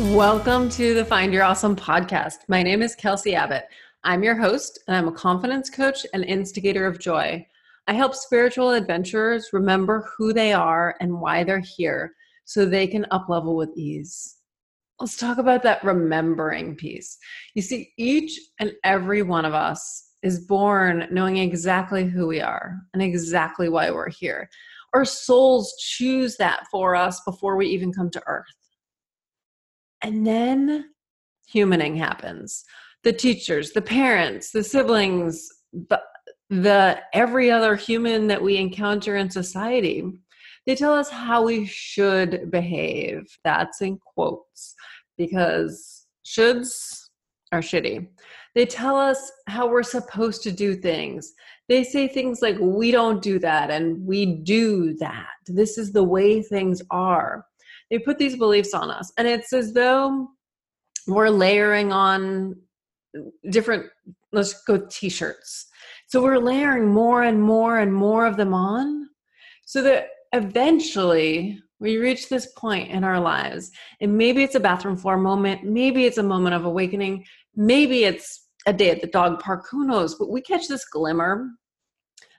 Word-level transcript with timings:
Welcome 0.00 0.70
to 0.70 0.94
the 0.94 1.04
Find 1.04 1.30
Your 1.30 1.42
Awesome 1.42 1.76
podcast. 1.76 2.36
My 2.48 2.62
name 2.62 2.80
is 2.80 2.94
Kelsey 2.94 3.34
Abbott. 3.34 3.64
I'm 4.02 4.22
your 4.22 4.34
host, 4.34 4.78
and 4.88 4.96
I'm 4.96 5.08
a 5.08 5.12
confidence 5.12 5.68
coach 5.68 6.06
and 6.14 6.24
instigator 6.24 6.86
of 6.86 6.98
joy. 6.98 7.46
I 7.86 7.92
help 7.92 8.14
spiritual 8.14 8.70
adventurers 8.70 9.50
remember 9.52 10.08
who 10.16 10.32
they 10.32 10.54
are 10.54 10.96
and 11.00 11.20
why 11.20 11.44
they're 11.44 11.60
here 11.76 12.14
so 12.46 12.64
they 12.64 12.86
can 12.86 13.04
uplevel 13.12 13.56
with 13.56 13.76
ease. 13.76 14.38
Let's 15.00 15.18
talk 15.18 15.36
about 15.36 15.62
that 15.64 15.84
remembering 15.84 16.76
piece. 16.76 17.18
You 17.54 17.60
see, 17.60 17.92
each 17.98 18.40
and 18.58 18.72
every 18.84 19.20
one 19.20 19.44
of 19.44 19.52
us 19.52 20.12
is 20.22 20.46
born 20.46 21.08
knowing 21.10 21.36
exactly 21.36 22.06
who 22.06 22.26
we 22.26 22.40
are 22.40 22.78
and 22.94 23.02
exactly 23.02 23.68
why 23.68 23.90
we're 23.90 24.08
here. 24.08 24.48
Our 24.94 25.04
souls 25.04 25.76
choose 25.78 26.38
that 26.38 26.64
for 26.70 26.96
us 26.96 27.20
before 27.26 27.56
we 27.56 27.66
even 27.66 27.92
come 27.92 28.10
to 28.12 28.22
earth. 28.26 28.46
And 30.02 30.26
then 30.26 30.90
humaning 31.52 31.96
happens. 31.96 32.64
The 33.02 33.12
teachers, 33.12 33.72
the 33.72 33.82
parents, 33.82 34.50
the 34.50 34.64
siblings, 34.64 35.48
the, 35.72 36.00
the 36.48 37.00
every 37.12 37.50
other 37.50 37.76
human 37.76 38.26
that 38.28 38.42
we 38.42 38.56
encounter 38.56 39.16
in 39.16 39.30
society, 39.30 40.04
they 40.66 40.74
tell 40.74 40.94
us 40.94 41.08
how 41.08 41.44
we 41.44 41.66
should 41.66 42.50
behave. 42.50 43.22
That's 43.44 43.80
in 43.80 43.98
quotes 43.98 44.74
because 45.16 46.06
shoulds 46.24 47.08
are 47.52 47.60
shitty. 47.60 48.08
They 48.54 48.66
tell 48.66 48.96
us 48.96 49.30
how 49.46 49.68
we're 49.68 49.82
supposed 49.82 50.42
to 50.42 50.52
do 50.52 50.74
things. 50.74 51.32
They 51.68 51.84
say 51.84 52.08
things 52.08 52.42
like, 52.42 52.56
we 52.58 52.90
don't 52.90 53.22
do 53.22 53.38
that 53.38 53.70
and 53.70 54.04
we 54.04 54.26
do 54.26 54.94
that. 54.94 55.28
This 55.46 55.78
is 55.78 55.92
the 55.92 56.02
way 56.02 56.42
things 56.42 56.82
are 56.90 57.46
they 57.90 57.98
put 57.98 58.18
these 58.18 58.36
beliefs 58.36 58.74
on 58.74 58.90
us. 58.90 59.12
And 59.18 59.26
it's 59.26 59.52
as 59.52 59.72
though 59.72 60.28
we're 61.06 61.30
layering 61.30 61.92
on 61.92 62.56
different 63.50 63.86
let's 64.32 64.62
go 64.62 64.86
t-shirts. 64.88 65.66
So 66.06 66.22
we're 66.22 66.38
layering 66.38 66.88
more 66.88 67.24
and 67.24 67.42
more 67.42 67.78
and 67.78 67.92
more 67.92 68.26
of 68.26 68.36
them 68.36 68.54
on 68.54 69.08
so 69.64 69.82
that 69.82 70.08
eventually 70.32 71.60
we 71.80 71.96
reach 71.96 72.28
this 72.28 72.52
point 72.56 72.90
in 72.90 73.02
our 73.02 73.18
lives. 73.18 73.70
And 74.00 74.16
maybe 74.16 74.44
it's 74.44 74.54
a 74.54 74.60
bathroom 74.60 74.96
floor 74.96 75.16
moment 75.16 75.64
maybe 75.64 76.04
it's 76.04 76.18
a 76.18 76.22
moment 76.22 76.54
of 76.54 76.64
awakening 76.64 77.24
maybe 77.56 78.04
it's 78.04 78.48
a 78.66 78.72
day 78.72 78.90
at 78.90 79.00
the 79.00 79.06
dog 79.08 79.40
park 79.40 79.66
who 79.70 79.86
knows? 79.86 80.14
But 80.14 80.30
we 80.30 80.40
catch 80.40 80.68
this 80.68 80.84
glimmer 80.84 81.48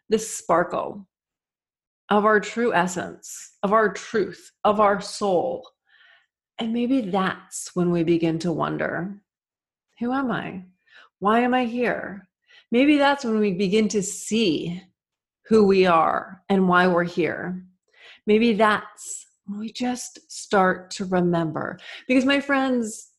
this 0.09 0.37
sparkle 0.37 1.07
of 2.11 2.25
our 2.25 2.41
true 2.41 2.73
essence, 2.73 3.53
of 3.63 3.71
our 3.71 3.91
truth, 3.91 4.51
of 4.65 4.81
our 4.81 4.99
soul. 4.99 5.67
And 6.59 6.73
maybe 6.73 7.01
that's 7.01 7.71
when 7.73 7.89
we 7.89 8.03
begin 8.03 8.37
to 8.39 8.51
wonder 8.51 9.15
who 9.99 10.11
am 10.11 10.29
I? 10.29 10.65
Why 11.19 11.39
am 11.39 11.53
I 11.53 11.65
here? 11.65 12.27
Maybe 12.71 12.97
that's 12.97 13.23
when 13.23 13.39
we 13.39 13.53
begin 13.53 13.87
to 13.89 14.03
see 14.03 14.81
who 15.47 15.65
we 15.65 15.85
are 15.85 16.43
and 16.49 16.67
why 16.67 16.87
we're 16.87 17.03
here. 17.03 17.63
Maybe 18.27 18.53
that's 18.53 19.27
when 19.45 19.59
we 19.59 19.71
just 19.71 20.19
start 20.31 20.91
to 20.91 21.05
remember. 21.05 21.79
Because, 22.07 22.25
my 22.25 22.39
friends, 22.39 23.11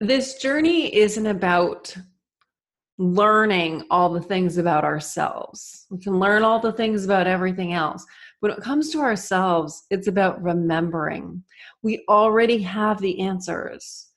this 0.00 0.34
journey 0.36 0.94
isn't 0.94 1.26
about 1.26 1.96
learning 2.98 3.84
all 3.90 4.10
the 4.10 4.20
things 4.20 4.56
about 4.58 4.84
ourselves. 4.84 5.86
We 5.90 5.98
can 5.98 6.18
learn 6.18 6.42
all 6.42 6.60
the 6.60 6.72
things 6.72 7.04
about 7.04 7.26
everything 7.26 7.72
else. 7.72 8.04
When 8.46 8.56
it 8.56 8.62
comes 8.62 8.90
to 8.90 9.00
ourselves, 9.00 9.86
it's 9.90 10.06
about 10.06 10.40
remembering. 10.40 11.42
We 11.82 12.04
already 12.08 12.58
have 12.58 13.00
the 13.00 13.18
answers. 13.18 14.10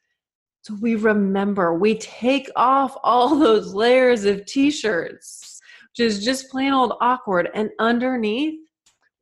So 0.61 0.77
we 0.79 0.93
remember, 0.93 1.73
we 1.73 1.97
take 1.97 2.47
off 2.55 2.95
all 3.03 3.39
those 3.39 3.73
layers 3.73 4.25
of 4.25 4.45
t 4.45 4.69
shirts, 4.69 5.59
which 5.89 6.05
is 6.05 6.23
just 6.23 6.51
plain 6.51 6.73
old 6.73 6.93
awkward. 7.01 7.49
And 7.55 7.71
underneath, 7.79 8.59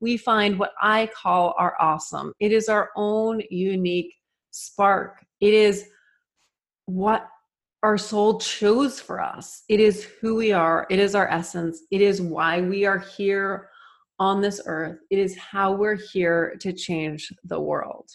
we 0.02 0.18
find 0.18 0.60
what 0.60 0.74
I 0.82 1.10
call 1.16 1.56
our 1.58 1.78
awesome. 1.80 2.34
It 2.42 2.52
is 2.52 2.68
our 2.68 2.90
own 2.98 3.42
unique 3.50 4.14
spark. 4.52 5.26
It 5.40 5.54
is 5.54 5.86
what 6.86 7.30
our 7.82 7.98
soul 7.98 8.40
chose 8.42 9.00
for 9.00 9.22
us. 9.22 9.64
It 9.70 9.80
is 9.80 10.04
who 10.20 10.36
we 10.36 10.52
are. 10.52 10.86
It 10.90 11.00
is 11.00 11.16
our 11.16 11.30
essence. 11.30 11.84
It 11.92 12.02
is 12.02 12.22
why 12.22 12.60
we 12.60 12.84
are 12.84 13.00
here 13.00 13.70
on 14.20 14.42
this 14.42 14.62
earth. 14.66 15.00
It 15.10 15.20
is 15.20 15.38
how 15.38 15.74
we're 15.74 15.96
here 15.96 16.56
to 16.62 16.74
change 16.74 17.32
the 17.44 17.60
world. 17.60 18.10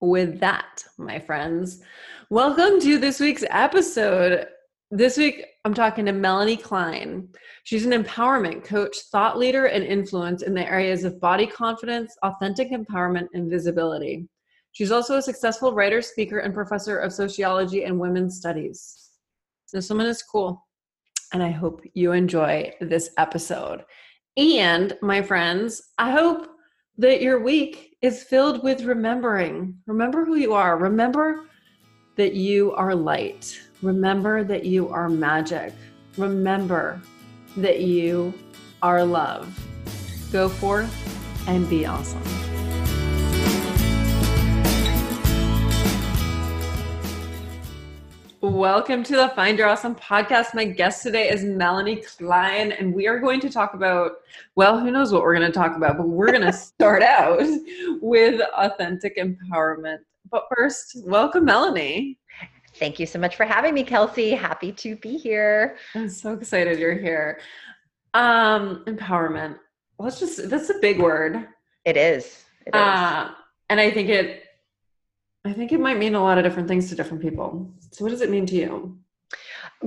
With 0.00 0.40
that, 0.40 0.84
my 0.98 1.18
friends, 1.18 1.82
welcome 2.30 2.80
to 2.80 2.98
this 2.98 3.20
week's 3.20 3.44
episode. 3.50 4.46
This 4.90 5.16
week, 5.16 5.44
I'm 5.64 5.74
talking 5.74 6.04
to 6.06 6.12
Melanie 6.12 6.56
Klein. 6.56 7.28
She's 7.64 7.86
an 7.86 7.92
empowerment 7.92 8.64
coach, 8.64 8.96
thought 9.12 9.38
leader, 9.38 9.66
and 9.66 9.84
influence 9.84 10.42
in 10.42 10.54
the 10.54 10.68
areas 10.68 11.04
of 11.04 11.20
body 11.20 11.46
confidence, 11.46 12.16
authentic 12.22 12.72
empowerment, 12.72 13.28
and 13.32 13.50
visibility. 13.50 14.28
She's 14.72 14.90
also 14.90 15.18
a 15.18 15.22
successful 15.22 15.72
writer, 15.72 16.02
speaker, 16.02 16.40
and 16.40 16.52
professor 16.52 16.98
of 16.98 17.12
sociology 17.12 17.84
and 17.84 17.98
women's 17.98 18.38
studies. 18.38 19.10
This 19.72 19.88
woman 19.88 20.06
is 20.06 20.22
cool, 20.22 20.66
and 21.32 21.42
I 21.42 21.50
hope 21.50 21.82
you 21.94 22.12
enjoy 22.12 22.74
this 22.80 23.10
episode. 23.18 23.84
And 24.36 24.96
my 25.02 25.20
friends, 25.20 25.90
I 25.98 26.10
hope 26.10 26.48
that 26.98 27.20
your 27.20 27.40
week 27.40 27.96
is 28.00 28.22
filled 28.22 28.62
with 28.62 28.84
remembering. 28.84 29.76
Remember 29.86 30.24
who 30.24 30.36
you 30.36 30.54
are. 30.54 30.76
Remember 30.78 31.44
that 32.16 32.34
you 32.34 32.72
are 32.72 32.94
light. 32.94 33.60
Remember 33.82 34.44
that 34.44 34.64
you 34.64 34.88
are 34.88 35.08
magic. 35.08 35.72
Remember 36.16 37.00
that 37.56 37.80
you 37.80 38.32
are 38.82 39.04
love. 39.04 39.58
Go 40.32 40.48
forth 40.48 40.92
and 41.46 41.68
be 41.68 41.84
awesome. 41.86 42.51
Welcome 48.42 49.04
to 49.04 49.14
the 49.14 49.28
Find 49.36 49.56
Your 49.56 49.68
Awesome 49.68 49.94
podcast. 49.94 50.52
My 50.52 50.64
guest 50.64 51.04
today 51.04 51.28
is 51.28 51.44
Melanie 51.44 52.02
Klein, 52.02 52.72
and 52.72 52.92
we 52.92 53.06
are 53.06 53.20
going 53.20 53.38
to 53.38 53.48
talk 53.48 53.74
about, 53.74 54.14
well, 54.56 54.80
who 54.80 54.90
knows 54.90 55.12
what 55.12 55.22
we're 55.22 55.36
going 55.36 55.46
to 55.46 55.56
talk 55.56 55.76
about, 55.76 55.96
but 55.96 56.08
we're 56.08 56.32
going 56.32 56.42
to 56.46 56.52
start 56.52 57.04
out 57.04 57.38
with 58.00 58.40
authentic 58.40 59.16
empowerment. 59.16 59.98
But 60.28 60.48
first, 60.52 61.04
welcome, 61.06 61.44
Melanie. 61.44 62.18
Thank 62.74 62.98
you 62.98 63.06
so 63.06 63.20
much 63.20 63.36
for 63.36 63.44
having 63.44 63.74
me, 63.74 63.84
Kelsey. 63.84 64.32
Happy 64.32 64.72
to 64.72 64.96
be 64.96 65.16
here. 65.16 65.76
I'm 65.94 66.08
so 66.08 66.32
excited 66.32 66.80
you're 66.80 66.98
here. 66.98 67.38
Um, 68.12 68.82
empowerment. 68.88 69.56
Let's 70.00 70.18
just, 70.18 70.50
that's 70.50 70.68
a 70.68 70.80
big 70.80 70.98
word. 70.98 71.46
It 71.84 71.96
is. 71.96 72.44
It 72.66 72.74
is. 72.74 72.80
Uh, 72.82 73.30
and 73.70 73.78
I 73.78 73.92
think 73.92 74.08
it 74.08 74.42
I 75.44 75.52
think 75.52 75.72
it 75.72 75.80
might 75.80 75.98
mean 75.98 76.14
a 76.14 76.22
lot 76.22 76.38
of 76.38 76.44
different 76.44 76.68
things 76.68 76.88
to 76.88 76.94
different 76.94 77.22
people. 77.22 77.70
So, 77.90 78.04
what 78.04 78.10
does 78.10 78.20
it 78.20 78.30
mean 78.30 78.46
to 78.46 78.54
you? 78.54 78.98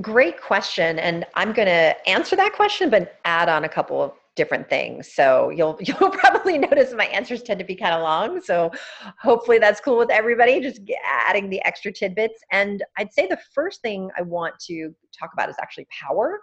Great 0.02 0.42
question, 0.42 1.00
and 1.00 1.26
I'm 1.36 1.54
going 1.54 1.68
to 1.68 1.96
answer 2.10 2.36
that 2.36 2.54
question, 2.54 2.90
but 2.90 3.20
add 3.24 3.48
on 3.48 3.64
a 3.64 3.70
couple 3.70 4.02
of 4.02 4.12
different 4.36 4.70
things. 4.70 5.14
So 5.14 5.50
you'll 5.50 5.78
you'll 5.82 6.12
probably 6.12 6.58
notice 6.58 6.94
my 6.94 7.06
answers 7.06 7.42
tend 7.42 7.60
to 7.60 7.66
be 7.66 7.76
kind 7.76 7.94
of 7.94 8.02
long. 8.02 8.42
So 8.42 8.72
hopefully 9.20 9.58
that's 9.58 9.80
cool 9.80 9.98
with 9.98 10.12
everybody. 10.12 10.62
Just 10.62 10.82
adding 11.06 11.50
the 11.50 11.64
extra 11.66 11.92
tidbits. 11.92 12.42
And 12.52 12.84
I'd 12.98 13.14
say 13.14 13.28
the 13.28 13.40
first 13.54 13.82
thing 13.82 14.10
I 14.18 14.22
want 14.22 14.56
to 14.68 14.94
talk 15.18 15.32
about 15.34 15.50
is 15.50 15.56
actually 15.62 15.88
power. 15.90 16.42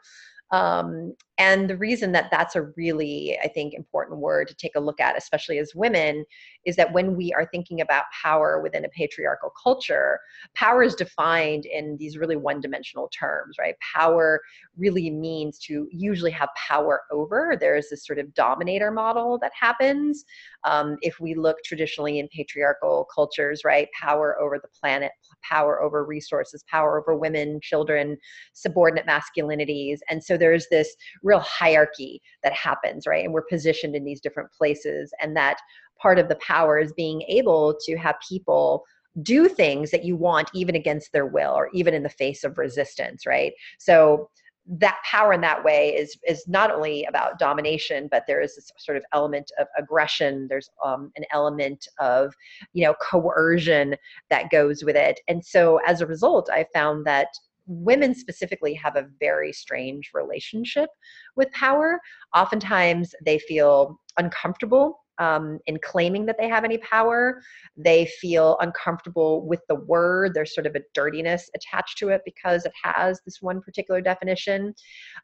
Um, 0.52 1.14
and 1.38 1.68
the 1.68 1.78
reason 1.78 2.12
that 2.12 2.30
that's 2.30 2.56
a 2.56 2.62
really, 2.76 3.38
I 3.42 3.48
think, 3.48 3.72
important 3.72 4.20
word 4.20 4.48
to 4.48 4.54
take 4.54 4.76
a 4.76 4.80
look 4.80 5.00
at, 5.00 5.16
especially 5.16 5.58
as 5.58 5.74
women, 5.74 6.24
is 6.66 6.76
that 6.76 6.92
when 6.92 7.16
we 7.16 7.32
are 7.32 7.48
thinking 7.50 7.80
about 7.80 8.04
power 8.22 8.60
within 8.62 8.84
a 8.84 8.88
patriarchal 8.90 9.50
culture, 9.60 10.20
power 10.54 10.82
is 10.82 10.94
defined 10.94 11.64
in 11.64 11.96
these 11.96 12.18
really 12.18 12.36
one 12.36 12.60
dimensional 12.60 13.08
terms, 13.18 13.56
right? 13.58 13.74
Power 13.94 14.40
really 14.76 15.10
means 15.10 15.58
to 15.60 15.88
usually 15.90 16.30
have 16.30 16.50
power 16.68 17.00
over. 17.10 17.56
There's 17.58 17.88
this 17.88 18.06
sort 18.06 18.18
of 18.18 18.32
dominator 18.34 18.90
model 18.90 19.38
that 19.38 19.52
happens. 19.58 20.24
Um, 20.64 20.98
if 21.00 21.18
we 21.18 21.34
look 21.34 21.56
traditionally 21.64 22.18
in 22.18 22.28
patriarchal 22.28 23.08
cultures, 23.12 23.62
right? 23.64 23.88
Power 23.98 24.38
over 24.40 24.58
the 24.58 24.68
planet, 24.78 25.12
power 25.48 25.82
over 25.82 26.04
resources, 26.04 26.64
power 26.68 26.98
over 26.98 27.16
women, 27.16 27.60
children, 27.62 28.16
subordinate 28.52 29.06
masculinities. 29.06 29.98
And 30.08 30.22
so 30.22 30.36
there's 30.36 30.66
this 30.70 30.94
real 31.22 31.40
hierarchy 31.40 32.22
that 32.42 32.52
happens, 32.52 33.06
right? 33.06 33.24
And 33.24 33.32
we're 33.32 33.42
positioned 33.42 33.94
in 33.94 34.04
these 34.04 34.20
different 34.20 34.50
places. 34.52 35.12
And 35.20 35.36
that 35.36 35.58
part 36.00 36.18
of 36.18 36.28
the 36.28 36.36
power 36.36 36.78
is 36.78 36.92
being 36.92 37.22
able 37.22 37.74
to 37.84 37.96
have 37.96 38.16
people 38.26 38.84
do 39.22 39.48
things 39.48 39.90
that 39.90 40.04
you 40.04 40.16
want 40.16 40.50
even 40.54 40.74
against 40.74 41.12
their 41.12 41.26
will 41.26 41.52
or 41.52 41.68
even 41.74 41.92
in 41.92 42.02
the 42.02 42.08
face 42.08 42.44
of 42.44 42.56
resistance, 42.56 43.26
right? 43.26 43.52
So 43.78 44.30
that 44.66 44.98
power 45.04 45.32
in 45.32 45.40
that 45.40 45.64
way 45.64 45.94
is 45.94 46.16
is 46.26 46.46
not 46.46 46.70
only 46.70 47.04
about 47.04 47.38
domination 47.38 48.08
but 48.10 48.24
there 48.26 48.40
is 48.40 48.54
this 48.54 48.70
sort 48.78 48.96
of 48.96 49.04
element 49.12 49.50
of 49.58 49.66
aggression. 49.76 50.46
There's 50.48 50.70
um, 50.84 51.10
an 51.16 51.24
element 51.32 51.86
of 51.98 52.32
you 52.72 52.84
know 52.84 52.94
coercion 53.02 53.96
that 54.30 54.50
goes 54.50 54.84
with 54.84 54.96
it. 54.96 55.20
And 55.28 55.44
so 55.44 55.80
as 55.86 56.00
a 56.00 56.06
result 56.06 56.48
i 56.50 56.64
found 56.72 57.06
that 57.06 57.28
women 57.66 58.14
specifically 58.14 58.74
have 58.74 58.96
a 58.96 59.06
very 59.20 59.52
strange 59.52 60.10
relationship 60.14 60.90
with 61.36 61.50
power. 61.52 62.00
Oftentimes 62.34 63.14
they 63.24 63.38
feel 63.38 64.00
uncomfortable 64.18 65.01
um, 65.18 65.58
in 65.66 65.78
claiming 65.82 66.26
that 66.26 66.36
they 66.38 66.48
have 66.48 66.64
any 66.64 66.78
power. 66.78 67.42
They 67.76 68.06
feel 68.20 68.56
uncomfortable 68.60 69.46
with 69.46 69.60
the 69.68 69.76
word. 69.76 70.32
There's 70.34 70.54
sort 70.54 70.66
of 70.66 70.74
a 70.74 70.82
dirtiness 70.94 71.50
attached 71.54 71.98
to 71.98 72.08
it 72.08 72.22
because 72.24 72.64
it 72.64 72.72
has 72.82 73.20
this 73.24 73.40
one 73.40 73.60
particular 73.60 74.00
definition. 74.00 74.74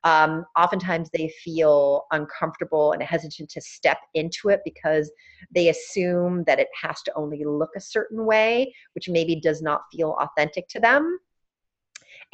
Um, 0.05 0.45
oftentimes, 0.57 1.11
they 1.13 1.33
feel 1.43 2.05
uncomfortable 2.13 2.93
and 2.93 3.03
hesitant 3.03 3.51
to 3.51 3.61
step 3.61 3.99
into 4.15 4.49
it 4.49 4.61
because 4.65 5.11
they 5.55 5.69
assume 5.69 6.45
that 6.45 6.59
it 6.59 6.69
has 6.81 7.03
to 7.03 7.13
only 7.15 7.45
look 7.45 7.71
a 7.77 7.81
certain 7.81 8.25
way, 8.25 8.75
which 8.95 9.09
maybe 9.09 9.41
does 9.41 9.63
not 9.63 9.83
feel 9.93 10.17
authentic 10.21 10.69
to 10.69 10.81
them. 10.81 11.19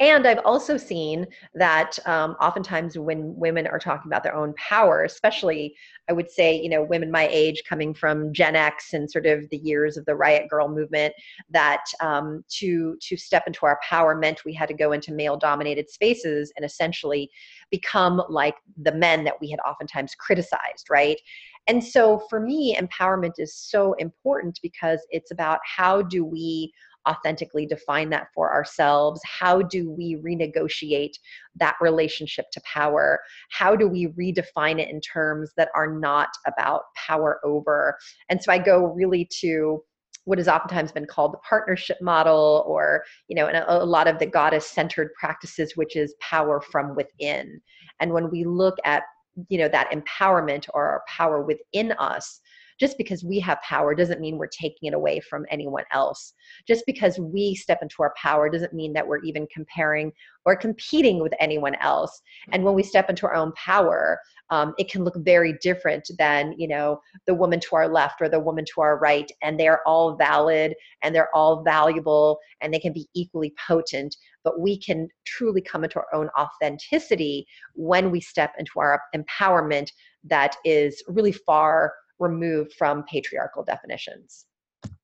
And 0.01 0.27
I've 0.27 0.43
also 0.43 0.75
seen 0.75 1.25
that 1.53 1.97
um, 2.05 2.35
oftentimes 2.41 2.97
when 2.97 3.33
women 3.37 3.65
are 3.65 3.79
talking 3.79 4.11
about 4.11 4.23
their 4.23 4.35
own 4.35 4.53
power, 4.55 5.03
especially 5.03 5.73
I 6.09 6.13
would 6.13 6.29
say, 6.29 6.61
you 6.61 6.67
know, 6.67 6.83
women 6.83 7.09
my 7.09 7.29
age 7.31 7.63
coming 7.67 7.93
from 7.93 8.33
Gen 8.33 8.57
X 8.57 8.93
and 8.93 9.09
sort 9.09 9.25
of 9.25 9.49
the 9.49 9.57
years 9.57 9.95
of 9.95 10.05
the 10.05 10.15
riot 10.15 10.49
girl 10.49 10.67
movement, 10.67 11.13
that 11.49 11.85
um, 12.01 12.43
to 12.59 12.97
to 13.01 13.15
step 13.15 13.43
into 13.47 13.65
our 13.65 13.79
power 13.87 14.15
meant 14.15 14.43
we 14.43 14.53
had 14.53 14.67
to 14.67 14.73
go 14.73 14.91
into 14.91 15.13
male 15.13 15.37
dominated 15.37 15.89
spaces 15.89 16.51
and 16.57 16.65
essentially 16.65 17.29
become 17.71 18.21
like 18.27 18.55
the 18.81 18.93
men 18.93 19.23
that 19.23 19.39
we 19.39 19.49
had 19.49 19.61
oftentimes 19.61 20.13
criticized, 20.15 20.89
right? 20.89 21.19
And 21.67 21.83
so 21.83 22.21
for 22.29 22.39
me, 22.39 22.75
empowerment 22.75 23.33
is 23.39 23.55
so 23.55 23.93
important 23.93 24.59
because 24.61 24.99
it's 25.09 25.31
about 25.31 25.59
how 25.63 26.01
do 26.01 26.23
we 26.23 26.71
authentically 27.07 27.65
define 27.65 28.09
that 28.09 28.27
for 28.33 28.53
ourselves? 28.53 29.21
How 29.23 29.61
do 29.61 29.89
we 29.89 30.17
renegotiate 30.17 31.13
that 31.55 31.75
relationship 31.81 32.45
to 32.51 32.61
power? 32.61 33.19
How 33.51 33.75
do 33.75 33.87
we 33.87 34.07
redefine 34.07 34.79
it 34.79 34.89
in 34.89 35.01
terms 35.01 35.51
that 35.57 35.69
are 35.75 35.91
not 35.91 36.29
about 36.47 36.83
power 36.95 37.39
over? 37.43 37.97
And 38.29 38.41
so 38.41 38.51
I 38.51 38.57
go 38.57 38.85
really 38.85 39.27
to 39.41 39.83
what 40.25 40.39
has 40.39 40.47
oftentimes 40.47 40.91
been 40.91 41.05
called 41.05 41.33
the 41.33 41.39
partnership 41.47 41.97
model 42.01 42.63
or 42.67 43.03
you 43.27 43.35
know 43.35 43.47
and 43.47 43.57
a, 43.57 43.83
a 43.83 43.85
lot 43.85 44.07
of 44.07 44.19
the 44.19 44.25
goddess 44.25 44.65
centered 44.67 45.13
practices 45.19 45.73
which 45.75 45.95
is 45.95 46.15
power 46.19 46.59
from 46.59 46.95
within 46.95 47.61
and 47.99 48.11
when 48.11 48.29
we 48.29 48.43
look 48.43 48.75
at 48.83 49.03
you 49.49 49.57
know 49.57 49.67
that 49.69 49.91
empowerment 49.91 50.67
or 50.73 50.85
our 50.85 51.03
power 51.07 51.41
within 51.41 51.91
us 51.93 52.41
just 52.79 52.97
because 52.97 53.23
we 53.23 53.39
have 53.39 53.61
power 53.61 53.95
doesn't 53.95 54.21
mean 54.21 54.37
we're 54.37 54.47
taking 54.47 54.87
it 54.87 54.93
away 54.93 55.19
from 55.19 55.45
anyone 55.49 55.85
else. 55.93 56.33
Just 56.67 56.85
because 56.85 57.17
we 57.19 57.55
step 57.55 57.79
into 57.81 57.95
our 58.01 58.13
power 58.21 58.49
doesn't 58.49 58.73
mean 58.73 58.93
that 58.93 59.07
we're 59.07 59.23
even 59.23 59.47
comparing 59.53 60.11
or 60.45 60.55
competing 60.55 61.19
with 61.19 61.33
anyone 61.39 61.75
else. 61.75 62.21
And 62.51 62.63
when 62.63 62.75
we 62.75 62.83
step 62.83 63.09
into 63.09 63.25
our 63.25 63.35
own 63.35 63.51
power, 63.53 64.19
um, 64.49 64.73
it 64.77 64.89
can 64.91 65.03
look 65.03 65.15
very 65.17 65.57
different 65.61 66.09
than 66.17 66.53
you 66.57 66.67
know 66.67 66.99
the 67.25 67.33
woman 67.33 67.59
to 67.61 67.75
our 67.75 67.87
left 67.87 68.21
or 68.21 68.29
the 68.29 68.39
woman 68.39 68.65
to 68.73 68.81
our 68.81 68.97
right 68.99 69.31
and 69.41 69.59
they're 69.59 69.85
all 69.87 70.15
valid 70.15 70.73
and 71.01 71.15
they're 71.15 71.35
all 71.35 71.63
valuable 71.63 72.39
and 72.61 72.73
they 72.73 72.79
can 72.79 72.93
be 72.93 73.07
equally 73.15 73.53
potent 73.67 74.15
but 74.43 74.59
we 74.59 74.77
can 74.79 75.07
truly 75.25 75.61
come 75.61 75.83
into 75.83 75.97
our 75.97 76.13
own 76.13 76.29
authenticity 76.37 77.45
when 77.73 78.11
we 78.11 78.21
step 78.21 78.53
into 78.59 78.73
our 78.77 79.01
empowerment 79.15 79.89
that 80.23 80.55
is 80.63 81.03
really 81.07 81.31
far 81.31 81.93
removed 82.19 82.73
from 82.73 83.03
patriarchal 83.03 83.63
definitions. 83.63 84.45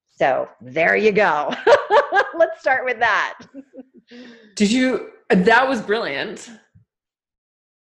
So 0.09 0.47
there 0.61 0.95
you 0.95 1.11
go. 1.11 1.53
Let's 2.37 2.59
start 2.59 2.85
with 2.85 2.99
that. 2.99 3.39
Did 4.55 4.71
you? 4.71 5.11
That 5.29 5.67
was 5.67 5.81
brilliant. 5.81 6.49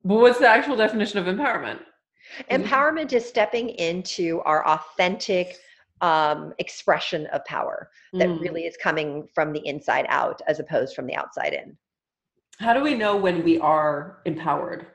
But 0.03 0.15
what's 0.15 0.39
the 0.39 0.47
actual 0.47 0.75
definition 0.75 1.19
of 1.19 1.25
empowerment? 1.25 1.79
Empowerment 2.51 3.13
is 3.13 3.27
stepping 3.27 3.69
into 3.69 4.41
our 4.41 4.67
authentic 4.67 5.57
um, 6.01 6.53
expression 6.59 7.25
of 7.27 7.43
power 7.45 7.89
that 8.13 8.27
mm. 8.27 8.39
really 8.39 8.63
is 8.63 8.77
coming 8.77 9.27
from 9.33 9.51
the 9.51 9.65
inside 9.65 10.05
out 10.09 10.41
as 10.47 10.59
opposed 10.59 10.95
from 10.95 11.07
the 11.07 11.15
outside 11.15 11.53
in. 11.53 11.77
How 12.59 12.73
do 12.73 12.81
we 12.81 12.95
know 12.95 13.15
when 13.15 13.43
we 13.43 13.59
are 13.59 14.19
empowered? 14.25 14.87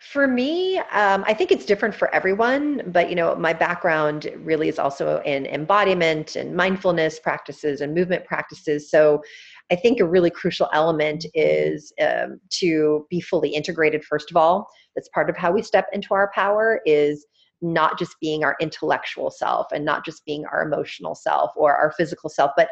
For 0.00 0.28
me, 0.28 0.78
um, 0.78 1.24
I 1.26 1.34
think 1.34 1.50
it's 1.50 1.64
different 1.64 1.94
for 1.94 2.12
everyone, 2.14 2.82
but 2.86 3.10
you 3.10 3.16
know, 3.16 3.34
my 3.34 3.52
background 3.52 4.30
really 4.38 4.68
is 4.68 4.78
also 4.78 5.20
in 5.22 5.44
embodiment 5.46 6.36
and 6.36 6.54
mindfulness 6.54 7.18
practices 7.18 7.80
and 7.80 7.94
movement 7.94 8.24
practices. 8.24 8.90
So 8.90 9.22
I 9.72 9.76
think 9.76 9.98
a 9.98 10.06
really 10.06 10.30
crucial 10.30 10.68
element 10.72 11.26
is 11.34 11.92
um, 12.00 12.40
to 12.60 13.06
be 13.10 13.20
fully 13.20 13.50
integrated, 13.50 14.04
first 14.04 14.30
of 14.30 14.36
all. 14.36 14.68
That's 14.94 15.08
part 15.08 15.28
of 15.28 15.36
how 15.36 15.50
we 15.50 15.62
step 15.62 15.86
into 15.92 16.14
our 16.14 16.30
power 16.32 16.80
is 16.86 17.26
not 17.60 17.98
just 17.98 18.14
being 18.20 18.44
our 18.44 18.56
intellectual 18.60 19.30
self 19.30 19.66
and 19.72 19.84
not 19.84 20.04
just 20.04 20.24
being 20.24 20.46
our 20.46 20.62
emotional 20.62 21.14
self 21.14 21.50
or 21.56 21.74
our 21.74 21.92
physical 21.92 22.30
self, 22.30 22.52
but 22.56 22.68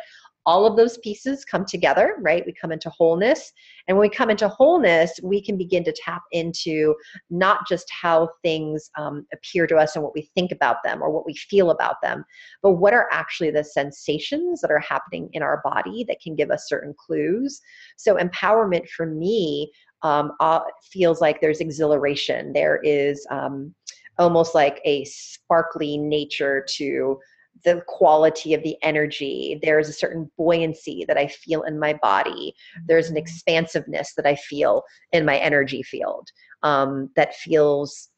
all 0.47 0.65
of 0.65 0.77
those 0.77 0.97
pieces 0.99 1.45
come 1.45 1.65
together, 1.65 2.17
right? 2.21 2.47
We 2.47 2.53
come 2.53 2.71
into 2.71 2.89
wholeness. 2.91 3.53
And 3.89 3.97
when 3.97 4.09
we 4.09 4.15
come 4.15 4.31
into 4.31 4.49
wholeness, 4.49 5.19
we 5.23 5.43
can 5.43 5.59
begin 5.59 5.83
to 5.85 5.93
tap 5.93 6.23
into 6.31 6.95
not 7.31 7.67
just 7.69 7.91
how 7.91 8.31
things 8.43 8.89
um, 8.97 9.27
appear 9.33 9.67
to 9.67 9.77
us 9.77 9.97
and 9.97 10.05
what 10.05 10.15
we 10.15 10.31
think 10.35 10.53
about 10.53 10.85
them 10.85 11.03
or 11.03 11.11
what 11.11 11.27
we 11.27 11.35
feel 11.35 11.71
about 11.71 11.97
them, 12.01 12.25
but 12.63 12.73
what 12.73 12.95
are 12.95 13.09
actually 13.11 13.51
the 13.51 13.65
sensations 13.65 14.61
that 14.61 14.71
are 14.71 14.79
happening 14.79 15.29
in 15.33 15.43
our 15.43 15.61
body 15.65 16.05
that 16.09 16.21
can 16.21 16.37
give 16.37 16.53
us 16.53 16.69
certain 16.69 16.95
clues. 16.97 17.61
So, 17.97 18.17
empowerment 18.17 18.89
for 18.89 19.07
me 19.07 19.73
um, 20.03 20.33
uh, 20.39 20.61
feels 20.93 21.21
like 21.21 21.41
there's 21.41 21.61
exhilaration. 21.61 22.53
There 22.53 22.81
is 22.85 23.27
um, 23.31 23.75
almost 24.19 24.55
like 24.55 24.81
a 24.85 25.05
sparkly 25.05 25.99
nature 25.99 26.65
to 26.77 27.19
the 27.65 27.83
quality 27.87 28.55
of 28.55 28.63
the 28.63 28.77
energy. 28.83 29.59
There's 29.63 29.89
a 29.89 29.93
certain 29.93 30.31
buoyancy 30.37 31.05
that 31.09 31.17
I 31.17 31.29
feel 31.29 31.63
in 31.63 31.79
my 31.79 31.95
body. 31.95 32.55
There's 32.87 33.09
an 33.09 33.15
mm-hmm. 33.15 33.23
expansiveness 33.23 34.15
that 34.17 34.27
I 34.27 34.37
feel 34.37 34.83
in 35.13 35.25
my 35.25 35.37
energy 35.39 35.83
field 35.83 36.29
um, 36.63 37.11
that 37.17 37.35
feels, 37.35 38.09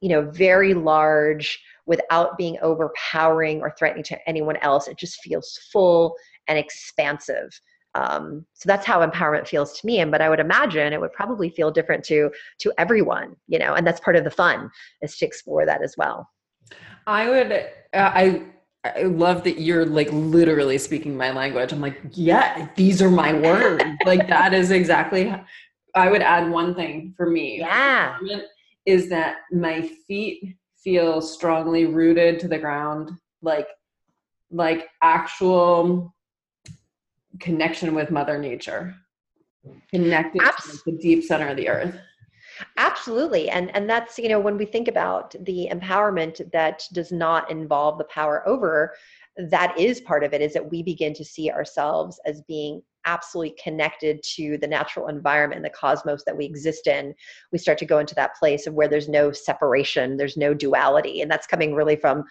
you 0.00 0.08
know, 0.08 0.30
very 0.30 0.74
large 0.74 1.60
without 1.86 2.38
being 2.38 2.56
overpowering 2.62 3.60
or 3.60 3.74
threatening 3.78 4.04
to 4.04 4.28
anyone 4.28 4.56
else. 4.58 4.88
It 4.88 4.98
just 4.98 5.20
feels 5.22 5.58
full 5.72 6.14
and 6.48 6.58
expansive. 6.58 7.50
Um, 7.94 8.46
so 8.54 8.68
that's 8.68 8.86
how 8.86 9.04
empowerment 9.04 9.48
feels 9.48 9.78
to 9.80 9.86
me. 9.86 9.98
And 9.98 10.10
but 10.10 10.22
I 10.22 10.28
would 10.28 10.38
imagine 10.40 10.92
it 10.92 11.00
would 11.00 11.12
probably 11.12 11.50
feel 11.50 11.70
different 11.70 12.04
to 12.04 12.30
to 12.60 12.72
everyone, 12.78 13.34
you 13.48 13.58
know. 13.58 13.74
And 13.74 13.86
that's 13.86 14.00
part 14.00 14.16
of 14.16 14.24
the 14.24 14.30
fun 14.30 14.70
is 15.02 15.16
to 15.18 15.26
explore 15.26 15.66
that 15.66 15.82
as 15.82 15.94
well. 15.98 16.28
I 17.06 17.28
would. 17.28 17.52
Uh, 17.52 18.12
I 18.14 18.42
I 18.84 19.02
love 19.02 19.44
that 19.44 19.60
you're 19.60 19.84
like 19.84 20.08
literally 20.10 20.78
speaking 20.78 21.16
my 21.16 21.32
language. 21.32 21.72
I'm 21.72 21.80
like, 21.80 22.00
yeah, 22.12 22.68
these 22.76 23.02
are 23.02 23.10
my 23.10 23.34
words. 23.34 23.84
like 24.06 24.26
that 24.28 24.54
is 24.54 24.70
exactly. 24.70 25.28
How, 25.28 25.44
I 25.94 26.10
would 26.10 26.22
add 26.22 26.50
one 26.50 26.74
thing 26.74 27.12
for 27.16 27.28
me. 27.28 27.58
Yeah, 27.58 28.16
is 28.86 29.10
that 29.10 29.38
my 29.52 29.82
feet 30.06 30.56
feel 30.82 31.20
strongly 31.20 31.84
rooted 31.84 32.40
to 32.40 32.48
the 32.48 32.58
ground, 32.58 33.10
like 33.42 33.68
like 34.50 34.88
actual 35.02 36.14
connection 37.38 37.94
with 37.94 38.10
Mother 38.10 38.38
Nature, 38.38 38.94
connected 39.90 40.40
Abs- 40.42 40.82
to 40.82 40.90
the 40.90 40.98
deep 40.98 41.22
center 41.24 41.48
of 41.48 41.56
the 41.56 41.68
earth. 41.68 41.94
Absolutely. 42.76 43.48
And 43.50 43.74
and 43.74 43.88
that's, 43.88 44.18
you 44.18 44.28
know, 44.28 44.40
when 44.40 44.56
we 44.56 44.64
think 44.64 44.88
about 44.88 45.34
the 45.44 45.68
empowerment 45.72 46.50
that 46.52 46.82
does 46.92 47.12
not 47.12 47.50
involve 47.50 47.98
the 47.98 48.04
power 48.04 48.46
over, 48.46 48.94
that 49.36 49.78
is 49.78 50.00
part 50.00 50.24
of 50.24 50.34
it 50.34 50.40
is 50.40 50.52
that 50.52 50.70
we 50.70 50.82
begin 50.82 51.14
to 51.14 51.24
see 51.24 51.50
ourselves 51.50 52.20
as 52.26 52.42
being 52.42 52.82
absolutely 53.06 53.56
connected 53.62 54.22
to 54.22 54.58
the 54.58 54.66
natural 54.66 55.08
environment 55.08 55.62
the 55.62 55.70
cosmos 55.70 56.22
that 56.24 56.36
we 56.36 56.44
exist 56.44 56.86
in 56.86 57.14
we 57.50 57.56
start 57.56 57.78
to 57.78 57.86
go 57.86 57.98
into 57.98 58.14
that 58.14 58.34
place 58.36 58.66
of 58.66 58.74
where 58.74 58.88
there's 58.88 59.08
no 59.08 59.32
separation 59.32 60.18
there's 60.18 60.36
no 60.36 60.52
duality 60.52 61.22
and 61.22 61.30
that's 61.30 61.46
coming 61.46 61.74
really 61.74 61.96
from 61.96 62.22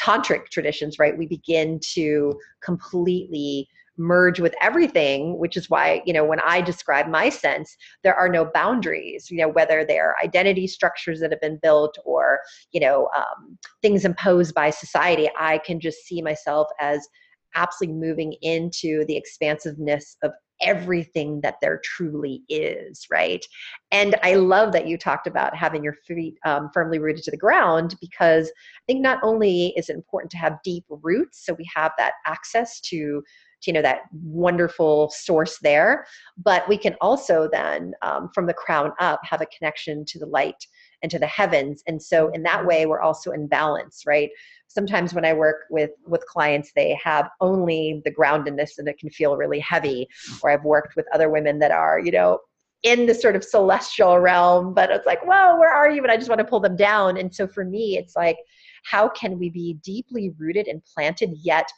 tantric 0.00 0.48
traditions 0.48 0.98
right 0.98 1.18
we 1.18 1.26
begin 1.26 1.78
to 1.78 2.32
completely 2.62 3.68
merge 3.96 4.40
with 4.40 4.54
everything 4.60 5.38
which 5.38 5.56
is 5.56 5.70
why 5.70 6.02
you 6.04 6.12
know 6.12 6.24
when 6.24 6.40
i 6.40 6.60
describe 6.60 7.08
my 7.08 7.28
sense 7.28 7.76
there 8.02 8.14
are 8.14 8.28
no 8.28 8.44
boundaries 8.54 9.30
you 9.30 9.36
know 9.36 9.48
whether 9.48 9.84
they're 9.84 10.16
identity 10.22 10.66
structures 10.66 11.20
that 11.20 11.30
have 11.30 11.40
been 11.40 11.58
built 11.62 11.96
or 12.04 12.40
you 12.72 12.80
know 12.80 13.08
um, 13.16 13.56
things 13.82 14.04
imposed 14.04 14.54
by 14.54 14.70
society 14.70 15.28
i 15.38 15.58
can 15.58 15.78
just 15.78 15.98
see 16.04 16.20
myself 16.20 16.68
as 16.80 17.06
absolutely 17.54 17.96
moving 17.96 18.34
into 18.42 19.04
the 19.06 19.16
expansiveness 19.16 20.16
of 20.22 20.32
everything 20.60 21.40
that 21.42 21.56
there 21.60 21.80
truly 21.84 22.42
is, 22.48 23.06
right? 23.10 23.44
And 23.90 24.16
I 24.22 24.34
love 24.34 24.72
that 24.72 24.86
you 24.86 24.96
talked 24.96 25.26
about 25.26 25.54
having 25.54 25.82
your 25.82 25.94
feet 26.06 26.38
um, 26.44 26.70
firmly 26.72 26.98
rooted 26.98 27.24
to 27.24 27.30
the 27.30 27.36
ground 27.36 27.96
because 28.00 28.48
I 28.48 28.80
think 28.86 29.00
not 29.00 29.18
only 29.22 29.74
is 29.76 29.88
it 29.88 29.96
important 29.96 30.30
to 30.32 30.38
have 30.38 30.58
deep 30.64 30.84
roots, 30.88 31.44
so 31.44 31.54
we 31.54 31.68
have 31.74 31.92
that 31.98 32.14
access 32.26 32.80
to 32.82 33.22
you 33.66 33.72
know 33.72 33.82
that 33.82 34.02
wonderful 34.12 35.10
source 35.10 35.58
there. 35.62 36.06
But 36.36 36.68
we 36.68 36.78
can 36.78 36.96
also 37.00 37.48
then 37.50 37.92
um, 38.02 38.30
from 38.34 38.46
the 38.46 38.54
crown 38.54 38.92
up 39.00 39.20
have 39.24 39.40
a 39.40 39.46
connection 39.46 40.04
to 40.06 40.18
the 40.18 40.26
light 40.26 40.66
and 41.02 41.10
to 41.10 41.18
the 41.18 41.26
heavens. 41.26 41.82
And 41.86 42.02
so 42.02 42.30
in 42.30 42.42
that 42.44 42.64
way 42.64 42.86
we're 42.86 43.02
also 43.02 43.30
in 43.32 43.46
balance 43.46 44.04
right? 44.06 44.30
Sometimes 44.68 45.14
when 45.14 45.24
i 45.24 45.32
work 45.32 45.66
with 45.70 45.90
with 46.06 46.26
clients 46.26 46.72
they 46.74 46.98
have 47.02 47.28
only 47.40 48.02
the 48.04 48.10
groundedness 48.10 48.78
and 48.78 48.88
it 48.88 48.98
can 48.98 49.10
feel 49.10 49.36
really 49.36 49.60
heavy. 49.60 50.08
Or 50.42 50.50
i've 50.50 50.64
worked 50.64 50.96
with 50.96 51.06
other 51.14 51.30
women 51.30 51.58
that 51.60 51.70
are 51.70 52.00
you 52.00 52.10
know 52.10 52.38
in 52.82 53.06
the 53.06 53.14
sort 53.14 53.34
of 53.34 53.42
celestial 53.42 54.18
realm 54.18 54.74
but 54.74 54.90
it's 54.90 55.06
like 55.06 55.22
whoa 55.24 55.56
where 55.58 55.72
are 55.72 55.90
you? 55.90 56.02
And 56.02 56.10
i 56.10 56.16
just 56.16 56.28
want 56.28 56.40
to 56.40 56.44
pull 56.44 56.60
them 56.60 56.76
down. 56.76 57.16
And 57.16 57.34
so 57.34 57.46
for 57.46 57.64
me 57.64 57.98
it's 57.98 58.16
like 58.16 58.38
how 58.84 59.08
can 59.08 59.38
we 59.38 59.48
be 59.50 59.74
deeply 59.82 60.32
rooted 60.38 60.68
and 60.68 60.82
planted 60.84 61.34
yet 61.42 61.68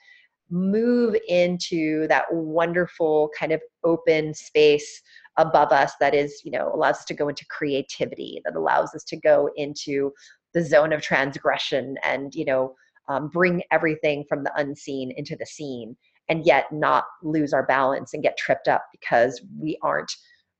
move 0.51 1.17
into 1.29 2.07
that 2.09 2.25
wonderful 2.31 3.31
kind 3.39 3.53
of 3.53 3.61
open 3.85 4.33
space 4.35 5.03
above 5.39 5.73
us 5.73 5.93
that 6.01 6.15
is 6.15 6.41
you 6.45 6.51
know 6.51 6.71
allows 6.73 6.97
us 6.97 7.05
to 7.05 7.15
go 7.15 7.29
into 7.29 7.45
creativity 7.51 8.41
that 8.45 8.55
allows 8.55 8.95
us 8.95 9.05
to 9.05 9.17
go 9.17 9.51
into 9.57 10.13
the 10.55 10.63
zone 10.63 10.93
of 10.93 11.03
transgression 11.03 11.97
and 12.05 12.35
you 12.35 12.45
know 12.45 12.75
um, 13.09 13.29
bring 13.29 13.63
everything 13.71 14.25
from 14.29 14.45
the 14.45 14.53
unseen 14.57 15.13
into 15.17 15.37
the 15.37 15.47
seen 15.47 15.97
and 16.29 16.47
yet 16.47 16.67
not 16.73 17.05
lose 17.23 17.53
our 17.53 17.67
balance 17.67 18.15
and 18.15 18.23
get 18.23 18.37
tripped 18.37 18.69
up 18.69 18.85
because 18.93 19.41
we 19.61 19.79
aren't 19.83 20.11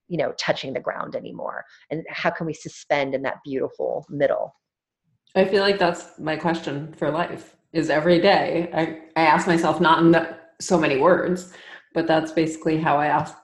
you 0.09 0.17
know 0.17 0.33
touching 0.39 0.73
the 0.73 0.81
ground 0.81 1.17
anymore. 1.17 1.65
And 1.91 2.05
how 2.09 2.31
can 2.31 2.47
we 2.47 2.55
suspend 2.55 3.15
in 3.15 3.23
that 3.23 3.39
beautiful 3.45 4.07
middle? 4.09 4.55
I 5.35 5.45
feel 5.45 5.63
like 5.63 5.79
that's 5.79 6.19
my 6.19 6.37
question 6.37 6.95
for 6.95 7.11
life 7.11 7.56
is 7.73 7.91
every 7.91 8.21
day. 8.21 8.71
I, 8.73 9.21
I 9.21 9.27
ask 9.27 9.47
myself 9.47 9.81
not 9.81 10.03
in 10.03 10.27
so 10.61 10.79
many 10.79 10.99
words 10.99 11.53
but 11.97 12.07
that's 12.07 12.31
basically 12.31 12.79
how 12.79 12.99
i 12.99 13.07
ask 13.07 13.35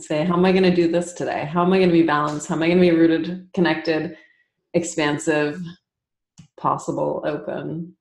say 0.00 0.24
how 0.24 0.34
am 0.34 0.44
i 0.44 0.52
going 0.52 0.64
to 0.64 0.74
do 0.74 0.90
this 0.90 1.12
today? 1.12 1.44
How 1.44 1.64
am 1.64 1.72
i 1.72 1.78
going 1.78 1.88
to 1.88 1.92
be 1.92 2.02
balanced? 2.02 2.48
How 2.48 2.56
am 2.56 2.62
i 2.62 2.66
going 2.66 2.78
to 2.78 2.82
be 2.82 2.90
rooted 2.90 3.48
connected 3.54 4.16
expansive 4.74 5.62
possible 6.56 7.22
open? 7.24 7.96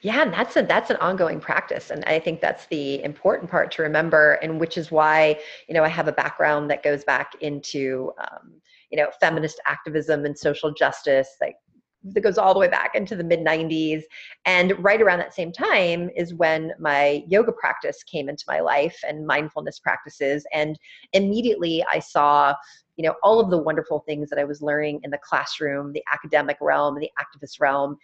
Yeah 0.00 0.22
and 0.22 0.32
that's 0.32 0.56
a 0.56 0.62
that's 0.62 0.90
an 0.90 0.96
ongoing 0.96 1.40
practice 1.40 1.90
and 1.90 2.04
i 2.06 2.18
think 2.18 2.40
that's 2.40 2.66
the 2.66 3.02
important 3.02 3.50
part 3.50 3.70
to 3.72 3.82
remember 3.82 4.34
and 4.42 4.58
which 4.58 4.76
is 4.76 4.90
why 4.90 5.38
you 5.68 5.74
know 5.74 5.84
i 5.84 5.88
have 5.88 6.08
a 6.08 6.12
background 6.12 6.70
that 6.70 6.82
goes 6.82 7.04
back 7.04 7.34
into 7.40 8.12
um, 8.18 8.54
you 8.90 8.98
know 8.98 9.08
feminist 9.20 9.60
activism 9.66 10.24
and 10.24 10.38
social 10.38 10.72
justice 10.72 11.36
like 11.40 11.56
that 12.04 12.20
goes 12.20 12.38
all 12.38 12.52
the 12.52 12.60
way 12.60 12.68
back 12.68 12.94
into 12.94 13.14
the 13.16 13.24
mid 13.24 13.40
90s 13.40 14.02
and 14.44 14.72
right 14.82 15.00
around 15.00 15.18
that 15.18 15.34
same 15.34 15.52
time 15.52 16.10
is 16.16 16.34
when 16.34 16.72
my 16.78 17.22
yoga 17.28 17.52
practice 17.52 18.02
came 18.02 18.28
into 18.28 18.44
my 18.48 18.60
life 18.60 18.98
and 19.06 19.26
mindfulness 19.26 19.78
practices. 19.78 20.44
And 20.52 20.78
immediately 21.12 21.84
i 21.90 21.98
saw 21.98 22.54
you 22.96 23.04
know 23.04 23.14
all 23.22 23.40
of 23.40 23.50
the 23.50 23.58
wonderful 23.58 24.00
things 24.06 24.28
that 24.30 24.38
i 24.38 24.44
was 24.44 24.62
learning 24.62 25.00
in 25.02 25.10
the 25.10 25.18
classroom 25.18 25.92
the 25.92 26.02
academic 26.12 26.56
realm 26.60 26.98
the 26.98 27.10
activist 27.18 27.60
realm 27.60 27.96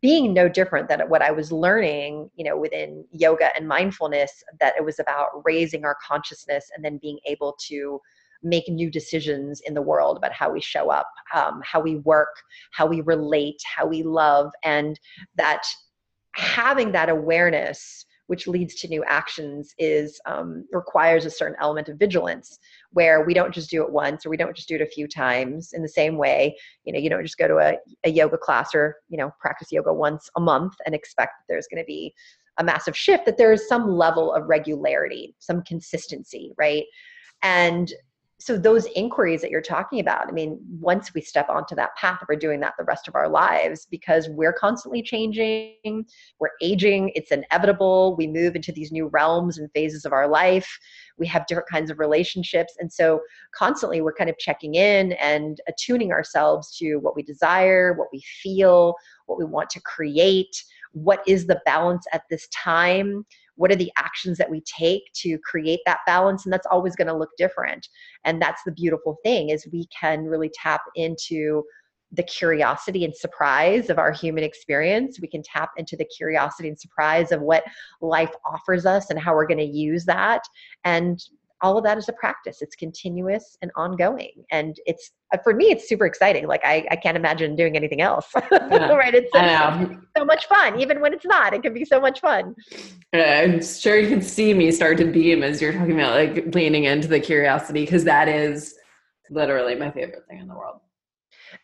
being 0.00 0.32
no 0.32 0.48
different 0.48 0.88
than 0.88 1.00
what 1.08 1.20
I 1.20 1.32
was 1.32 1.50
learning, 1.50 2.30
you 2.36 2.44
know, 2.44 2.56
within 2.56 3.04
yoga 3.10 3.54
and 3.56 3.66
mindfulness, 3.66 4.44
that 4.60 4.74
it 4.78 4.84
was 4.84 5.00
about 5.00 5.42
raising 5.44 5.84
our 5.84 5.96
consciousness 6.06 6.70
and 6.74 6.84
then 6.84 6.98
being 6.98 7.18
able 7.26 7.56
to 7.66 8.00
make 8.42 8.68
new 8.68 8.90
decisions 8.90 9.60
in 9.66 9.74
the 9.74 9.82
world 9.82 10.16
about 10.16 10.32
how 10.32 10.50
we 10.50 10.60
show 10.60 10.90
up, 10.90 11.10
um, 11.34 11.60
how 11.64 11.80
we 11.80 11.96
work, 11.96 12.34
how 12.72 12.86
we 12.86 13.00
relate, 13.02 13.60
how 13.64 13.86
we 13.86 14.02
love, 14.02 14.50
and 14.64 14.98
that 15.36 15.62
having 16.34 16.92
that 16.92 17.08
awareness 17.08 18.06
which 18.30 18.46
leads 18.46 18.76
to 18.76 18.86
new 18.86 19.02
actions 19.08 19.74
is 19.76 20.20
um, 20.24 20.64
requires 20.70 21.24
a 21.24 21.30
certain 21.30 21.56
element 21.60 21.88
of 21.88 21.98
vigilance 21.98 22.60
where 22.92 23.24
we 23.24 23.34
don't 23.34 23.52
just 23.52 23.70
do 23.70 23.82
it 23.82 23.90
once 23.90 24.24
or 24.24 24.30
we 24.30 24.36
don't 24.36 24.54
just 24.54 24.68
do 24.68 24.76
it 24.76 24.80
a 24.80 24.86
few 24.86 25.08
times. 25.08 25.72
In 25.72 25.82
the 25.82 25.88
same 25.88 26.16
way 26.16 26.56
you 26.84 26.92
know 26.92 26.98
you 27.00 27.10
don't 27.10 27.24
just 27.24 27.38
go 27.38 27.48
to 27.48 27.56
a, 27.56 27.76
a 28.04 28.10
yoga 28.10 28.38
class 28.38 28.72
or 28.72 28.98
you 29.08 29.18
know 29.18 29.32
practice 29.40 29.72
yoga 29.72 29.92
once 29.92 30.30
a 30.36 30.40
month 30.40 30.74
and 30.86 30.94
expect 30.94 31.32
that 31.38 31.52
there's 31.52 31.66
going 31.66 31.82
to 31.82 31.86
be 31.86 32.14
a 32.58 32.64
massive 32.64 32.96
shift 32.96 33.26
that 33.26 33.36
there 33.36 33.52
is 33.52 33.66
some 33.66 33.90
level 33.90 34.32
of 34.32 34.48
regularity 34.48 35.34
some 35.40 35.60
consistency 35.62 36.52
right? 36.56 36.84
And 37.42 37.92
so 38.40 38.56
those 38.56 38.86
inquiries 38.96 39.42
that 39.42 39.50
you're 39.50 39.60
talking 39.60 40.00
about 40.00 40.26
i 40.26 40.32
mean 40.32 40.58
once 40.80 41.12
we 41.14 41.20
step 41.20 41.48
onto 41.48 41.74
that 41.74 41.94
path 41.96 42.20
we're 42.28 42.34
doing 42.34 42.58
that 42.58 42.72
the 42.78 42.84
rest 42.84 43.06
of 43.06 43.14
our 43.14 43.28
lives 43.28 43.86
because 43.90 44.28
we're 44.30 44.52
constantly 44.52 45.02
changing 45.02 46.04
we're 46.38 46.50
aging 46.62 47.12
it's 47.14 47.30
inevitable 47.30 48.16
we 48.16 48.26
move 48.26 48.56
into 48.56 48.72
these 48.72 48.90
new 48.90 49.06
realms 49.08 49.58
and 49.58 49.70
phases 49.72 50.04
of 50.04 50.12
our 50.12 50.26
life 50.26 50.78
we 51.18 51.26
have 51.26 51.46
different 51.46 51.68
kinds 51.68 51.90
of 51.90 51.98
relationships 51.98 52.74
and 52.80 52.90
so 52.90 53.20
constantly 53.54 54.00
we're 54.00 54.12
kind 54.12 54.30
of 54.30 54.38
checking 54.38 54.74
in 54.74 55.12
and 55.12 55.60
attuning 55.68 56.10
ourselves 56.10 56.76
to 56.76 56.96
what 56.96 57.14
we 57.14 57.22
desire 57.22 57.92
what 57.94 58.08
we 58.12 58.22
feel 58.42 58.94
what 59.26 59.38
we 59.38 59.44
want 59.44 59.68
to 59.68 59.80
create 59.82 60.64
what 60.92 61.22
is 61.26 61.46
the 61.46 61.60
balance 61.64 62.04
at 62.12 62.22
this 62.30 62.48
time 62.48 63.24
what 63.60 63.70
are 63.70 63.76
the 63.76 63.92
actions 63.98 64.38
that 64.38 64.48
we 64.48 64.62
take 64.62 65.02
to 65.16 65.38
create 65.44 65.80
that 65.84 65.98
balance? 66.06 66.46
And 66.46 66.52
that's 66.52 66.66
always 66.70 66.96
going 66.96 67.08
to 67.08 67.16
look 67.16 67.28
different. 67.36 67.86
And 68.24 68.40
that's 68.40 68.62
the 68.64 68.72
beautiful 68.72 69.18
thing 69.22 69.50
is 69.50 69.68
we 69.70 69.86
can 69.88 70.24
really 70.24 70.50
tap 70.54 70.80
into 70.94 71.62
the 72.10 72.22
curiosity 72.22 73.04
and 73.04 73.14
surprise 73.14 73.90
of 73.90 73.98
our 73.98 74.12
human 74.12 74.44
experience. 74.44 75.20
We 75.20 75.28
can 75.28 75.42
tap 75.42 75.72
into 75.76 75.94
the 75.94 76.06
curiosity 76.06 76.68
and 76.68 76.80
surprise 76.80 77.32
of 77.32 77.42
what 77.42 77.64
life 78.00 78.32
offers 78.50 78.86
us 78.86 79.10
and 79.10 79.18
how 79.18 79.34
we're 79.34 79.46
going 79.46 79.58
to 79.58 79.64
use 79.64 80.06
that. 80.06 80.40
And 80.84 81.22
all 81.62 81.76
of 81.76 81.84
that 81.84 81.98
is 81.98 82.08
a 82.08 82.12
practice. 82.12 82.62
It's 82.62 82.74
continuous 82.74 83.56
and 83.62 83.70
ongoing. 83.76 84.44
And 84.50 84.76
it's 84.86 85.12
uh, 85.32 85.38
for 85.42 85.54
me 85.54 85.66
it's 85.66 85.88
super 85.88 86.06
exciting. 86.06 86.46
Like 86.46 86.62
i, 86.64 86.86
I 86.90 86.96
can't 86.96 87.16
imagine 87.16 87.56
doing 87.56 87.76
anything 87.76 88.00
else. 88.00 88.32
Yeah, 88.70 88.92
right? 88.94 89.14
It's, 89.14 89.30
it's 89.34 90.02
so 90.16 90.24
much 90.24 90.46
fun. 90.46 90.80
Even 90.80 91.00
when 91.00 91.12
it's 91.12 91.24
not 91.24 91.52
it 91.54 91.62
can 91.62 91.74
be 91.74 91.84
so 91.84 92.00
much 92.00 92.20
fun. 92.20 92.54
I'm 93.12 93.62
sure 93.62 93.98
you 93.98 94.08
can 94.08 94.22
see 94.22 94.54
me 94.54 94.70
start 94.70 94.98
to 94.98 95.04
beam 95.04 95.42
as 95.42 95.60
you're 95.60 95.72
talking 95.72 95.92
about 95.92 96.14
like 96.14 96.54
leaning 96.54 96.84
into 96.84 97.08
the 97.08 97.20
curiosity 97.20 97.80
because 97.82 98.04
that 98.04 98.28
is 98.28 98.74
literally 99.30 99.74
my 99.74 99.90
favorite 99.90 100.24
thing 100.28 100.38
in 100.38 100.48
the 100.48 100.54
world. 100.54 100.80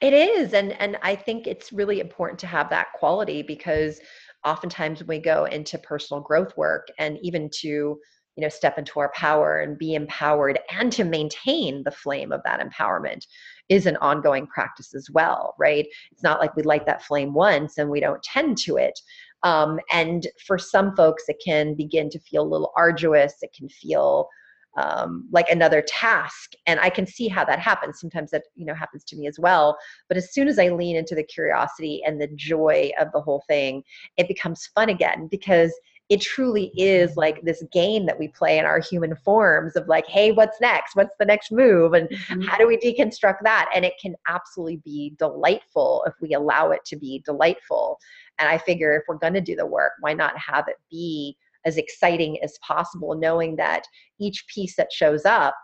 It 0.00 0.12
is. 0.12 0.53
And 0.53 0.73
and 0.81 0.99
i 1.03 1.15
think 1.15 1.47
it's 1.47 1.73
really 1.73 2.00
important 2.00 2.38
to 2.41 2.47
have 2.47 2.69
that 2.71 2.88
quality 2.95 3.43
because 3.43 4.00
oftentimes 4.45 5.00
when 5.00 5.19
we 5.19 5.19
go 5.19 5.45
into 5.45 5.79
personal 5.79 6.23
growth 6.23 6.57
work 6.57 6.88
and 6.99 7.19
even 7.23 7.50
to 7.61 7.99
you 8.37 8.43
know 8.43 8.49
step 8.49 8.78
into 8.78 9.00
our 9.00 9.11
power 9.14 9.61
and 9.61 9.78
be 9.78 9.95
empowered 9.95 10.59
and 10.71 10.93
to 10.93 11.05
maintain 11.05 11.83
the 11.85 11.90
flame 11.90 12.33
of 12.33 12.43
that 12.45 12.61
empowerment 12.61 13.26
is 13.69 13.87
an 13.87 13.97
ongoing 13.97 14.47
practice 14.47 14.95
as 14.95 15.09
well 15.11 15.55
right? 15.59 15.87
It's 16.12 16.23
not 16.23 16.40
like 16.40 16.55
we 16.57 16.62
light 16.62 16.87
that 16.87 17.02
flame 17.02 17.35
once 17.35 17.78
and 17.78 17.90
we 17.90 18.00
don't 18.00 18.23
tend 18.23 18.59
to 18.59 18.76
it. 18.76 18.99
Um, 19.43 19.81
and 19.93 20.26
for 20.47 20.59
some 20.59 20.95
folks 20.97 21.25
it 21.28 21.40
can 21.45 21.75
begin 21.75 22.11
to 22.11 22.19
feel 22.21 22.43
a 22.43 22.49
little 22.49 22.73
arduous. 22.76 23.35
It 23.43 23.55
can 23.57 23.69
feel 23.69 24.28
um, 24.76 25.26
like 25.33 25.49
another 25.49 25.83
task. 25.83 26.52
And 26.66 26.78
i 26.81 26.90
can 26.90 27.07
see 27.07 27.28
how 27.28 27.45
that 27.45 27.59
happens. 27.59 28.00
Sometimes 28.00 28.31
that 28.31 28.45
you 28.55 28.66
know 28.66 28.75
happens 28.75 29.05
to 29.05 29.16
me 29.16 29.26
as 29.26 29.38
well. 29.38 29.76
But 30.09 30.19
as 30.19 30.33
soon 30.33 30.49
as 30.49 30.59
i 30.59 30.69
lean 30.69 30.97
into 30.97 31.14
the 31.14 31.23
curiosity 31.23 32.02
and 32.07 32.21
the 32.21 32.28
joy 32.35 32.90
of 33.00 33.09
the 33.12 33.21
whole 33.21 33.43
thing 33.49 33.83
it 34.16 34.28
becomes 34.28 34.69
fun 34.75 34.88
again 34.90 35.28
because 35.31 35.73
it 36.09 36.21
truly 36.21 36.73
is 36.77 37.17
like 37.17 37.43
this 37.43 37.65
game 37.73 38.07
that 38.07 38.19
we 38.19 38.29
play 38.29 38.59
in 38.59 38.65
our 38.65 38.79
human 38.79 39.17
forms 39.17 39.75
of 39.77 39.89
like 39.89 40.07
hey 40.07 40.33
what's 40.33 40.61
next? 40.61 40.95
What's 40.95 41.17
the 41.19 41.25
next 41.25 41.51
move? 41.51 41.95
And 41.95 42.09
mm-hmm. 42.09 42.43
how 42.43 42.59
do 42.59 42.67
we 42.67 42.79
deconstruct 42.79 43.39
that? 43.43 43.69
And 43.75 43.85
it 43.85 43.95
can 44.01 44.15
absolutely 44.29 44.77
be 44.85 45.15
delightful 45.19 46.05
if 46.07 46.15
we 46.21 46.35
allow 46.35 46.71
it 46.71 46.85
to 46.87 46.97
be 46.97 47.23
delightful. 47.25 47.99
And 48.39 48.49
i 48.49 48.59
figure 48.59 48.97
if 48.97 49.03
we're 49.09 49.17
going 49.17 49.35
to 49.35 49.41
do 49.41 49.57
the 49.57 49.67
work 49.67 49.93
why 50.01 50.13
not 50.13 50.37
have 50.39 50.69
it 50.69 50.77
be 50.91 51.37
as 51.65 51.77
exciting 51.77 52.39
as 52.43 52.59
possible 52.59 53.15
knowing 53.15 53.57
that 53.57 53.83
each 54.19 54.47
piece 54.47 54.77
that 54.77 54.93
shows 54.93 55.25
up 55.25 55.55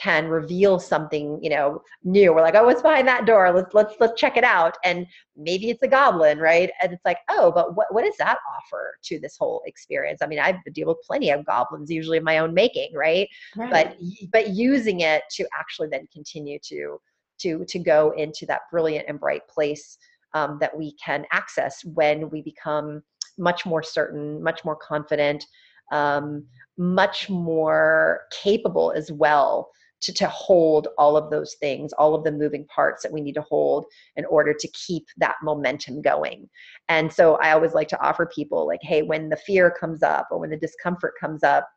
can 0.00 0.28
reveal 0.28 0.78
something 0.78 1.38
you 1.42 1.50
know 1.50 1.82
new. 2.04 2.32
We're 2.32 2.42
like 2.42 2.54
oh 2.54 2.64
what's 2.64 2.82
behind 2.82 3.06
that 3.08 3.26
door. 3.26 3.52
Let's 3.52 3.74
let's 3.74 3.94
let's 4.00 4.18
check 4.20 4.36
it 4.36 4.44
out. 4.44 4.76
And 4.84 5.06
maybe 5.36 5.70
it's 5.70 5.82
a 5.82 5.88
goblin 5.88 6.38
right? 6.38 6.70
And 6.82 6.92
it's 6.92 7.04
like 7.04 7.18
oh 7.28 7.52
but 7.54 7.76
what, 7.76 7.92
what 7.92 8.04
does 8.04 8.16
that 8.18 8.38
offer 8.56 8.94
to 9.04 9.18
this 9.18 9.36
whole 9.38 9.62
experience? 9.66 10.20
I 10.22 10.26
mean 10.26 10.38
i 10.38 10.58
deal 10.72 10.88
with 10.88 10.98
plenty 11.06 11.30
of 11.30 11.44
goblins 11.44 11.90
usually 11.90 12.18
of 12.18 12.24
my 12.24 12.38
own 12.38 12.54
making 12.54 12.90
right? 12.94 13.28
right. 13.56 13.70
but 13.70 13.96
but 14.32 14.50
using 14.50 15.00
it 15.00 15.22
to 15.32 15.46
actually 15.58 15.88
then 15.88 16.06
continue 16.12 16.58
to 16.64 17.00
to 17.40 17.64
to 17.66 17.78
go 17.78 18.12
into 18.16 18.46
that 18.46 18.62
brilliant 18.70 19.06
and 19.08 19.18
bright 19.18 19.46
place 19.48 19.98
um, 20.34 20.58
that 20.60 20.76
we 20.76 20.94
can 21.04 21.24
access 21.32 21.84
when 21.84 22.30
we 22.30 22.42
become 22.42 23.02
much 23.38 23.66
more 23.66 23.82
certain 23.82 24.42
much 24.42 24.64
more 24.64 24.76
confident 24.76 25.44
um, 25.92 26.46
much 26.78 27.28
more 27.28 28.22
capable 28.30 28.92
as 28.92 29.10
well 29.10 29.70
to, 30.02 30.12
to 30.14 30.28
hold 30.28 30.88
all 30.98 31.16
of 31.16 31.30
those 31.30 31.54
things, 31.54 31.92
all 31.94 32.14
of 32.14 32.24
the 32.24 32.32
moving 32.32 32.66
parts 32.66 33.02
that 33.02 33.12
we 33.12 33.20
need 33.20 33.34
to 33.34 33.42
hold 33.42 33.86
in 34.16 34.24
order 34.26 34.54
to 34.54 34.68
keep 34.68 35.04
that 35.18 35.36
momentum 35.42 36.00
going. 36.02 36.48
And 36.88 37.12
so 37.12 37.36
I 37.36 37.52
always 37.52 37.74
like 37.74 37.88
to 37.88 38.00
offer 38.02 38.26
people, 38.26 38.66
like, 38.66 38.80
hey, 38.82 39.02
when 39.02 39.28
the 39.28 39.36
fear 39.36 39.70
comes 39.70 40.02
up 40.02 40.28
or 40.30 40.38
when 40.38 40.50
the 40.50 40.56
discomfort 40.56 41.14
comes 41.20 41.42
up, 41.42 41.68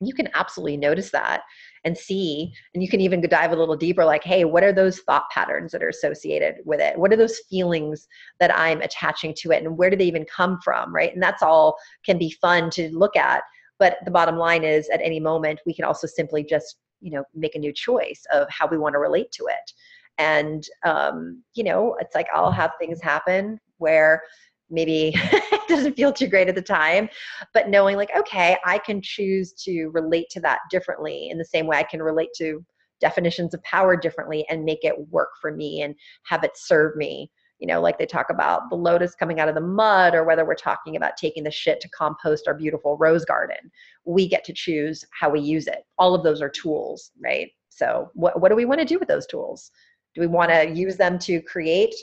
you 0.00 0.14
can 0.14 0.28
absolutely 0.34 0.76
notice 0.76 1.10
that 1.10 1.42
and 1.84 1.96
see 1.96 2.52
and 2.74 2.82
you 2.82 2.88
can 2.88 3.00
even 3.00 3.20
dive 3.20 3.52
a 3.52 3.56
little 3.56 3.76
deeper 3.76 4.04
like 4.04 4.24
hey 4.24 4.44
what 4.44 4.62
are 4.62 4.72
those 4.72 5.00
thought 5.00 5.24
patterns 5.30 5.72
that 5.72 5.82
are 5.82 5.88
associated 5.88 6.56
with 6.64 6.80
it? 6.80 6.98
What 6.98 7.12
are 7.12 7.16
those 7.16 7.40
feelings 7.50 8.08
that 8.38 8.56
i'm 8.56 8.80
attaching 8.80 9.34
to 9.38 9.50
it? 9.50 9.62
And 9.62 9.76
where 9.76 9.90
do 9.90 9.96
they 9.96 10.06
even 10.06 10.24
come 10.24 10.58
from? 10.64 10.94
Right? 10.94 11.12
And 11.12 11.22
that's 11.22 11.42
all 11.42 11.76
can 12.04 12.18
be 12.18 12.34
fun 12.40 12.70
to 12.70 12.90
look 12.96 13.16
at 13.16 13.42
but 13.78 13.98
the 14.04 14.10
bottom 14.10 14.36
line 14.36 14.64
is 14.64 14.88
at 14.88 15.00
any 15.02 15.20
moment 15.20 15.60
we 15.66 15.74
can 15.74 15.84
also 15.84 16.06
simply 16.06 16.44
just 16.44 16.76
you 17.00 17.10
know 17.10 17.24
make 17.34 17.54
a 17.54 17.58
new 17.58 17.72
choice 17.72 18.24
of 18.32 18.48
how 18.50 18.66
we 18.66 18.78
want 18.78 18.94
to 18.94 18.98
relate 18.98 19.30
to 19.32 19.46
it. 19.46 19.72
And 20.18 20.64
um, 20.84 21.42
you 21.54 21.64
know 21.64 21.96
it's 22.00 22.14
like 22.14 22.26
i'll 22.34 22.52
have 22.52 22.72
things 22.78 23.00
happen 23.02 23.58
where 23.78 24.22
maybe 24.70 25.12
it 25.14 25.68
doesn't 25.68 25.96
feel 25.96 26.12
too 26.12 26.28
great 26.28 26.48
at 26.48 26.54
the 26.54 26.62
time 26.62 27.08
but 27.52 27.68
knowing 27.68 27.96
like 27.96 28.10
okay 28.16 28.56
i 28.64 28.78
can 28.78 29.00
choose 29.02 29.52
to 29.52 29.88
relate 29.88 30.26
to 30.30 30.40
that 30.40 30.60
differently 30.70 31.28
in 31.30 31.38
the 31.38 31.44
same 31.44 31.66
way 31.66 31.76
i 31.76 31.82
can 31.82 32.02
relate 32.02 32.30
to 32.36 32.64
definitions 33.00 33.54
of 33.54 33.62
power 33.62 33.96
differently 33.96 34.46
and 34.48 34.64
make 34.64 34.84
it 34.84 35.08
work 35.08 35.30
for 35.40 35.50
me 35.52 35.82
and 35.82 35.94
have 36.24 36.44
it 36.44 36.52
serve 36.54 36.94
me 36.96 37.30
you 37.60 37.66
know 37.66 37.80
like 37.80 37.98
they 37.98 38.06
talk 38.06 38.26
about 38.30 38.68
the 38.70 38.76
lotus 38.76 39.14
coming 39.14 39.38
out 39.38 39.48
of 39.48 39.54
the 39.54 39.60
mud 39.60 40.14
or 40.14 40.24
whether 40.24 40.44
we're 40.44 40.54
talking 40.54 40.96
about 40.96 41.16
taking 41.16 41.44
the 41.44 41.50
shit 41.50 41.80
to 41.80 41.88
compost 41.90 42.48
our 42.48 42.54
beautiful 42.54 42.96
rose 42.96 43.24
garden. 43.24 43.70
We 44.04 44.26
get 44.26 44.44
to 44.44 44.52
choose 44.52 45.04
how 45.12 45.30
we 45.30 45.40
use 45.40 45.66
it. 45.66 45.84
All 45.98 46.14
of 46.14 46.24
those 46.24 46.42
are 46.42 46.48
tools 46.48 47.12
right? 47.22 47.50
So 47.68 48.10
what, 48.14 48.40
what 48.40 48.48
do 48.48 48.56
we 48.56 48.64
want 48.64 48.80
to 48.80 48.86
do 48.86 48.98
with 48.98 49.08
those 49.08 49.26
tools? 49.26 49.70
Do 50.14 50.20
we 50.20 50.26
want 50.26 50.50
to 50.50 50.68
use 50.68 50.96
them 50.96 51.18
to 51.20 51.40
create 51.42 51.94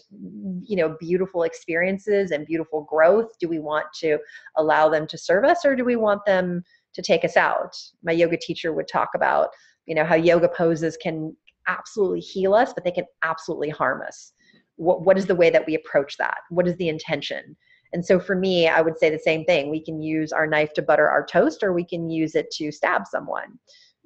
you 0.64 0.78
know 0.78 0.96
beautiful 1.00 1.44
experiences 1.44 2.32
and 2.32 2.46
beautiful 2.46 2.84
growth? 2.84 3.38
Do 3.40 3.50
we 3.50 3.60
want 3.60 3.88
to 4.00 4.18
allow 4.56 4.88
them 4.90 5.08
to 5.08 5.18
serve 5.18 5.44
us 5.44 5.66
or 5.66 5.76
do 5.76 5.84
we 5.84 5.98
want 5.98 6.24
them 6.26 6.64
to 6.94 7.02
take 7.02 7.26
us 7.26 7.36
out? 7.36 7.76
My 8.04 8.14
yoga 8.14 8.38
teacher 8.38 8.74
would 8.74 8.88
talk 8.88 9.10
about 9.14 9.50
you 9.88 9.96
know 9.96 10.06
how 10.06 10.16
yoga 10.16 10.50
poses 10.50 10.98
can 10.98 11.36
absolutely 11.68 12.22
heal 12.22 12.54
us 12.54 12.74
but 12.74 12.84
they 12.84 12.92
can 12.92 13.06
absolutely 13.24 13.70
harm 13.70 14.02
us 14.02 14.32
what, 14.78 15.02
what 15.02 15.18
is 15.18 15.26
the 15.26 15.36
way 15.36 15.50
that 15.50 15.66
we 15.66 15.76
approach 15.76 16.18
that 16.18 16.38
what 16.50 16.68
is 16.68 16.76
the 16.78 16.90
intention 16.90 17.56
and 17.94 18.06
so 18.06 18.20
for 18.20 18.36
me 18.36 18.68
i 18.68 18.82
would 18.82 18.98
say 18.98 19.10
the 19.10 19.20
same 19.20 19.44
thing 19.46 19.70
we 19.70 19.84
can 19.84 20.02
use 20.02 20.32
our 20.32 20.48
knife 20.48 20.74
to 20.74 20.82
butter 20.82 21.10
our 21.10 21.26
toast 21.26 21.64
or 21.64 21.74
we 21.74 21.84
can 21.84 22.10
use 22.10 22.36
it 22.36 22.50
to 22.52 22.72
stab 22.72 23.06
someone 23.06 23.58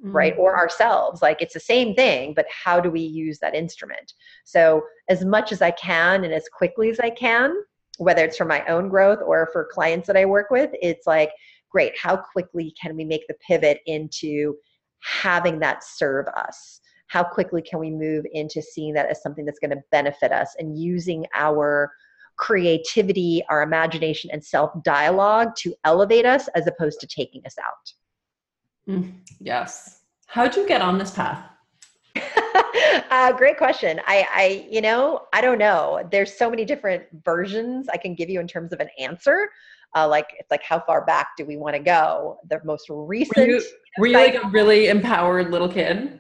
mm-hmm. 0.02 0.16
right? 0.16 0.36
Or 0.38 0.58
ourselves. 0.58 1.22
Like 1.22 1.42
it's 1.42 1.54
the 1.54 1.60
same 1.60 1.96
thing, 1.96 2.34
but 2.34 2.46
how 2.50 2.80
do 2.80 2.90
we 2.90 3.02
use 3.02 3.40
that 3.40 3.56
instrument? 3.56 4.14
So, 4.46 4.84
as 5.10 5.24
much 5.24 5.52
as 5.52 5.62
I 5.62 5.72
can 5.72 6.24
and 6.24 6.34
as 6.34 6.48
quickly 6.52 6.90
as 6.90 7.00
I 7.00 7.10
can, 7.10 7.54
whether 7.98 8.24
it's 8.24 8.38
for 8.38 8.46
my 8.46 8.66
own 8.66 8.90
growth 8.90 9.20
or 9.26 9.50
for 9.54 9.70
clients 9.72 10.08
that 10.08 10.18
I 10.18 10.26
work 10.26 10.50
with, 10.50 10.72
it's 10.82 11.06
like, 11.06 11.32
great, 11.70 11.94
how 11.98 12.18
quickly 12.18 12.74
can 12.82 12.96
we 12.96 13.06
make 13.06 13.28
the 13.28 13.36
pivot 13.48 13.80
into 13.86 14.56
having 15.02 15.60
that 15.60 15.84
serve 15.84 16.28
us? 16.28 16.82
How 17.12 17.26
quickly 17.26 17.62
can 17.62 17.80
we 17.80 17.92
move 17.92 18.26
into 18.32 18.62
seeing 18.62 18.94
that 18.94 19.10
as 19.10 19.22
something 19.22 19.44
that's 19.44 19.60
going 19.60 19.72
to 19.72 19.84
benefit 19.92 20.32
us 20.32 20.56
and 20.58 20.80
using 20.80 21.26
our 21.36 21.92
creativity, 22.38 23.44
our 23.50 23.64
imagination, 23.64 24.30
and 24.32 24.42
self 24.42 24.72
dialogue 24.84 25.50
to 25.58 25.76
elevate 25.84 26.26
us 26.26 26.48
as 26.56 26.68
opposed 26.68 27.02
to 27.02 27.08
taking 27.08 27.46
us 27.46 27.56
out? 27.60 27.94
Mm, 28.94 29.12
yes. 29.42 30.04
How'd 30.28 30.56
you 30.56 30.66
get 30.66 30.82
on 30.82 30.98
this 30.98 31.12
path? 31.12 31.44
uh, 33.12 33.34
great 33.34 33.58
question. 33.58 34.00
I, 34.08 34.26
I, 34.34 34.68
you 34.72 34.80
know, 34.80 35.24
I 35.34 35.42
don't 35.42 35.58
know. 35.58 36.08
There's 36.14 36.34
so 36.34 36.50
many 36.50 36.64
different 36.64 37.04
versions 37.26 37.90
I 37.92 37.98
can 37.98 38.16
give 38.16 38.30
you 38.30 38.40
in 38.40 38.48
terms 38.48 38.72
of 38.72 38.80
an 38.80 38.88
answer. 38.98 39.50
Uh, 39.94 40.08
like, 40.08 40.28
it's 40.40 40.50
like, 40.50 40.64
how 40.64 40.80
far 40.80 41.04
back 41.04 41.32
do 41.38 41.44
we 41.44 41.58
want 41.58 41.76
to 41.76 41.82
go? 41.82 42.38
The 42.50 42.62
most 42.64 42.86
recent. 42.90 43.36
Were 43.36 43.54
you, 43.54 43.62
were 43.98 44.08
you 44.08 44.14
like 44.14 44.36
a 44.36 44.48
really 44.48 44.88
empowered 44.88 45.52
little 45.52 45.68
kid? 45.68 46.18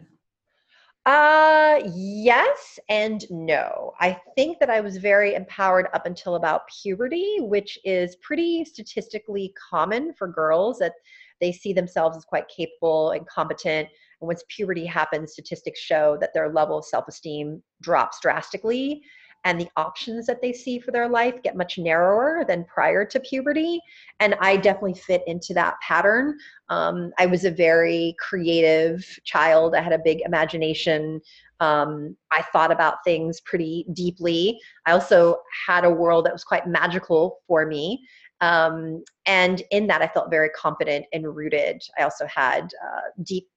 Uh, 1.05 1.81
yes 1.95 2.77
and 2.87 3.25
no. 3.31 3.93
I 3.99 4.19
think 4.35 4.59
that 4.59 4.69
I 4.69 4.81
was 4.81 4.97
very 4.97 5.33
empowered 5.33 5.87
up 5.95 6.05
until 6.05 6.35
about 6.35 6.67
puberty, 6.83 7.37
which 7.39 7.79
is 7.83 8.15
pretty 8.17 8.63
statistically 8.65 9.53
common 9.69 10.13
for 10.13 10.27
girls 10.27 10.77
that 10.77 10.93
they 11.39 11.51
see 11.51 11.73
themselves 11.73 12.17
as 12.17 12.23
quite 12.23 12.47
capable 12.49 13.11
and 13.11 13.25
competent. 13.27 13.89
And 14.21 14.27
once 14.27 14.43
puberty 14.49 14.85
happens, 14.85 15.33
statistics 15.33 15.79
show 15.79 16.17
that 16.21 16.35
their 16.35 16.49
level 16.49 16.77
of 16.77 16.85
self 16.85 17.07
esteem 17.07 17.63
drops 17.81 18.19
drastically 18.21 19.01
and 19.43 19.59
the 19.59 19.69
options 19.75 20.25
that 20.27 20.41
they 20.41 20.53
see 20.53 20.79
for 20.79 20.91
their 20.91 21.09
life 21.09 21.41
get 21.43 21.57
much 21.57 21.77
narrower 21.77 22.45
than 22.47 22.65
prior 22.65 23.03
to 23.05 23.19
puberty. 23.19 23.79
And 24.19 24.35
I 24.39 24.57
definitely 24.57 24.95
fit 24.95 25.23
into 25.27 25.53
that 25.55 25.75
pattern. 25.81 26.37
Um, 26.69 27.11
I 27.17 27.25
was 27.25 27.43
a 27.45 27.51
very 27.51 28.15
creative 28.19 29.03
child, 29.23 29.75
I 29.75 29.81
had 29.81 29.93
a 29.93 29.99
big 29.99 30.21
imagination. 30.25 31.21
Um, 31.59 32.17
I 32.31 32.41
thought 32.41 32.71
about 32.71 33.03
things 33.03 33.39
pretty 33.41 33.85
deeply. 33.93 34.59
I 34.87 34.93
also 34.93 35.37
had 35.67 35.85
a 35.85 35.89
world 35.89 36.25
that 36.25 36.33
was 36.33 36.43
quite 36.43 36.65
magical 36.65 37.39
for 37.47 37.67
me. 37.67 38.03
Um, 38.41 39.03
and 39.27 39.61
in 39.69 39.85
that, 39.87 40.01
I 40.01 40.07
felt 40.07 40.31
very 40.31 40.49
confident 40.49 41.05
and 41.13 41.35
rooted. 41.35 41.83
I 41.99 42.03
also 42.03 42.25
had 42.25 42.71
uh, 42.83 43.01
deep 43.23 43.47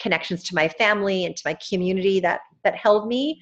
connections 0.00 0.42
to 0.44 0.54
my 0.54 0.68
family 0.68 1.26
and 1.26 1.36
to 1.36 1.42
my 1.44 1.56
community 1.68 2.20
that 2.20 2.40
that 2.64 2.74
held 2.74 3.06
me. 3.06 3.40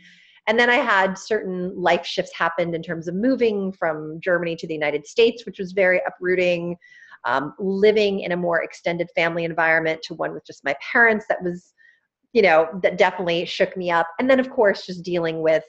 And 0.48 0.58
then 0.58 0.70
I 0.70 0.76
had 0.76 1.16
certain 1.16 1.80
life 1.80 2.04
shifts 2.04 2.32
happened 2.34 2.74
in 2.74 2.82
terms 2.82 3.06
of 3.06 3.14
moving 3.14 3.70
from 3.70 4.18
Germany 4.20 4.56
to 4.56 4.66
the 4.66 4.74
United 4.74 5.06
States, 5.06 5.46
which 5.46 5.58
was 5.58 5.72
very 5.72 6.00
uprooting. 6.06 6.76
Um, 7.24 7.52
living 7.58 8.20
in 8.20 8.30
a 8.30 8.36
more 8.36 8.62
extended 8.62 9.10
family 9.14 9.44
environment 9.44 10.00
to 10.04 10.14
one 10.14 10.32
with 10.32 10.46
just 10.46 10.64
my 10.64 10.74
parents 10.92 11.26
that 11.28 11.42
was, 11.42 11.74
you 12.32 12.42
know, 12.42 12.68
that 12.82 12.96
definitely 12.96 13.44
shook 13.44 13.76
me 13.76 13.90
up. 13.90 14.06
And 14.20 14.30
then, 14.30 14.38
of 14.38 14.50
course, 14.50 14.86
just 14.86 15.02
dealing 15.02 15.42
with 15.42 15.64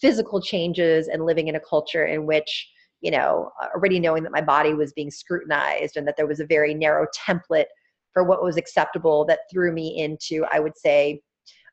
physical 0.00 0.42
changes 0.42 1.06
and 1.06 1.24
living 1.24 1.46
in 1.46 1.54
a 1.54 1.60
culture 1.60 2.04
in 2.04 2.26
which 2.26 2.68
you 3.00 3.10
know, 3.10 3.50
already 3.74 4.00
knowing 4.00 4.22
that 4.24 4.32
my 4.32 4.40
body 4.40 4.74
was 4.74 4.92
being 4.92 5.10
scrutinized 5.10 5.96
and 5.96 6.06
that 6.06 6.16
there 6.16 6.26
was 6.26 6.40
a 6.40 6.46
very 6.46 6.74
narrow 6.74 7.06
template 7.16 7.66
for 8.12 8.24
what 8.24 8.42
was 8.42 8.56
acceptable 8.56 9.24
that 9.26 9.40
threw 9.50 9.72
me 9.72 9.98
into, 9.98 10.44
I 10.50 10.60
would 10.60 10.76
say, 10.76 11.22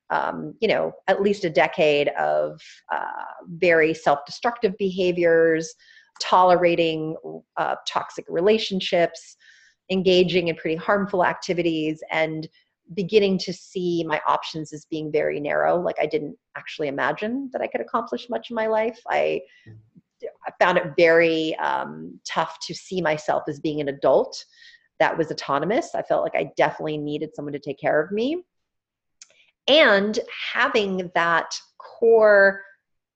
um, 0.09 0.53
you 0.59 0.67
know, 0.67 0.93
at 1.07 1.21
least 1.21 1.45
a 1.45 1.49
decade 1.49 2.09
of 2.09 2.61
uh, 2.91 3.23
very 3.47 3.93
self 3.93 4.19
destructive 4.25 4.73
behaviors, 4.77 5.73
tolerating 6.21 7.15
uh, 7.57 7.75
toxic 7.87 8.25
relationships, 8.29 9.35
engaging 9.91 10.47
in 10.47 10.55
pretty 10.55 10.75
harmful 10.75 11.25
activities, 11.25 12.01
and 12.11 12.47
beginning 12.93 13.39
to 13.39 13.51
see 13.51 14.03
my 14.03 14.21
options 14.27 14.71
as 14.71 14.85
being 14.91 15.11
very 15.11 15.39
narrow. 15.39 15.81
Like 15.81 15.95
I 15.99 16.05
didn't 16.05 16.37
actually 16.55 16.87
imagine 16.87 17.49
that 17.51 17.61
I 17.61 17.67
could 17.67 17.81
accomplish 17.81 18.29
much 18.29 18.51
in 18.51 18.55
my 18.55 18.67
life. 18.67 18.99
I 19.09 19.41
I 20.47 20.51
found 20.59 20.77
it 20.77 20.93
very 20.97 21.55
um, 21.57 22.19
tough 22.27 22.57
to 22.67 22.73
see 22.73 23.01
myself 23.01 23.43
as 23.47 23.59
being 23.59 23.81
an 23.81 23.89
adult 23.89 24.45
that 24.99 25.17
was 25.17 25.31
autonomous. 25.31 25.93
I 25.93 26.01
felt 26.03 26.23
like 26.23 26.35
I 26.35 26.51
definitely 26.55 26.97
needed 26.97 27.31
someone 27.35 27.53
to 27.53 27.59
take 27.59 27.79
care 27.79 28.01
of 28.01 28.11
me. 28.11 28.43
And 29.67 30.19
having 30.54 31.12
that 31.15 31.56
core 31.78 32.62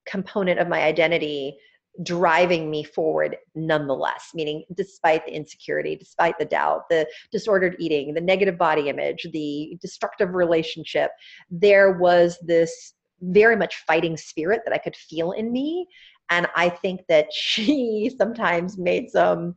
component 0.07 0.59
of 0.59 0.67
my 0.67 0.81
identity 0.81 1.57
driving 2.03 2.69
me 2.71 2.83
forward 2.83 3.35
nonetheless, 3.55 4.29
meaning 4.33 4.63
despite 4.75 5.25
the 5.25 5.35
insecurity, 5.35 5.95
despite 5.95 6.37
the 6.39 6.45
doubt, 6.45 6.83
the 6.89 7.07
disordered 7.31 7.75
eating, 7.77 8.13
the 8.13 8.21
negative 8.21 8.57
body 8.57 8.89
image, 8.89 9.27
the 9.33 9.77
destructive 9.81 10.33
relationship, 10.33 11.11
there 11.49 11.93
was 11.93 12.37
this 12.41 12.93
very 13.21 13.55
much 13.55 13.83
fighting 13.87 14.15
spirit 14.15 14.61
that 14.65 14.73
I 14.73 14.77
could 14.77 14.95
feel 14.95 15.33
in 15.33 15.51
me. 15.51 15.87
And 16.29 16.47
I 16.55 16.69
think 16.69 17.01
that 17.09 17.27
she 17.33 18.11
sometimes 18.17 18.77
made 18.77 19.09
some 19.09 19.55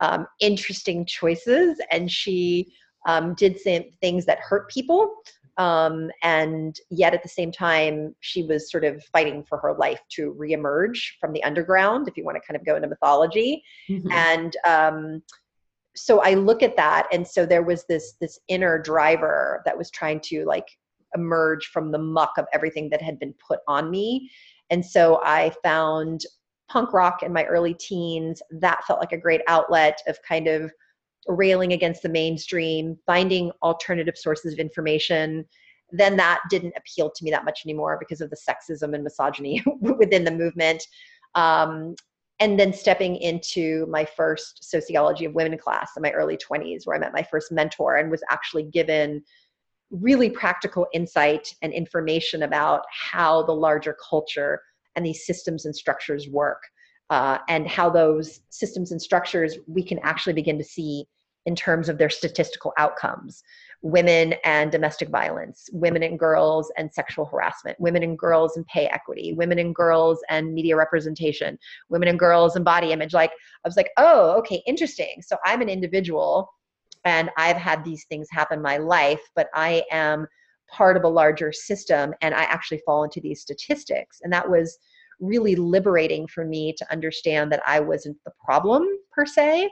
um, 0.00 0.26
interesting 0.40 1.04
choices 1.06 1.80
and 1.90 2.10
she 2.10 2.72
um, 3.06 3.34
did 3.34 3.58
some 3.60 3.84
things 4.00 4.24
that 4.26 4.38
hurt 4.40 4.68
people. 4.70 5.14
Um, 5.58 6.10
and 6.22 6.78
yet 6.90 7.14
at 7.14 7.22
the 7.22 7.28
same 7.28 7.50
time, 7.50 8.14
she 8.20 8.42
was 8.42 8.70
sort 8.70 8.84
of 8.84 9.02
fighting 9.04 9.42
for 9.42 9.58
her 9.58 9.74
life 9.74 10.00
to 10.12 10.36
reemerge 10.38 10.98
from 11.20 11.32
the 11.32 11.42
underground, 11.44 12.08
if 12.08 12.16
you 12.16 12.24
want 12.24 12.36
to 12.36 12.46
kind 12.46 12.58
of 12.60 12.66
go 12.66 12.76
into 12.76 12.88
mythology. 12.88 13.62
Mm-hmm. 13.88 14.10
And 14.12 14.56
um, 14.66 15.22
so 15.94 16.20
I 16.20 16.34
look 16.34 16.62
at 16.62 16.76
that, 16.76 17.06
and 17.12 17.26
so 17.26 17.46
there 17.46 17.62
was 17.62 17.84
this 17.88 18.14
this 18.20 18.38
inner 18.48 18.78
driver 18.80 19.62
that 19.64 19.78
was 19.78 19.90
trying 19.90 20.20
to 20.24 20.44
like 20.44 20.68
emerge 21.14 21.66
from 21.66 21.90
the 21.90 21.98
muck 21.98 22.32
of 22.36 22.44
everything 22.52 22.90
that 22.90 23.00
had 23.00 23.18
been 23.18 23.34
put 23.48 23.60
on 23.66 23.90
me 23.90 24.28
and 24.70 24.84
so 24.84 25.20
I 25.24 25.52
found 25.62 26.22
punk 26.68 26.92
rock 26.92 27.22
in 27.22 27.32
my 27.32 27.44
early 27.44 27.74
teens. 27.74 28.42
That 28.50 28.84
felt 28.84 29.00
like 29.00 29.12
a 29.12 29.18
great 29.18 29.42
outlet 29.46 30.00
of 30.08 30.18
kind 30.22 30.48
of 30.48 30.72
railing 31.28 31.72
against 31.72 32.02
the 32.02 32.08
mainstream, 32.08 32.96
finding 33.06 33.50
alternative 33.62 34.16
sources 34.16 34.52
of 34.52 34.58
information, 34.58 35.44
then 35.92 36.16
that 36.16 36.40
didn't 36.50 36.74
appeal 36.76 37.10
to 37.10 37.24
me 37.24 37.30
that 37.30 37.44
much 37.44 37.62
anymore 37.64 37.96
because 37.98 38.20
of 38.20 38.30
the 38.30 38.36
sexism 38.36 38.94
and 38.94 39.04
misogyny 39.04 39.62
within 39.80 40.24
the 40.24 40.30
movement. 40.30 40.82
Um, 41.34 41.94
and 42.38 42.60
then 42.60 42.72
stepping 42.72 43.16
into 43.16 43.86
my 43.86 44.04
first 44.04 44.62
sociology 44.68 45.24
of 45.24 45.34
women 45.34 45.56
class 45.58 45.92
in 45.96 46.02
my 46.02 46.10
early 46.10 46.36
20s, 46.36 46.86
where 46.86 46.96
I 46.96 46.98
met 46.98 47.14
my 47.14 47.22
first 47.22 47.50
mentor 47.50 47.96
and 47.96 48.10
was 48.10 48.22
actually 48.30 48.64
given 48.64 49.22
really 49.90 50.28
practical 50.28 50.86
insight 50.92 51.54
and 51.62 51.72
information 51.72 52.42
about 52.42 52.82
how 52.90 53.42
the 53.44 53.52
larger 53.52 53.96
culture 54.08 54.60
and 54.96 55.06
these 55.06 55.24
systems 55.24 55.64
and 55.64 55.74
structures 55.74 56.28
work, 56.28 56.62
uh, 57.08 57.38
and 57.48 57.66
how 57.68 57.88
those 57.88 58.40
systems 58.50 58.92
and 58.92 59.00
structures 59.00 59.56
we 59.66 59.82
can 59.82 59.98
actually 60.00 60.32
begin 60.32 60.58
to 60.58 60.64
see 60.64 61.06
in 61.46 61.56
terms 61.56 61.88
of 61.88 61.98
their 61.98 62.10
statistical 62.10 62.72
outcomes 62.76 63.42
women 63.82 64.34
and 64.44 64.72
domestic 64.72 65.08
violence, 65.10 65.68
women 65.72 66.02
and 66.02 66.18
girls 66.18 66.72
and 66.76 66.92
sexual 66.92 67.26
harassment, 67.26 67.78
women 67.78 68.02
and 68.02 68.18
girls 68.18 68.56
and 68.56 68.66
pay 68.66 68.86
equity, 68.86 69.32
women 69.34 69.58
and 69.58 69.74
girls 69.74 70.18
and 70.28 70.52
media 70.52 70.74
representation, 70.74 71.58
women 71.88 72.08
and 72.08 72.18
girls 72.18 72.56
and 72.56 72.64
body 72.64 72.90
image. 72.92 73.12
Like, 73.12 73.30
I 73.30 73.68
was 73.68 73.76
like, 73.76 73.90
oh, 73.96 74.30
okay, 74.38 74.62
interesting. 74.66 75.22
So 75.22 75.36
I'm 75.44 75.60
an 75.60 75.68
individual 75.68 76.52
and 77.04 77.30
I've 77.36 77.56
had 77.56 77.84
these 77.84 78.04
things 78.06 78.28
happen 78.30 78.60
my 78.60 78.78
life, 78.78 79.20
but 79.36 79.48
I 79.54 79.84
am 79.92 80.26
part 80.68 80.96
of 80.96 81.04
a 81.04 81.08
larger 81.08 81.52
system 81.52 82.12
and 82.22 82.34
I 82.34 82.42
actually 82.42 82.82
fall 82.84 83.04
into 83.04 83.20
these 83.20 83.40
statistics. 83.40 84.20
And 84.22 84.32
that 84.32 84.50
was 84.50 84.78
really 85.20 85.54
liberating 85.54 86.26
for 86.26 86.44
me 86.44 86.72
to 86.76 86.92
understand 86.92 87.52
that 87.52 87.62
I 87.66 87.80
wasn't 87.80 88.16
the 88.24 88.32
problem 88.44 88.84
per 89.12 89.24
se, 89.24 89.70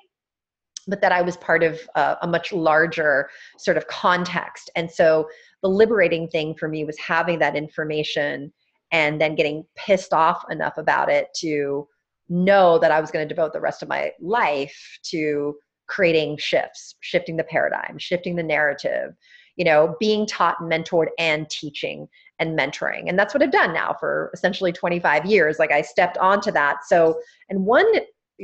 but 0.87 1.01
that 1.01 1.13
I 1.13 1.23
was 1.23 1.37
part 1.37 1.63
of 1.63 1.81
uh, 1.95 2.17
a 2.23 2.27
much 2.27 2.53
larger 2.53 3.29
sort 3.59 3.77
of 3.77 3.87
context. 3.89 4.71
And 4.77 4.91
so 4.91 5.29
the 5.63 5.69
liberating 5.69 6.29
thing 6.29 6.55
for 6.55 6.69
me 6.69 6.85
was 6.85 6.99
having 6.99 7.39
that 7.39 7.57
information 7.57 8.53
and 8.93 9.21
then 9.21 9.35
getting 9.35 9.65
pissed 9.77 10.13
off 10.13 10.45
enough 10.51 10.79
about 10.79 11.11
it 11.11 11.29
to 11.37 11.89
know 12.29 12.79
that 12.79 12.91
I 12.91 13.01
was 13.01 13.11
going 13.11 13.27
to 13.27 13.35
devote 13.35 13.53
the 13.53 13.61
rest 13.61 13.83
of 13.83 13.89
my 13.89 14.13
life 14.21 14.99
to 15.11 15.57
creating 15.87 16.37
shifts, 16.39 16.95
shifting 17.01 17.37
the 17.37 17.45
paradigm, 17.45 17.99
shifting 17.99 18.37
the 18.37 18.43
narrative, 18.43 19.15
you 19.57 19.65
know, 19.65 19.97
being 20.01 20.27
taught, 20.27 20.59
mentored, 20.61 21.09
and 21.19 21.49
teaching 21.51 22.09
and 22.39 22.59
mentoring. 22.59 23.09
And 23.09 23.19
that's 23.19 23.35
what 23.35 23.43
I've 23.43 23.53
done 23.53 23.73
now 23.73 23.95
for 23.99 24.31
essentially 24.35 24.73
25 24.73 25.27
years. 25.27 25.59
Like 25.59 25.71
I 25.71 25.83
stepped 25.83 26.19
onto 26.19 26.51
that. 26.53 26.85
So, 26.87 27.21
and 27.49 27.65
one 27.65 27.87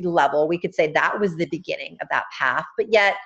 level, 0.02 0.48
we 0.48 0.58
could 0.58 0.74
say 0.74 0.92
that 0.92 1.18
was 1.18 1.36
the 1.36 1.46
beginning 1.46 1.96
of 2.00 2.08
that 2.10 2.24
path. 2.36 2.64
But 2.76 2.92
yet, 2.92 3.16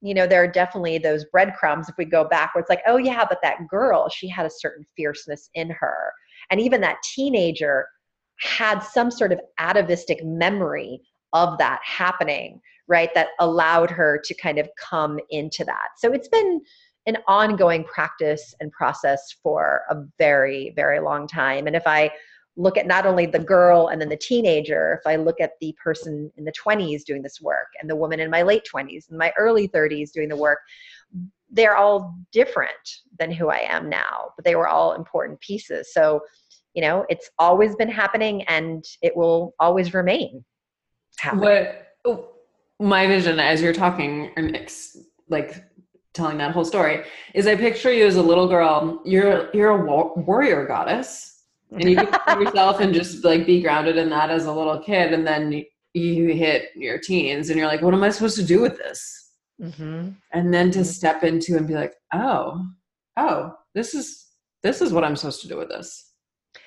you 0.00 0.14
know, 0.14 0.26
there 0.26 0.42
are 0.42 0.48
definitely 0.48 0.98
those 0.98 1.24
breadcrumbs 1.26 1.88
if 1.88 1.96
we 1.98 2.04
go 2.04 2.24
backwards, 2.24 2.68
like, 2.68 2.82
oh, 2.86 2.96
yeah, 2.98 3.24
but 3.28 3.40
that 3.42 3.66
girl, 3.68 4.08
she 4.08 4.28
had 4.28 4.46
a 4.46 4.50
certain 4.50 4.84
fierceness 4.96 5.50
in 5.54 5.70
her. 5.70 6.12
And 6.50 6.60
even 6.60 6.80
that 6.82 7.02
teenager 7.02 7.86
had 8.40 8.80
some 8.80 9.10
sort 9.10 9.32
of 9.32 9.40
atavistic 9.58 10.24
memory 10.24 11.00
of 11.32 11.58
that 11.58 11.80
happening, 11.82 12.60
right? 12.86 13.12
That 13.14 13.28
allowed 13.40 13.90
her 13.90 14.20
to 14.24 14.34
kind 14.34 14.58
of 14.58 14.68
come 14.78 15.18
into 15.30 15.64
that. 15.64 15.88
So 15.98 16.12
it's 16.12 16.28
been 16.28 16.60
an 17.06 17.18
ongoing 17.26 17.84
practice 17.84 18.54
and 18.60 18.70
process 18.70 19.34
for 19.42 19.82
a 19.90 19.96
very, 20.18 20.72
very 20.76 21.00
long 21.00 21.26
time. 21.26 21.66
And 21.66 21.74
if 21.74 21.86
I 21.86 22.10
look 22.58 22.76
at 22.76 22.88
not 22.88 23.06
only 23.06 23.24
the 23.24 23.38
girl 23.38 23.88
and 23.88 24.00
then 24.00 24.08
the 24.08 24.16
teenager, 24.16 25.00
if 25.00 25.06
I 25.06 25.14
look 25.14 25.40
at 25.40 25.52
the 25.60 25.74
person 25.82 26.30
in 26.36 26.44
the 26.44 26.52
20s 26.52 27.04
doing 27.04 27.22
this 27.22 27.40
work 27.40 27.68
and 27.80 27.88
the 27.88 27.94
woman 27.94 28.18
in 28.18 28.30
my 28.30 28.42
late 28.42 28.66
20s 28.70 29.08
and 29.08 29.16
my 29.16 29.32
early 29.38 29.68
30s 29.68 30.10
doing 30.10 30.28
the 30.28 30.36
work, 30.36 30.58
they're 31.50 31.76
all 31.76 32.16
different 32.32 32.72
than 33.18 33.30
who 33.30 33.48
I 33.48 33.60
am 33.60 33.88
now, 33.88 34.32
but 34.36 34.44
they 34.44 34.56
were 34.56 34.66
all 34.66 34.94
important 34.94 35.40
pieces. 35.40 35.94
So, 35.94 36.20
you 36.74 36.82
know, 36.82 37.06
it's 37.08 37.30
always 37.38 37.76
been 37.76 37.88
happening 37.88 38.42
and 38.42 38.84
it 39.02 39.16
will 39.16 39.54
always 39.60 39.94
remain 39.94 40.44
happening. 41.18 41.44
What 41.44 41.86
oh, 42.04 42.28
my 42.80 43.06
vision 43.06 43.38
as 43.38 43.62
you're 43.62 43.72
talking 43.72 44.32
and 44.36 44.68
like 45.28 45.64
telling 46.12 46.38
that 46.38 46.50
whole 46.50 46.64
story 46.64 47.04
is 47.34 47.46
I 47.46 47.54
picture 47.54 47.92
you 47.92 48.04
as 48.04 48.16
a 48.16 48.22
little 48.22 48.48
girl. 48.48 49.00
You're 49.04 49.48
you're 49.54 49.70
a 49.70 50.20
warrior 50.20 50.66
goddess 50.66 51.37
and 51.72 51.90
you 51.90 51.96
can 51.96 52.40
yourself 52.40 52.80
and 52.80 52.94
just 52.94 53.24
like 53.24 53.46
be 53.46 53.60
grounded 53.60 53.96
in 53.96 54.08
that 54.10 54.30
as 54.30 54.46
a 54.46 54.52
little 54.52 54.78
kid 54.78 55.12
and 55.12 55.26
then 55.26 55.64
you 55.94 56.28
hit 56.28 56.70
your 56.76 56.98
teens 56.98 57.50
and 57.50 57.58
you're 57.58 57.68
like 57.68 57.82
what 57.82 57.94
am 57.94 58.02
i 58.02 58.10
supposed 58.10 58.36
to 58.36 58.44
do 58.44 58.60
with 58.60 58.76
this 58.78 59.32
mm-hmm. 59.60 60.10
and 60.32 60.54
then 60.54 60.70
to 60.70 60.80
mm-hmm. 60.80 60.86
step 60.86 61.24
into 61.24 61.56
and 61.56 61.66
be 61.66 61.74
like 61.74 61.94
oh 62.14 62.64
oh 63.16 63.52
this 63.74 63.94
is 63.94 64.26
this 64.62 64.80
is 64.80 64.92
what 64.92 65.04
i'm 65.04 65.16
supposed 65.16 65.42
to 65.42 65.48
do 65.48 65.56
with 65.56 65.68
this 65.68 66.12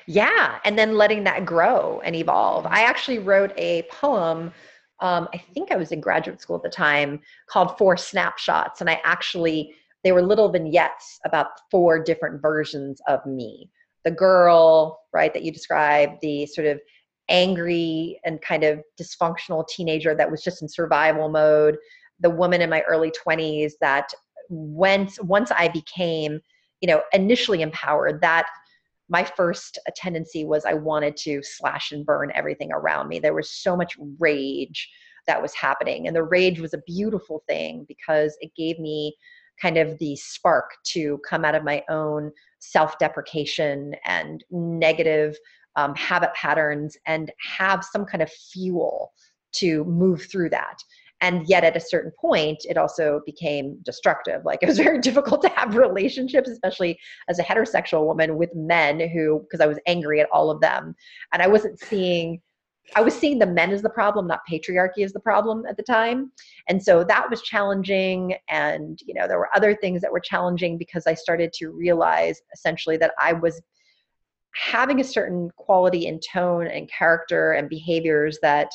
yeah 0.08 0.60
and 0.66 0.78
then 0.78 0.98
letting 0.98 1.24
that 1.24 1.46
grow 1.46 2.02
and 2.04 2.16
evolve 2.16 2.66
i 2.68 2.84
actually 2.84 3.20
wrote 3.20 3.54
a 3.58 3.84
poem 3.92 4.52
um, 5.00 5.28
i 5.34 5.38
think 5.54 5.72
i 5.72 5.76
was 5.76 5.92
in 5.92 6.02
graduate 6.02 6.42
school 6.42 6.58
at 6.58 6.64
the 6.64 6.70
time 6.70 7.20
called 7.48 7.78
four 7.78 7.96
snapshots 7.96 8.82
and 8.82 8.90
i 8.90 9.00
actually 9.04 9.74
they 10.04 10.12
were 10.12 10.22
little 10.22 10.50
vignettes 10.50 11.20
about 11.26 11.48
four 11.70 12.04
different 12.04 12.42
versions 12.42 13.00
of 13.08 13.24
me 13.26 13.70
the 14.04 14.12
girl, 14.12 15.00
right, 15.14 15.34
that 15.34 15.44
you 15.44 15.52
described, 15.52 16.20
the 16.22 16.46
sort 16.46 16.68
of 16.68 16.80
angry 17.30 18.20
and 18.26 18.42
kind 18.42 18.64
of 18.64 18.82
dysfunctional 19.00 19.68
teenager 19.68 20.16
that 20.16 20.30
was 20.30 20.44
just 20.44 20.62
in 20.62 20.68
survival 20.68 21.30
mode, 21.30 21.78
the 22.20 22.30
woman 22.30 22.62
in 22.62 22.70
my 22.70 22.82
early 22.82 23.12
20s 23.26 23.74
that 23.82 24.10
once 24.50 25.20
once 25.22 25.52
I 25.52 25.70
became, 25.70 26.40
you 26.82 26.88
know, 26.88 27.02
initially 27.14 27.62
empowered, 27.62 28.22
that 28.22 28.46
my 29.10 29.24
first 29.24 29.80
tendency 29.96 30.46
was 30.46 30.66
I 30.66 30.74
wanted 30.74 31.18
to 31.18 31.42
slash 31.44 31.92
and 31.92 32.06
burn 32.06 32.32
everything 32.34 32.72
around 32.72 33.08
me. 33.08 33.20
There 33.20 33.34
was 33.34 33.52
so 33.52 33.76
much 33.76 33.98
rage 34.20 34.90
that 35.28 35.42
was 35.42 35.54
happening. 35.54 36.08
And 36.08 36.16
the 36.16 36.24
rage 36.24 36.60
was 36.60 36.74
a 36.74 36.82
beautiful 36.88 37.44
thing 37.48 37.86
because 37.88 38.36
it 38.40 38.52
gave 38.56 38.80
me 38.80 39.16
kind 39.62 39.78
of 39.78 39.98
the 40.00 40.16
spark 40.16 40.72
to 40.86 41.20
come 41.28 41.46
out 41.46 41.56
of 41.56 41.64
my 41.64 41.84
own 41.90 42.32
self 42.60 42.98
deprecation 42.98 43.96
and 44.06 44.44
negative 44.50 45.38
um, 45.76 45.96
habit 45.96 46.34
patterns 46.34 46.98
and 47.06 47.32
have 47.40 47.84
some 47.84 48.06
kind 48.06 48.22
of 48.22 48.30
fuel 48.30 49.14
to 49.54 49.84
move 49.86 50.24
through 50.32 50.50
that. 50.50 50.78
And 51.24 51.48
yet, 51.48 51.64
at 51.64 51.78
a 51.78 51.80
certain 51.80 52.12
point, 52.20 52.66
it 52.68 52.78
also 52.78 53.22
became 53.28 53.78
destructive. 53.84 54.44
Like, 54.44 54.60
it 54.64 54.68
was 54.68 54.78
very 54.80 55.00
difficult 55.00 55.42
to 55.44 55.50
have 55.50 55.76
relationships, 55.76 56.50
especially 56.50 56.98
as 57.30 57.38
a 57.38 57.44
heterosexual 57.44 58.06
woman 58.06 58.38
with 58.38 58.54
men 58.56 59.00
who, 59.00 59.42
because 59.42 59.62
I 59.62 59.68
was 59.68 59.78
angry 59.86 60.20
at 60.20 60.30
all 60.34 60.50
of 60.50 60.62
them. 60.62 60.96
And 61.32 61.42
I 61.42 61.48
wasn't 61.48 61.80
seeing 61.80 62.42
I 62.96 63.02
was 63.02 63.18
seeing 63.18 63.40
the 63.40 63.46
men 63.46 63.72
as 63.72 63.82
the 63.82 63.90
problem, 63.90 64.28
not 64.28 64.42
patriarchy 64.50 65.04
as 65.04 65.14
the 65.14 65.20
problem 65.20 65.66
at 65.66 65.78
the 65.78 65.84
time. 65.84 66.32
And 66.68 66.82
so 66.82 67.04
that 67.04 67.30
was 67.30 67.42
challenging. 67.42 68.36
And, 68.50 69.00
you 69.06 69.14
know, 69.14 69.28
there 69.28 69.40
were 69.40 69.56
other 69.56 69.76
things 69.76 70.02
that 70.02 70.12
were 70.12 70.20
challenging 70.20 70.78
because 70.78 71.08
I 71.08 71.14
started 71.14 71.54
to 71.54 71.70
realize 71.70 72.42
essentially 72.54 72.98
that 72.98 73.14
I 73.20 73.34
was 73.34 73.62
having 74.54 75.00
a 75.00 75.06
certain 75.06 75.50
quality 75.56 76.08
and 76.08 76.22
tone 76.22 76.68
and 76.68 76.92
character 76.92 77.54
and 77.54 77.70
behaviors 77.70 78.38
that 78.42 78.72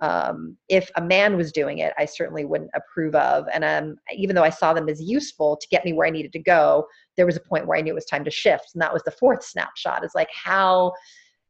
um, 0.00 0.56
if 0.68 0.90
a 0.94 1.02
man 1.02 1.36
was 1.36 1.50
doing 1.50 1.78
it, 1.78 1.92
I 1.98 2.04
certainly 2.04 2.44
wouldn't 2.44 2.70
approve 2.74 3.16
of. 3.16 3.46
And 3.52 3.64
um, 3.64 3.96
even 4.14 4.36
though 4.36 4.44
I 4.44 4.50
saw 4.50 4.72
them 4.72 4.88
as 4.88 5.02
useful 5.02 5.56
to 5.56 5.68
get 5.68 5.84
me 5.84 5.92
where 5.92 6.06
I 6.06 6.10
needed 6.10 6.32
to 6.34 6.38
go, 6.38 6.86
there 7.16 7.26
was 7.26 7.36
a 7.36 7.40
point 7.40 7.66
where 7.66 7.76
I 7.76 7.80
knew 7.80 7.90
it 7.90 7.96
was 7.96 8.04
time 8.04 8.24
to 8.24 8.30
shift. 8.30 8.70
And 8.74 8.82
that 8.82 8.92
was 8.92 9.02
the 9.02 9.10
fourth 9.10 9.44
snapshot 9.44 10.04
is 10.04 10.12
like, 10.14 10.28
how 10.32 10.92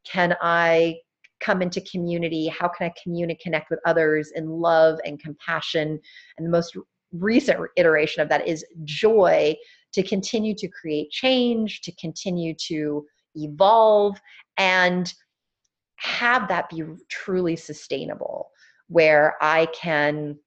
can 0.03 0.35
I 0.41 0.95
come 1.39 1.61
into 1.61 1.81
community? 1.81 2.47
How 2.47 2.67
can 2.67 2.87
I 2.87 2.93
communicate, 3.01 3.43
connect 3.43 3.69
with 3.69 3.79
others 3.85 4.31
in 4.35 4.49
love 4.49 4.99
and 5.05 5.19
compassion? 5.19 5.99
And 6.37 6.45
the 6.45 6.51
most 6.51 6.77
recent 7.11 7.59
iteration 7.75 8.21
of 8.21 8.29
that 8.29 8.47
is 8.47 8.65
joy 8.83 9.55
to 9.93 10.03
continue 10.03 10.53
to 10.55 10.67
create 10.67 11.09
change, 11.09 11.81
to 11.81 11.91
continue 11.95 12.53
to 12.67 13.05
evolve, 13.35 14.19
and 14.57 15.13
have 15.95 16.47
that 16.47 16.69
be 16.69 16.83
truly 17.09 17.55
sustainable, 17.55 18.49
where 18.87 19.35
I 19.41 19.67
can 19.67 20.37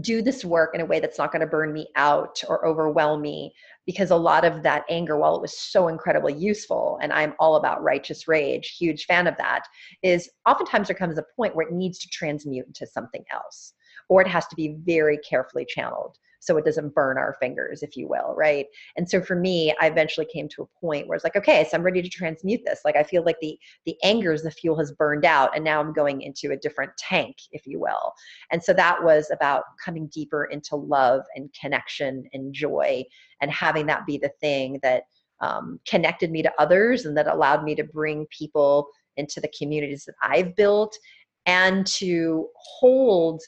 do 0.00 0.22
this 0.22 0.44
work 0.44 0.74
in 0.74 0.80
a 0.80 0.84
way 0.84 0.98
that's 0.98 1.18
not 1.18 1.30
going 1.30 1.40
to 1.40 1.46
burn 1.46 1.72
me 1.72 1.86
out 1.94 2.42
or 2.48 2.66
overwhelm 2.66 3.22
me 3.22 3.54
because 3.86 4.10
a 4.10 4.16
lot 4.16 4.44
of 4.44 4.62
that 4.62 4.84
anger 4.88 5.16
while 5.16 5.36
it 5.36 5.42
was 5.42 5.56
so 5.56 5.86
incredibly 5.86 6.32
useful 6.34 6.98
and 7.00 7.12
i'm 7.12 7.34
all 7.38 7.56
about 7.56 7.82
righteous 7.82 8.26
rage 8.26 8.76
huge 8.76 9.04
fan 9.04 9.26
of 9.28 9.36
that 9.36 9.62
is 10.02 10.28
oftentimes 10.48 10.88
there 10.88 10.96
comes 10.96 11.16
a 11.16 11.24
point 11.36 11.54
where 11.54 11.68
it 11.68 11.72
needs 11.72 11.98
to 11.98 12.08
transmute 12.08 12.66
into 12.66 12.86
something 12.86 13.24
else 13.32 13.74
or 14.08 14.20
it 14.20 14.26
has 14.26 14.46
to 14.48 14.56
be 14.56 14.76
very 14.84 15.18
carefully 15.18 15.64
channeled 15.64 16.18
so 16.44 16.58
it 16.58 16.64
doesn't 16.64 16.94
burn 16.94 17.16
our 17.16 17.36
fingers, 17.40 17.82
if 17.82 17.96
you 17.96 18.06
will, 18.06 18.34
right? 18.36 18.66
And 18.96 19.08
so 19.08 19.22
for 19.22 19.34
me, 19.34 19.74
I 19.80 19.86
eventually 19.86 20.26
came 20.26 20.46
to 20.50 20.62
a 20.62 20.80
point 20.80 21.08
where 21.08 21.16
it's 21.16 21.24
like, 21.24 21.36
okay, 21.36 21.64
so 21.64 21.76
I'm 21.76 21.82
ready 21.82 22.02
to 22.02 22.08
transmute 22.08 22.60
this. 22.66 22.80
Like 22.84 22.96
I 22.96 23.02
feel 23.02 23.24
like 23.24 23.38
the 23.40 23.58
the 23.86 23.96
anger 24.02 24.32
is 24.32 24.42
the 24.42 24.50
fuel 24.50 24.78
has 24.78 24.92
burned 24.92 25.24
out, 25.24 25.54
and 25.54 25.64
now 25.64 25.80
I'm 25.80 25.92
going 25.92 26.20
into 26.20 26.52
a 26.52 26.56
different 26.56 26.92
tank, 26.98 27.36
if 27.52 27.66
you 27.66 27.80
will. 27.80 28.12
And 28.52 28.62
so 28.62 28.74
that 28.74 29.02
was 29.02 29.30
about 29.32 29.64
coming 29.82 30.06
deeper 30.08 30.44
into 30.44 30.76
love 30.76 31.22
and 31.34 31.48
connection 31.58 32.24
and 32.32 32.52
joy, 32.52 33.04
and 33.40 33.50
having 33.50 33.86
that 33.86 34.06
be 34.06 34.18
the 34.18 34.32
thing 34.40 34.78
that 34.82 35.04
um, 35.40 35.80
connected 35.86 36.30
me 36.30 36.42
to 36.42 36.52
others 36.58 37.06
and 37.06 37.16
that 37.16 37.26
allowed 37.26 37.64
me 37.64 37.74
to 37.74 37.84
bring 37.84 38.26
people 38.26 38.88
into 39.16 39.40
the 39.40 39.52
communities 39.56 40.04
that 40.04 40.14
I've 40.22 40.54
built 40.56 40.96
and 41.46 41.86
to 41.86 42.48
hold 42.56 43.42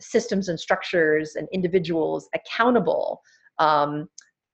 systems 0.00 0.48
and 0.48 0.58
structures 0.58 1.34
and 1.36 1.48
individuals 1.52 2.28
accountable, 2.34 3.22
um, 3.58 4.08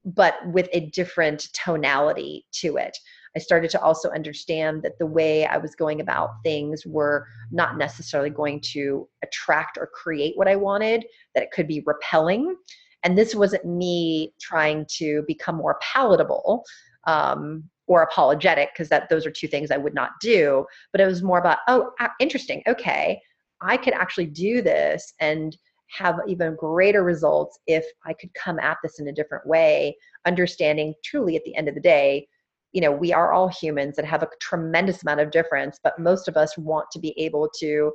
but 0.05 0.35
with 0.47 0.69
a 0.73 0.91
different 0.91 1.49
tonality 1.53 2.47
to 2.53 2.77
it. 2.77 2.97
I 3.37 3.41
started 3.41 3.71
to 3.71 3.81
also 3.81 4.11
understand 4.11 4.83
that 4.83 4.99
the 4.99 5.07
way 5.07 5.45
I 5.47 5.57
was 5.57 5.75
going 5.75 6.01
about 6.01 6.31
things 6.45 6.87
were 6.87 7.27
not 7.51 7.77
necessarily 7.77 8.31
going 8.31 8.61
to 8.73 9.09
attract 9.23 9.77
or 9.77 9.89
create 9.93 10.37
what 10.37 10.49
I 10.49 10.57
wanted, 10.57 11.05
that 11.35 11.43
it 11.43 11.51
could 11.51 11.67
be 11.67 11.83
repelling. 11.85 12.55
And 13.03 13.19
this 13.19 13.35
wasn't 13.35 13.65
me 13.65 14.35
trying 14.41 14.87
to 14.99 15.25
become 15.27 15.57
more 15.57 15.79
palatable. 15.81 16.65
Um, 17.07 17.65
or 17.87 18.03
apologetic 18.03 18.71
because 18.73 18.89
that 18.89 19.11
those 19.11 19.27
are 19.27 19.31
two 19.31 19.47
things 19.47 19.71
I 19.71 19.77
would 19.77 19.93
not 19.93 20.13
do 20.19 20.65
but 20.91 21.03
it 21.03 21.07
was 21.07 21.23
more 21.23 21.39
about 21.39 21.59
oh 21.69 21.91
interesting 22.19 22.63
okay 22.67 23.21
I 23.65 23.77
could 23.77 23.95
actually 23.95 24.27
do 24.27 24.63
this 24.63 25.15
and 25.21 25.57
have 25.91 26.19
even 26.27 26.57
greater 26.57 27.03
results 27.03 27.59
if 27.67 27.85
I 28.05 28.13
could 28.15 28.33
come 28.35 28.59
at 28.59 28.79
this 28.83 28.99
in 28.99 29.09
a 29.09 29.13
different 29.13 29.47
way, 29.47 29.97
understanding 30.27 30.95
truly 31.05 31.37
at 31.37 31.45
the 31.45 31.57
end 31.57 31.69
of 31.69 31.75
the 31.75 31.81
day, 31.81 32.27
you 32.73 32.81
know, 32.81 32.91
we 32.91 33.13
are 33.13 33.33
all 33.33 33.49
humans 33.49 33.97
that 33.97 34.05
have 34.05 34.23
a 34.23 34.29
tremendous 34.41 35.03
amount 35.03 35.21
of 35.21 35.31
difference, 35.31 35.79
but 35.83 35.99
most 35.99 36.27
of 36.27 36.37
us 36.37 36.59
want 36.59 36.91
to 36.93 36.99
be 36.99 37.19
able 37.19 37.49
to 37.61 37.93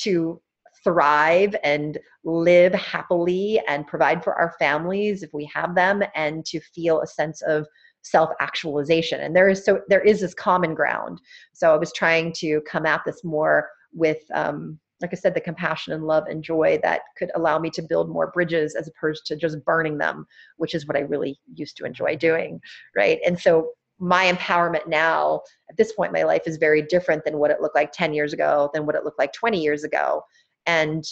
to 0.00 0.40
thrive 0.84 1.56
and 1.64 1.98
live 2.24 2.74
happily 2.74 3.60
and 3.66 3.86
provide 3.86 4.22
for 4.22 4.34
our 4.34 4.54
families 4.58 5.22
if 5.22 5.32
we 5.32 5.48
have 5.52 5.74
them 5.74 6.02
and 6.14 6.44
to 6.44 6.60
feel 6.60 7.00
a 7.00 7.06
sense 7.06 7.40
of 7.42 7.66
self 8.02 8.30
actualization 8.40 9.20
and 9.20 9.34
there 9.34 9.48
is 9.48 9.64
so 9.64 9.80
there 9.88 10.02
is 10.02 10.20
this 10.20 10.34
common 10.34 10.74
ground. 10.74 11.20
So 11.54 11.72
i 11.72 11.76
was 11.76 11.92
trying 11.92 12.32
to 12.34 12.60
come 12.62 12.86
at 12.86 13.02
this 13.06 13.22
more 13.24 13.68
with 13.92 14.18
um, 14.34 14.78
like 15.00 15.10
I 15.12 15.16
said, 15.16 15.34
the 15.34 15.40
compassion 15.40 15.92
and 15.92 16.04
love 16.04 16.24
and 16.26 16.42
joy 16.42 16.78
that 16.82 17.02
could 17.18 17.30
allow 17.34 17.58
me 17.58 17.70
to 17.70 17.82
build 17.82 18.08
more 18.08 18.30
bridges 18.30 18.74
as 18.74 18.88
opposed 18.88 19.26
to 19.26 19.36
just 19.36 19.62
burning 19.64 19.98
them, 19.98 20.26
which 20.56 20.74
is 20.74 20.86
what 20.86 20.96
I 20.96 21.00
really 21.00 21.38
used 21.54 21.76
to 21.78 21.84
enjoy 21.84 22.16
doing. 22.16 22.60
Right. 22.96 23.18
And 23.26 23.38
so 23.38 23.72
my 23.98 24.30
empowerment 24.30 24.86
now 24.86 25.40
at 25.70 25.76
this 25.76 25.92
point 25.92 26.10
in 26.10 26.20
my 26.20 26.24
life 26.24 26.42
is 26.46 26.56
very 26.56 26.82
different 26.82 27.24
than 27.24 27.38
what 27.38 27.50
it 27.50 27.60
looked 27.60 27.74
like 27.76 27.92
10 27.92 28.12
years 28.14 28.32
ago, 28.32 28.70
than 28.74 28.86
what 28.86 28.94
it 28.94 29.04
looked 29.04 29.18
like 29.18 29.32
20 29.32 29.60
years 29.60 29.84
ago. 29.84 30.22
And 30.66 31.04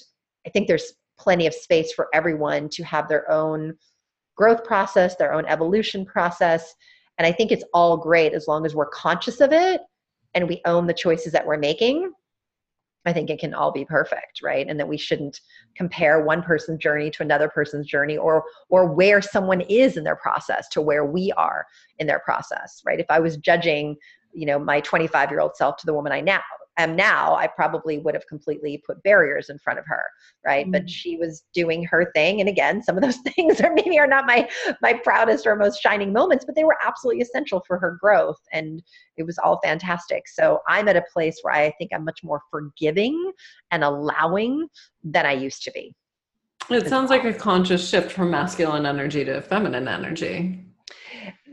I 0.46 0.50
think 0.50 0.68
there's 0.68 0.92
plenty 1.18 1.46
of 1.46 1.54
space 1.54 1.92
for 1.92 2.08
everyone 2.12 2.68
to 2.70 2.82
have 2.84 3.08
their 3.08 3.30
own 3.30 3.74
growth 4.36 4.64
process, 4.64 5.16
their 5.16 5.32
own 5.32 5.46
evolution 5.46 6.04
process. 6.04 6.74
And 7.18 7.26
I 7.26 7.32
think 7.32 7.52
it's 7.52 7.64
all 7.72 7.96
great 7.96 8.32
as 8.32 8.48
long 8.48 8.66
as 8.66 8.74
we're 8.74 8.88
conscious 8.88 9.40
of 9.40 9.52
it 9.52 9.80
and 10.34 10.48
we 10.48 10.60
own 10.64 10.86
the 10.86 10.94
choices 10.94 11.32
that 11.32 11.46
we're 11.46 11.56
making 11.56 12.12
I 13.06 13.12
think 13.12 13.28
it 13.28 13.38
can 13.38 13.54
all 13.54 13.70
be 13.70 13.84
perfect, 13.84 14.40
right? 14.42 14.66
And 14.66 14.80
that 14.80 14.88
we 14.88 14.96
shouldn't 14.96 15.40
compare 15.76 16.24
one 16.24 16.42
person's 16.42 16.78
journey 16.78 17.10
to 17.10 17.22
another 17.22 17.48
person's 17.48 17.86
journey 17.86 18.16
or 18.16 18.44
or 18.70 18.92
where 18.92 19.20
someone 19.20 19.60
is 19.62 19.96
in 19.96 20.04
their 20.04 20.16
process 20.16 20.68
to 20.70 20.80
where 20.80 21.04
we 21.04 21.32
are 21.32 21.66
in 21.98 22.06
their 22.06 22.20
process, 22.20 22.82
right? 22.86 23.00
If 23.00 23.06
I 23.10 23.20
was 23.20 23.36
judging, 23.36 23.96
you 24.32 24.46
know, 24.46 24.58
my 24.58 24.80
25-year-old 24.80 25.56
self 25.56 25.76
to 25.78 25.86
the 25.86 25.94
woman 25.94 26.12
I 26.12 26.20
now 26.20 26.42
am 26.78 26.96
now, 26.96 27.34
I 27.34 27.46
probably 27.46 27.98
would 27.98 28.14
have 28.14 28.26
completely 28.26 28.82
put 28.86 29.02
barriers 29.02 29.48
in 29.48 29.58
front 29.58 29.78
of 29.78 29.84
her, 29.86 30.02
right? 30.44 30.64
Mm-hmm. 30.64 30.72
But 30.72 30.90
she 30.90 31.16
was 31.16 31.44
doing 31.54 31.84
her 31.84 32.10
thing, 32.14 32.40
and 32.40 32.48
again, 32.48 32.82
some 32.82 32.96
of 32.96 33.02
those 33.02 33.18
things 33.34 33.60
are 33.60 33.72
maybe 33.72 33.98
are 33.98 34.06
not 34.06 34.26
my 34.26 34.48
my 34.82 34.94
proudest 34.94 35.46
or 35.46 35.56
most 35.56 35.80
shining 35.80 36.12
moments, 36.12 36.44
but 36.44 36.54
they 36.54 36.64
were 36.64 36.76
absolutely 36.84 37.22
essential 37.22 37.62
for 37.66 37.78
her 37.78 37.98
growth, 38.00 38.40
and 38.52 38.82
it 39.16 39.24
was 39.24 39.38
all 39.38 39.60
fantastic. 39.62 40.28
So 40.28 40.60
I'm 40.68 40.88
at 40.88 40.96
a 40.96 41.04
place 41.12 41.38
where 41.42 41.54
I 41.54 41.72
think 41.78 41.90
I'm 41.94 42.04
much 42.04 42.20
more 42.22 42.40
forgiving 42.50 43.32
and 43.70 43.84
allowing 43.84 44.68
than 45.02 45.26
I 45.26 45.32
used 45.32 45.62
to 45.64 45.72
be. 45.72 45.94
It 46.70 46.88
sounds 46.88 47.10
like 47.10 47.24
a 47.24 47.32
conscious 47.34 47.86
shift 47.86 48.10
from 48.10 48.30
masculine 48.30 48.86
energy 48.86 49.24
to 49.24 49.42
feminine 49.42 49.86
energy 49.86 50.64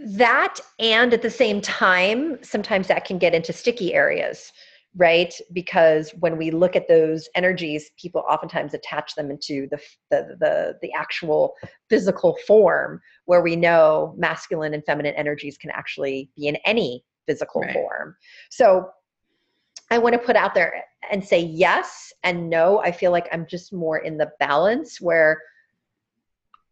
that 0.04 0.60
and 0.80 1.14
at 1.14 1.22
the 1.22 1.30
same 1.30 1.62
time 1.62 2.38
sometimes 2.44 2.88
that 2.88 3.06
can 3.06 3.20
get 3.20 3.36
into 3.36 3.54
sticky 3.54 3.94
areas 3.94 4.52
right? 4.96 5.34
Because 5.54 6.12
when 6.20 6.38
we 6.38 6.52
look 6.52 6.76
at 6.76 6.88
those 6.88 7.30
energies 7.36 7.92
people 7.98 8.24
oftentimes 8.30 8.74
attach 8.74 9.16
them 9.16 9.32
into 9.32 9.68
the, 9.70 9.80
the 10.10 10.36
the 10.40 10.78
the, 10.82 10.92
actual 10.94 11.56
physical 11.90 12.38
form 12.46 13.00
where 13.26 13.42
we 13.42 13.56
know 13.56 14.14
masculine 14.18 14.74
and 14.74 14.84
feminine 14.86 15.16
energies 15.16 15.58
can 15.58 15.72
actually 15.72 16.30
be 16.36 16.48
in 16.48 16.58
any 16.66 17.04
physical 17.26 17.62
right. 17.62 17.74
form. 17.74 18.16
So 18.50 18.90
i 19.90 19.98
want 19.98 20.14
to 20.14 20.20
put 20.20 20.36
out 20.36 20.54
there 20.54 20.84
and 21.12 21.26
say 21.26 21.40
yes 21.40 22.14
and 22.24 22.50
no. 22.50 22.80
I 22.80 22.92
feel 22.92 23.12
like 23.12 23.28
i'm 23.32 23.46
just 23.48 23.72
more 23.74 24.00
in 24.00 24.18
the 24.18 24.32
balance 24.40 25.00
where 25.00 25.42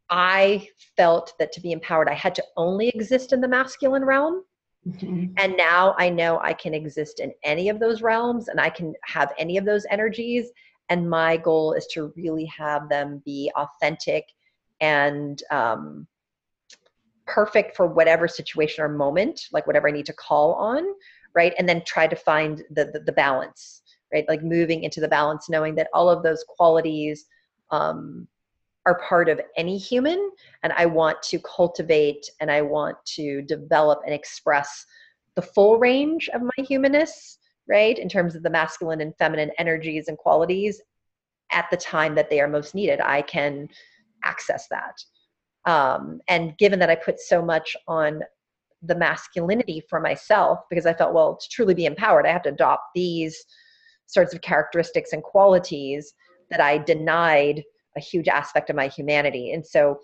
i 0.09 0.67
felt 0.97 1.33
that 1.39 1.51
to 1.53 1.61
be 1.61 1.71
empowered 1.71 2.09
i 2.09 2.13
had 2.13 2.35
to 2.35 2.43
only 2.57 2.89
exist 2.89 3.31
in 3.31 3.41
the 3.41 3.47
masculine 3.47 4.03
realm 4.03 4.43
Mm-hmm. 4.87 5.33
And 5.37 5.57
now 5.57 5.95
I 5.97 6.09
know 6.09 6.39
I 6.41 6.53
can 6.53 6.73
exist 6.73 7.19
in 7.19 7.33
any 7.43 7.69
of 7.69 7.79
those 7.79 8.01
realms 8.01 8.47
and 8.47 8.59
I 8.59 8.69
can 8.69 8.93
have 9.03 9.33
any 9.37 9.57
of 9.57 9.65
those 9.65 9.85
energies. 9.89 10.49
And 10.89 11.09
my 11.09 11.37
goal 11.37 11.73
is 11.73 11.85
to 11.87 12.13
really 12.15 12.45
have 12.45 12.89
them 12.89 13.21
be 13.25 13.51
authentic 13.55 14.25
and 14.81 15.41
um, 15.51 16.07
perfect 17.27 17.75
for 17.75 17.85
whatever 17.85 18.27
situation 18.27 18.83
or 18.83 18.89
moment, 18.89 19.47
like 19.51 19.67
whatever 19.67 19.87
I 19.87 19.91
need 19.91 20.05
to 20.07 20.13
call 20.13 20.53
on, 20.53 20.83
right? 21.35 21.53
And 21.59 21.67
then 21.67 21.83
try 21.85 22.07
to 22.07 22.15
find 22.15 22.63
the, 22.71 22.85
the, 22.85 23.01
the 23.05 23.11
balance, 23.11 23.83
right? 24.11 24.25
Like 24.27 24.43
moving 24.43 24.83
into 24.83 24.99
the 24.99 25.07
balance, 25.07 25.49
knowing 25.49 25.75
that 25.75 25.89
all 25.93 26.09
of 26.09 26.23
those 26.23 26.43
qualities 26.47 27.25
um, 27.71 28.27
are 28.85 28.99
part 29.07 29.29
of 29.29 29.41
any 29.57 29.77
human 29.77 30.31
and 30.63 30.73
i 30.73 30.85
want 30.85 31.21
to 31.21 31.39
cultivate 31.39 32.29
and 32.39 32.49
i 32.49 32.61
want 32.61 32.97
to 33.05 33.41
develop 33.43 33.99
and 34.05 34.13
express 34.13 34.85
the 35.35 35.41
full 35.41 35.77
range 35.77 36.29
of 36.33 36.41
my 36.41 36.63
humanness 36.65 37.39
right 37.67 37.99
in 37.99 38.09
terms 38.09 38.35
of 38.35 38.43
the 38.43 38.49
masculine 38.49 38.99
and 38.99 39.15
feminine 39.17 39.51
energies 39.57 40.07
and 40.07 40.17
qualities 40.17 40.81
at 41.51 41.67
the 41.71 41.77
time 41.77 42.15
that 42.15 42.29
they 42.29 42.39
are 42.39 42.47
most 42.47 42.75
needed. 42.75 42.99
I 42.99 43.21
can 43.21 43.67
access 44.23 44.67
that. 44.69 45.03
Um, 45.65 46.21
and 46.27 46.57
given 46.57 46.79
that 46.79 46.89
i 46.89 46.95
put 46.95 47.19
so 47.19 47.41
much 47.41 47.75
on 47.87 48.21
the 48.81 48.95
masculinity 48.95 49.83
for 49.89 49.99
myself 49.99 50.59
because 50.69 50.85
i 50.85 50.93
felt 50.93 51.13
well 51.13 51.35
to 51.35 51.49
truly 51.49 51.73
be 51.73 51.85
empowered 51.85 52.25
i 52.25 52.31
have 52.31 52.43
to 52.43 52.49
adopt 52.49 52.83
these 52.95 53.43
sorts 54.05 54.33
of 54.33 54.39
characteristics 54.39 55.11
and 55.11 55.21
qualities 55.21 56.13
that 56.49 56.61
i 56.61 56.77
denied 56.77 57.61
a 57.99 58.01
huge 58.01 58.27
aspect 58.27 58.69
of 58.69 58.75
my 58.75 58.87
humanity. 58.87 59.51
And 59.51 59.65
so 59.65 59.99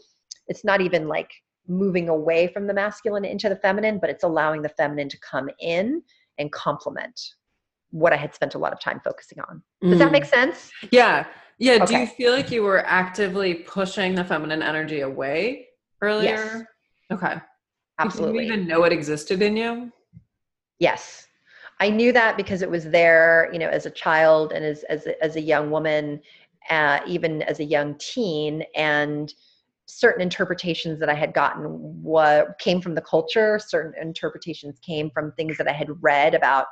it's 0.47 0.63
not 0.63 0.81
even 0.81 1.07
like 1.07 1.31
moving 1.67 2.09
away 2.09 2.47
from 2.47 2.67
the 2.67 2.73
masculine 2.73 3.25
into 3.25 3.49
the 3.49 3.55
feminine, 3.55 3.97
but 3.99 4.09
it's 4.09 4.23
allowing 4.23 4.61
the 4.61 4.69
feminine 4.69 5.09
to 5.09 5.17
come 5.19 5.49
in 5.59 6.01
and 6.37 6.51
complement 6.51 7.19
what 7.91 8.13
I 8.13 8.17
had 8.17 8.35
spent 8.35 8.55
a 8.55 8.57
lot 8.57 8.73
of 8.73 8.79
time 8.79 9.01
focusing 9.03 9.39
on. 9.39 9.63
Does 9.81 9.95
mm. 9.95 9.99
that 9.99 10.11
make 10.11 10.25
sense? 10.25 10.71
Yeah. 10.91 11.25
Yeah. 11.57 11.83
Okay. 11.83 11.85
Do 11.85 11.99
you 12.01 12.07
feel 12.07 12.33
like 12.33 12.51
you 12.51 12.63
were 12.63 12.85
actively 12.85 13.55
pushing 13.55 14.15
the 14.15 14.23
feminine 14.25 14.61
energy 14.61 15.01
away 15.01 15.67
earlier? 16.01 16.29
Yes. 16.29 16.63
Okay. 17.11 17.35
Absolutely. 17.97 18.39
Did 18.39 18.47
you 18.47 18.53
even 18.53 18.67
know 18.67 18.83
it 18.83 18.91
existed 18.91 19.41
in 19.41 19.55
you? 19.55 19.91
Yes. 20.79 21.27
I 21.79 21.89
knew 21.89 22.11
that 22.13 22.37
because 22.37 22.61
it 22.61 22.69
was 22.69 22.85
there, 22.85 23.49
you 23.51 23.59
know, 23.59 23.69
as 23.69 23.85
a 23.85 23.89
child 23.89 24.51
and 24.53 24.63
as 24.63 24.83
as 24.83 25.07
as 25.21 25.35
a 25.35 25.41
young 25.41 25.71
woman, 25.71 26.21
uh, 26.69 26.99
even 27.05 27.41
as 27.43 27.59
a 27.59 27.63
young 27.63 27.95
teen 27.97 28.63
and 28.75 29.33
certain 29.87 30.21
interpretations 30.21 30.99
that 30.99 31.09
i 31.09 31.13
had 31.13 31.31
gotten 31.33 31.63
what 32.01 32.57
came 32.57 32.81
from 32.81 32.95
the 32.95 33.01
culture 33.01 33.59
certain 33.59 33.93
interpretations 34.01 34.79
came 34.79 35.11
from 35.11 35.31
things 35.33 35.57
that 35.57 35.67
i 35.67 35.71
had 35.71 35.89
read 36.01 36.33
about 36.33 36.65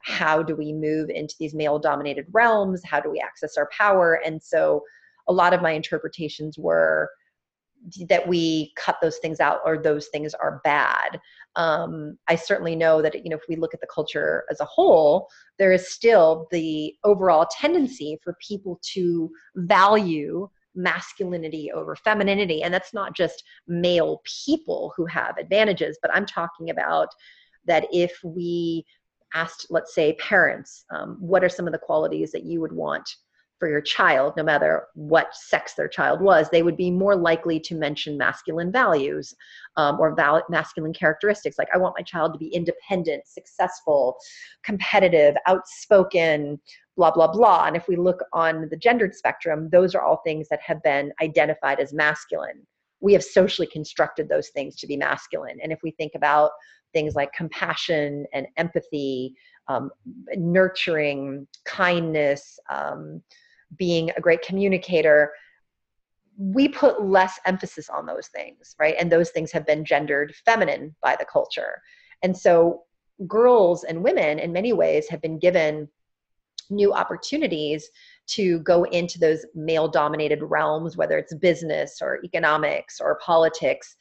how 0.00 0.42
do 0.42 0.56
we 0.56 0.72
move 0.72 1.10
into 1.10 1.34
these 1.38 1.52
male 1.52 1.78
dominated 1.78 2.24
realms 2.32 2.82
how 2.84 2.98
do 3.00 3.10
we 3.10 3.20
access 3.20 3.58
our 3.58 3.68
power 3.76 4.20
and 4.24 4.42
so 4.42 4.82
a 5.28 5.32
lot 5.32 5.52
of 5.52 5.60
my 5.60 5.72
interpretations 5.72 6.58
were 6.58 7.10
that 8.08 8.26
we 8.26 8.72
cut 8.76 8.96
those 9.00 9.18
things 9.18 9.40
out 9.40 9.60
or 9.64 9.78
those 9.78 10.08
things 10.08 10.34
are 10.34 10.60
bad. 10.64 11.20
Um, 11.56 12.18
i 12.28 12.36
certainly 12.36 12.76
know 12.76 13.02
that 13.02 13.24
you 13.24 13.30
know 13.30 13.36
if 13.36 13.48
we 13.48 13.56
look 13.56 13.74
at 13.74 13.80
the 13.80 13.86
culture 13.92 14.44
as 14.50 14.60
a 14.60 14.64
whole 14.64 15.28
there 15.58 15.72
is 15.72 15.90
still 15.90 16.46
the 16.52 16.94
overall 17.02 17.46
tendency 17.50 18.18
for 18.22 18.36
people 18.40 18.78
to 18.94 19.30
value 19.56 20.48
masculinity 20.74 21.72
over 21.72 21.96
femininity 21.96 22.62
and 22.62 22.72
that's 22.72 22.94
not 22.94 23.16
just 23.16 23.42
male 23.66 24.20
people 24.44 24.92
who 24.96 25.04
have 25.06 25.36
advantages 25.36 25.98
but 26.00 26.14
i'm 26.14 26.26
talking 26.26 26.70
about 26.70 27.08
that 27.64 27.88
if 27.92 28.20
we 28.22 28.84
asked 29.34 29.66
let's 29.70 29.94
say 29.94 30.12
parents 30.14 30.84
um, 30.90 31.16
what 31.18 31.42
are 31.42 31.48
some 31.48 31.66
of 31.66 31.72
the 31.72 31.78
qualities 31.78 32.30
that 32.30 32.44
you 32.44 32.60
would 32.60 32.72
want 32.72 33.16
for 33.58 33.68
your 33.68 33.80
child, 33.80 34.34
no 34.36 34.42
matter 34.42 34.86
what 34.94 35.34
sex 35.34 35.74
their 35.74 35.88
child 35.88 36.20
was, 36.20 36.48
they 36.48 36.62
would 36.62 36.76
be 36.76 36.90
more 36.90 37.16
likely 37.16 37.58
to 37.60 37.74
mention 37.74 38.16
masculine 38.16 38.70
values 38.70 39.34
um, 39.76 39.98
or 39.98 40.14
val- 40.14 40.44
masculine 40.48 40.92
characteristics. 40.92 41.58
Like, 41.58 41.68
I 41.74 41.78
want 41.78 41.96
my 41.98 42.02
child 42.02 42.32
to 42.32 42.38
be 42.38 42.48
independent, 42.48 43.26
successful, 43.26 44.16
competitive, 44.62 45.34
outspoken, 45.46 46.60
blah, 46.96 47.10
blah, 47.10 47.32
blah. 47.32 47.64
And 47.66 47.76
if 47.76 47.88
we 47.88 47.96
look 47.96 48.20
on 48.32 48.68
the 48.70 48.76
gendered 48.76 49.14
spectrum, 49.14 49.68
those 49.70 49.94
are 49.94 50.02
all 50.02 50.20
things 50.24 50.48
that 50.50 50.60
have 50.60 50.82
been 50.82 51.12
identified 51.20 51.80
as 51.80 51.92
masculine. 51.92 52.66
We 53.00 53.12
have 53.12 53.24
socially 53.24 53.68
constructed 53.68 54.28
those 54.28 54.48
things 54.48 54.76
to 54.76 54.86
be 54.86 54.96
masculine. 54.96 55.58
And 55.62 55.72
if 55.72 55.80
we 55.82 55.92
think 55.92 56.12
about 56.14 56.50
things 56.92 57.14
like 57.14 57.32
compassion 57.32 58.24
and 58.32 58.46
empathy, 58.56 59.34
um, 59.68 59.90
nurturing, 60.36 61.46
kindness, 61.64 62.58
um, 62.70 63.22
being 63.76 64.10
a 64.16 64.20
great 64.20 64.42
communicator 64.42 65.32
we 66.38 66.68
put 66.68 67.02
less 67.02 67.40
emphasis 67.46 67.90
on 67.90 68.06
those 68.06 68.28
things 68.28 68.76
right? 68.78 68.94
And 68.98 69.10
those 69.10 69.30
things 69.30 69.50
have 69.52 69.66
been 69.66 69.84
gendered 69.84 70.34
feminine 70.44 70.94
by 71.02 71.16
the 71.18 71.26
culture. 71.26 71.82
And 72.22 72.36
so 72.36 72.84
girls 73.26 73.84
and 73.84 74.04
women 74.04 74.38
in 74.38 74.52
many 74.52 74.72
ways 74.72 75.08
have 75.08 75.20
been 75.20 75.38
given 75.38 75.88
new 76.70 76.92
opportunities 76.92 77.90
to 78.26 78.60
go 78.60 78.84
into 78.84 79.18
those 79.18 79.44
male 79.54 79.88
dominated 79.88 80.42
realms 80.42 80.96
whether 80.96 81.18
it's 81.18 81.34
business 81.34 81.98
or 82.00 82.20
economics 82.24 83.00
or 83.00 83.18
politics. 83.24 83.96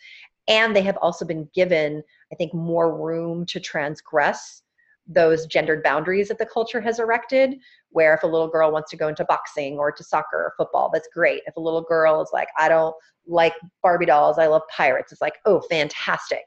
And 0.48 0.76
they 0.76 0.82
have 0.82 0.98
also 0.98 1.26
been 1.26 1.50
given 1.56 2.04
i 2.32 2.36
think 2.36 2.54
more 2.54 2.96
room 2.96 3.46
to 3.48 3.60
transgress 3.60 4.62
those 5.08 5.46
gendered 5.46 5.82
boundaries 5.84 6.28
that 6.28 6.38
the 6.38 6.46
culture 6.46 6.82
has 6.82 7.00
erected 7.00 7.56
where 7.90 8.14
if 8.14 8.24
a 8.24 8.28
little 8.28 8.48
girl 8.48 8.72
wants 8.72 8.92
to 8.92 8.98
go 8.98 9.08
into 9.08 9.26
boxing 9.26 9.78
or 9.78 9.92
to 9.92 10.04
soccer 10.04 10.38
or 10.38 10.54
football 10.58 10.90
that's 10.92 11.10
great. 11.14 11.42
If 11.46 11.56
a 11.56 11.62
little 11.62 11.84
girl 11.84 12.22
is 12.22 12.30
like 12.34 12.50
i 12.58 12.70
don't 12.70 12.96
like 13.26 13.54
barbie 13.84 14.06
dolls 14.06 14.40
i 14.40 14.48
love 14.48 14.62
pirates 14.76 15.12
it's 15.12 15.22
like 15.22 15.36
oh 15.46 15.62
fantastic. 15.70 16.44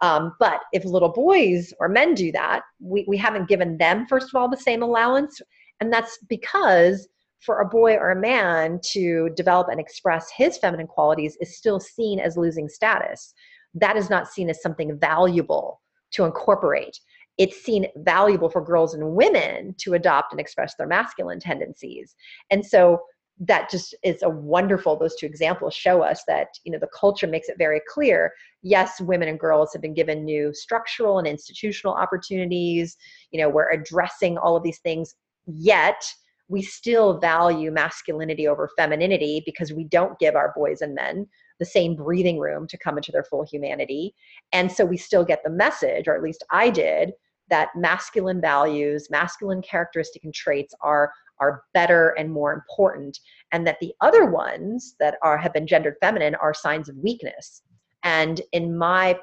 Um, 0.00 0.34
but 0.40 0.60
if 0.72 0.84
little 0.84 1.12
boys 1.12 1.72
or 1.78 1.88
men 1.88 2.14
do 2.14 2.32
that 2.32 2.62
we, 2.80 3.04
we 3.08 3.16
haven't 3.16 3.48
given 3.48 3.78
them 3.78 4.06
first 4.08 4.28
of 4.28 4.34
all 4.34 4.48
the 4.48 4.56
same 4.56 4.82
allowance 4.82 5.40
and 5.80 5.92
that's 5.92 6.18
because 6.28 7.08
for 7.44 7.60
a 7.60 7.68
boy 7.68 7.94
or 7.94 8.10
a 8.10 8.20
man 8.20 8.80
to 8.92 9.30
develop 9.36 9.68
and 9.68 9.78
express 9.78 10.30
his 10.34 10.56
feminine 10.56 10.86
qualities 10.86 11.36
is 11.40 11.56
still 11.56 11.78
seen 11.78 12.18
as 12.18 12.36
losing 12.36 12.68
status. 12.68 13.34
That 13.74 13.96
is 13.96 14.08
not 14.08 14.28
seen 14.28 14.48
as 14.48 14.62
something 14.62 14.98
valuable 14.98 15.80
to 16.12 16.24
incorporate 16.24 16.98
it's 17.38 17.62
seen 17.62 17.86
valuable 17.96 18.48
for 18.48 18.64
girls 18.64 18.94
and 18.94 19.14
women 19.14 19.74
to 19.78 19.94
adopt 19.94 20.32
and 20.32 20.40
express 20.40 20.74
their 20.76 20.86
masculine 20.86 21.40
tendencies. 21.40 22.14
And 22.50 22.64
so 22.64 23.00
that 23.40 23.68
just 23.70 23.94
is 24.02 24.22
a 24.22 24.28
wonderful 24.28 24.96
those 24.96 25.16
two 25.16 25.26
examples 25.26 25.74
show 25.74 26.02
us 26.02 26.22
that 26.28 26.48
you 26.64 26.70
know 26.70 26.78
the 26.78 26.88
culture 26.98 27.26
makes 27.26 27.48
it 27.48 27.58
very 27.58 27.80
clear 27.88 28.32
yes 28.62 29.00
women 29.00 29.28
and 29.28 29.40
girls 29.40 29.72
have 29.72 29.82
been 29.82 29.94
given 29.94 30.24
new 30.24 30.54
structural 30.54 31.18
and 31.18 31.26
institutional 31.26 31.94
opportunities 31.94 32.96
you 33.32 33.40
know 33.40 33.48
we're 33.48 33.72
addressing 33.72 34.38
all 34.38 34.56
of 34.56 34.62
these 34.62 34.78
things 34.78 35.16
yet 35.46 36.04
we 36.48 36.62
still 36.62 37.18
value 37.18 37.72
masculinity 37.72 38.46
over 38.46 38.70
femininity 38.76 39.42
because 39.44 39.72
we 39.72 39.84
don't 39.84 40.18
give 40.20 40.36
our 40.36 40.52
boys 40.56 40.80
and 40.80 40.94
men 40.94 41.26
the 41.58 41.64
same 41.64 41.96
breathing 41.96 42.38
room 42.38 42.68
to 42.68 42.78
come 42.78 42.96
into 42.96 43.10
their 43.10 43.24
full 43.24 43.44
humanity 43.44 44.14
and 44.52 44.70
so 44.70 44.84
we 44.84 44.96
still 44.96 45.24
get 45.24 45.42
the 45.42 45.50
message 45.50 46.06
or 46.06 46.14
at 46.14 46.22
least 46.22 46.44
i 46.52 46.70
did 46.70 47.10
that 47.50 47.68
masculine 47.76 48.40
values, 48.40 49.08
masculine 49.10 49.62
characteristic 49.62 50.24
and 50.24 50.34
traits 50.34 50.74
are 50.80 51.12
are 51.40 51.64
better 51.74 52.10
and 52.16 52.30
more 52.30 52.52
important 52.52 53.18
and 53.50 53.66
that 53.66 53.78
the 53.80 53.92
other 54.00 54.26
ones 54.26 54.94
that 55.00 55.16
are 55.20 55.36
have 55.36 55.52
been 55.52 55.66
gendered 55.66 55.96
feminine 56.00 56.36
are 56.36 56.54
signs 56.54 56.88
of 56.88 56.96
weakness. 56.96 57.62
And 58.04 58.40
in 58.52 58.76
my 58.76 59.18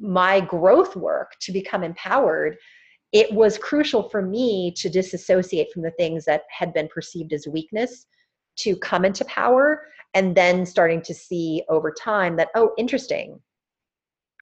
my 0.00 0.40
growth 0.40 0.94
work 0.94 1.32
to 1.40 1.52
become 1.52 1.82
empowered, 1.82 2.56
it 3.12 3.32
was 3.32 3.58
crucial 3.58 4.08
for 4.08 4.22
me 4.22 4.72
to 4.76 4.88
disassociate 4.88 5.72
from 5.72 5.82
the 5.82 5.90
things 5.92 6.24
that 6.26 6.42
had 6.50 6.72
been 6.72 6.88
perceived 6.88 7.32
as 7.32 7.48
weakness 7.48 8.06
to 8.58 8.76
come 8.76 9.04
into 9.04 9.24
power 9.24 9.82
and 10.14 10.36
then 10.36 10.66
starting 10.66 11.02
to 11.02 11.14
see 11.14 11.62
over 11.68 11.92
time 11.92 12.36
that 12.36 12.48
oh 12.54 12.72
interesting 12.78 13.40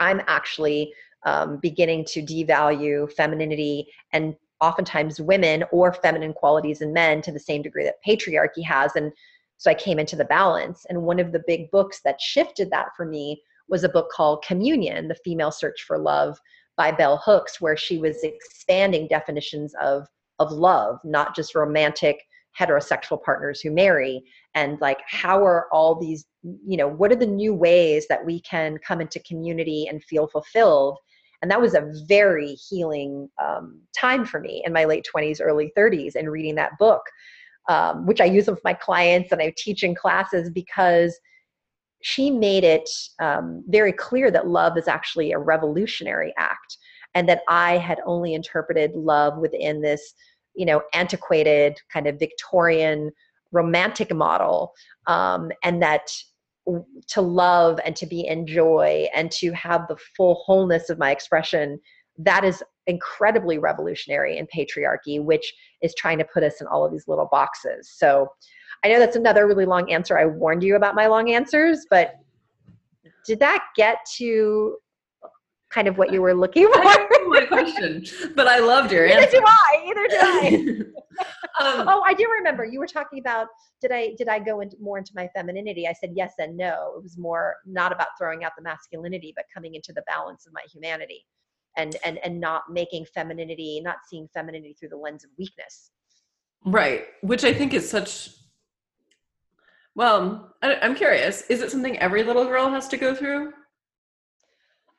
i'm 0.00 0.20
actually 0.26 0.92
um, 1.26 1.58
beginning 1.58 2.04
to 2.06 2.22
devalue 2.22 3.12
femininity 3.12 3.88
and 4.12 4.34
oftentimes 4.60 5.20
women 5.20 5.64
or 5.70 5.92
feminine 5.92 6.32
qualities 6.32 6.80
in 6.80 6.92
men 6.92 7.20
to 7.20 7.32
the 7.32 7.38
same 7.38 7.60
degree 7.60 7.84
that 7.84 8.02
patriarchy 8.06 8.64
has. 8.64 8.96
And 8.96 9.12
so 9.58 9.70
I 9.70 9.74
came 9.74 9.98
into 9.98 10.16
the 10.16 10.24
balance. 10.24 10.86
And 10.88 11.02
one 11.02 11.18
of 11.18 11.32
the 11.32 11.42
big 11.46 11.70
books 11.70 12.00
that 12.04 12.20
shifted 12.20 12.70
that 12.70 12.88
for 12.96 13.04
me 13.04 13.42
was 13.68 13.84
a 13.84 13.88
book 13.88 14.10
called 14.10 14.44
Communion 14.46 15.08
The 15.08 15.16
Female 15.16 15.50
Search 15.50 15.82
for 15.82 15.98
Love 15.98 16.38
by 16.76 16.92
Bell 16.92 17.20
Hooks, 17.24 17.60
where 17.60 17.76
she 17.76 17.98
was 17.98 18.22
expanding 18.22 19.08
definitions 19.08 19.74
of, 19.80 20.06
of 20.38 20.52
love, 20.52 21.00
not 21.04 21.34
just 21.34 21.54
romantic 21.54 22.22
heterosexual 22.58 23.22
partners 23.22 23.60
who 23.60 23.70
marry 23.70 24.24
and 24.54 24.80
like 24.80 25.00
how 25.06 25.44
are 25.44 25.66
all 25.70 25.94
these 25.94 26.24
you 26.42 26.76
know 26.76 26.88
what 26.88 27.12
are 27.12 27.16
the 27.16 27.26
new 27.26 27.52
ways 27.52 28.06
that 28.08 28.24
we 28.24 28.40
can 28.40 28.78
come 28.78 29.00
into 29.00 29.20
community 29.20 29.86
and 29.88 30.02
feel 30.04 30.26
fulfilled 30.26 30.96
and 31.42 31.50
that 31.50 31.60
was 31.60 31.74
a 31.74 31.92
very 32.06 32.54
healing 32.54 33.28
um, 33.42 33.80
time 33.98 34.24
for 34.24 34.40
me 34.40 34.62
in 34.64 34.72
my 34.72 34.84
late 34.84 35.06
20s, 35.14 35.40
early 35.40 35.72
30s, 35.76 36.14
and 36.14 36.30
reading 36.30 36.54
that 36.56 36.78
book, 36.78 37.02
um, 37.68 38.06
which 38.06 38.20
I 38.20 38.24
use 38.24 38.46
with 38.46 38.62
my 38.64 38.74
clients 38.74 39.32
and 39.32 39.40
I 39.40 39.52
teach 39.56 39.82
in 39.82 39.94
classes 39.94 40.50
because 40.50 41.18
she 42.02 42.30
made 42.30 42.64
it 42.64 42.88
um, 43.20 43.64
very 43.68 43.92
clear 43.92 44.30
that 44.30 44.48
love 44.48 44.76
is 44.78 44.88
actually 44.88 45.32
a 45.32 45.38
revolutionary 45.38 46.32
act 46.38 46.78
and 47.14 47.28
that 47.28 47.40
I 47.48 47.78
had 47.78 47.98
only 48.04 48.34
interpreted 48.34 48.92
love 48.94 49.38
within 49.38 49.80
this, 49.80 50.14
you 50.54 50.66
know, 50.66 50.82
antiquated 50.92 51.78
kind 51.92 52.06
of 52.06 52.18
Victorian 52.18 53.10
romantic 53.52 54.14
model, 54.14 54.72
um, 55.06 55.50
and 55.62 55.82
that 55.82 56.10
to 57.08 57.20
love 57.20 57.78
and 57.84 57.94
to 57.96 58.06
be 58.06 58.26
in 58.26 58.46
joy 58.46 59.06
and 59.14 59.30
to 59.30 59.52
have 59.52 59.86
the 59.88 59.96
full 60.16 60.42
wholeness 60.44 60.90
of 60.90 60.98
my 60.98 61.10
expression 61.10 61.78
that 62.18 62.44
is 62.44 62.62
incredibly 62.86 63.58
revolutionary 63.58 64.38
in 64.38 64.46
patriarchy 64.46 65.22
which 65.22 65.52
is 65.82 65.94
trying 65.96 66.18
to 66.18 66.24
put 66.24 66.42
us 66.42 66.60
in 66.60 66.66
all 66.66 66.84
of 66.84 66.92
these 66.92 67.08
little 67.08 67.28
boxes. 67.30 67.90
So 67.96 68.28
i 68.84 68.88
know 68.88 68.98
that's 68.98 69.16
another 69.16 69.46
really 69.46 69.66
long 69.66 69.90
answer. 69.90 70.18
I 70.18 70.26
warned 70.26 70.62
you 70.62 70.76
about 70.76 70.94
my 70.94 71.06
long 71.06 71.30
answers 71.30 71.86
but 71.90 72.14
did 73.24 73.40
that 73.40 73.64
get 73.76 73.98
to 74.16 74.76
kind 75.70 75.88
of 75.88 75.98
what 75.98 76.12
you 76.12 76.22
were 76.22 76.34
looking 76.34 76.70
for 76.72 77.08
question 77.46 78.04
but 78.34 78.46
i 78.46 78.58
loved 78.58 78.92
your 78.92 79.06
either 79.06 79.20
answer 79.20 79.38
do 79.38 79.44
i 79.46 79.84
either 79.86 80.06
do 80.08 80.16
i 80.20 80.92
um, 81.60 81.88
oh, 81.88 82.02
I 82.04 82.14
do 82.14 82.28
remember 82.38 82.64
you 82.64 82.78
were 82.78 82.86
talking 82.86 83.18
about 83.18 83.48
did 83.80 83.92
I 83.92 84.14
did 84.18 84.28
I 84.28 84.38
go 84.38 84.60
into 84.60 84.76
more 84.80 84.98
into 84.98 85.12
my 85.14 85.28
femininity? 85.34 85.86
I 85.88 85.92
said 85.92 86.12
yes 86.14 86.34
and 86.38 86.56
no. 86.56 86.94
It 86.96 87.02
was 87.02 87.16
more 87.16 87.56
not 87.64 87.92
about 87.92 88.08
throwing 88.18 88.44
out 88.44 88.52
the 88.56 88.62
masculinity, 88.62 89.32
but 89.34 89.46
coming 89.52 89.74
into 89.74 89.92
the 89.92 90.02
balance 90.06 90.46
of 90.46 90.52
my 90.52 90.62
humanity, 90.72 91.24
and 91.76 91.96
and 92.04 92.18
and 92.18 92.40
not 92.40 92.64
making 92.70 93.06
femininity, 93.14 93.80
not 93.82 93.96
seeing 94.08 94.28
femininity 94.34 94.76
through 94.78 94.90
the 94.90 94.96
lens 94.96 95.24
of 95.24 95.30
weakness. 95.38 95.90
Right, 96.64 97.06
which 97.22 97.44
I 97.44 97.52
think 97.52 97.72
is 97.74 97.88
such. 97.88 98.30
Well, 99.94 100.54
I, 100.62 100.76
I'm 100.82 100.94
curious. 100.94 101.42
Is 101.42 101.62
it 101.62 101.70
something 101.70 101.98
every 101.98 102.22
little 102.22 102.44
girl 102.44 102.68
has 102.70 102.86
to 102.88 102.98
go 102.98 103.14
through? 103.14 103.52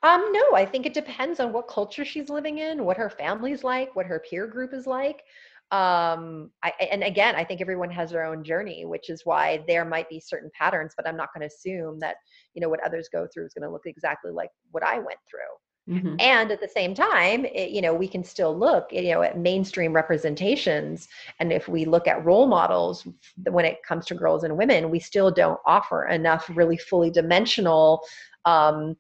Um, 0.04 0.32
no, 0.32 0.56
I 0.56 0.66
think 0.66 0.86
it 0.86 0.94
depends 0.94 1.40
on 1.40 1.52
what 1.52 1.68
culture 1.68 2.06
she's 2.06 2.30
living 2.30 2.60
in, 2.60 2.86
what 2.86 2.98
her 2.98 3.10
family's 3.10 3.64
like, 3.64 3.96
what 3.96 4.06
her 4.06 4.22
peer 4.30 4.46
group 4.46 4.74
is 4.74 4.86
like 4.86 5.24
um 5.72 6.50
I, 6.64 6.72
and 6.92 7.04
again 7.04 7.36
i 7.36 7.44
think 7.44 7.60
everyone 7.60 7.92
has 7.92 8.12
their 8.12 8.24
own 8.24 8.42
journey 8.42 8.86
which 8.86 9.10
is 9.10 9.26
why 9.26 9.66
there 9.68 9.84
might 9.84 10.08
be 10.08 10.22
certain 10.22 10.50
patterns 10.58 10.94
but 10.96 11.06
i'm 11.06 11.18
not 11.18 11.34
going 11.34 11.42
to 11.42 11.54
assume 11.54 12.00
that 12.00 12.16
you 12.54 12.62
know 12.62 12.70
what 12.70 12.82
others 12.86 13.10
go 13.12 13.28
through 13.28 13.48
is 13.48 13.54
going 13.54 13.68
to 13.68 13.72
look 13.72 13.86
exactly 13.86 14.32
like 14.32 14.50
what 14.72 14.82
i 14.82 14.98
went 14.98 15.20
through 15.30 15.94
mm-hmm. 15.94 16.16
and 16.22 16.52
at 16.52 16.62
the 16.62 16.70
same 16.70 16.96
time 16.96 17.44
it, 17.44 17.72
you 17.72 17.82
know 17.82 17.94
we 17.94 18.08
can 18.08 18.24
still 18.24 18.58
look 18.58 18.88
you 18.94 19.12
know 19.12 19.24
at 19.24 19.38
mainstream 19.38 19.92
representations 19.92 21.10
and 21.42 21.52
if 21.52 21.68
we 21.68 21.84
look 21.84 22.08
at 22.08 22.24
role 22.24 22.48
models 22.48 23.06
when 23.50 23.66
it 23.66 23.84
comes 23.86 24.06
to 24.06 24.16
girls 24.16 24.46
and 24.46 24.58
women 24.58 24.90
we 24.90 25.02
still 25.02 25.30
don't 25.30 25.60
offer 25.66 26.06
enough 26.06 26.50
really 26.56 26.78
fully 26.78 27.12
dimensional 27.12 28.02
um, 28.46 28.96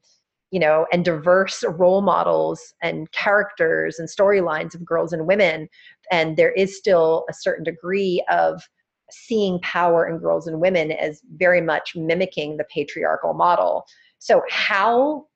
you 0.51 0.59
know 0.59 0.85
and 0.91 1.03
diverse 1.03 1.63
role 1.77 2.01
models 2.01 2.73
and 2.81 3.11
characters 3.11 3.99
and 3.99 4.07
storylines 4.07 4.73
of 4.73 4.85
girls 4.85 5.11
and 5.11 5.27
women 5.27 5.67
and 6.11 6.37
there 6.37 6.51
is 6.51 6.77
still 6.77 7.25
a 7.29 7.33
certain 7.33 7.63
degree 7.63 8.23
of 8.29 8.61
seeing 9.11 9.59
power 9.61 10.07
in 10.07 10.17
girls 10.17 10.47
and 10.47 10.59
women 10.59 10.91
as 10.91 11.21
very 11.35 11.61
much 11.61 11.95
mimicking 11.95 12.57
the 12.57 12.65
patriarchal 12.65 13.33
model. 13.33 13.85
So 14.19 14.43
how 14.49 15.27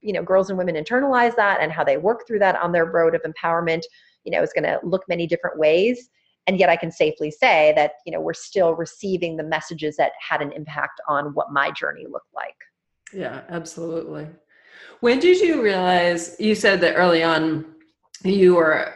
you 0.00 0.12
know 0.12 0.22
girls 0.22 0.48
and 0.48 0.58
women 0.58 0.74
internalize 0.74 1.36
that 1.36 1.60
and 1.60 1.70
how 1.70 1.84
they 1.84 1.96
work 1.96 2.26
through 2.26 2.40
that 2.40 2.60
on 2.60 2.72
their 2.72 2.86
road 2.86 3.14
of 3.14 3.22
empowerment, 3.22 3.82
you 4.24 4.32
know, 4.32 4.42
is 4.42 4.52
going 4.52 4.64
to 4.64 4.80
look 4.82 5.02
many 5.08 5.26
different 5.26 5.58
ways. 5.58 6.10
And 6.48 6.58
yet 6.58 6.68
I 6.68 6.76
can 6.76 6.90
safely 6.90 7.30
say 7.30 7.72
that, 7.76 7.92
you 8.04 8.12
know, 8.12 8.20
we're 8.20 8.34
still 8.34 8.74
receiving 8.74 9.36
the 9.36 9.44
messages 9.44 9.96
that 9.96 10.10
had 10.28 10.42
an 10.42 10.50
impact 10.52 11.00
on 11.06 11.26
what 11.34 11.52
my 11.52 11.70
journey 11.70 12.06
looked 12.10 12.34
like. 12.34 12.56
Yeah, 13.12 13.42
absolutely. 13.48 14.26
When 15.02 15.18
did 15.18 15.40
you 15.40 15.60
realize 15.60 16.36
you 16.38 16.54
said 16.54 16.80
that 16.82 16.94
early 16.94 17.24
on 17.24 17.64
you 18.22 18.54
were 18.54 18.94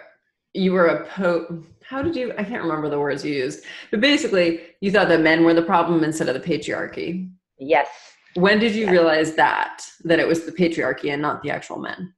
you 0.54 0.70
were 0.72 0.86
a 0.86 1.04
po 1.04 1.64
how 1.82 2.00
did 2.00 2.14
you 2.14 2.32
i 2.38 2.44
can't 2.44 2.62
remember 2.62 2.88
the 2.88 3.00
words 3.00 3.24
you 3.24 3.34
used 3.34 3.64
but 3.90 4.00
basically 4.00 4.60
you 4.80 4.92
thought 4.92 5.08
that 5.08 5.20
men 5.20 5.42
were 5.42 5.52
the 5.52 5.62
problem 5.62 6.04
instead 6.04 6.28
of 6.28 6.34
the 6.34 6.48
patriarchy. 6.48 7.28
Yes. 7.58 7.88
When 8.34 8.60
did 8.60 8.76
you 8.76 8.84
yes. 8.84 8.92
realize 8.92 9.34
that 9.34 9.84
that 10.04 10.20
it 10.20 10.28
was 10.28 10.46
the 10.46 10.52
patriarchy 10.52 11.12
and 11.12 11.20
not 11.20 11.42
the 11.42 11.50
actual 11.50 11.80
men? 11.80 12.14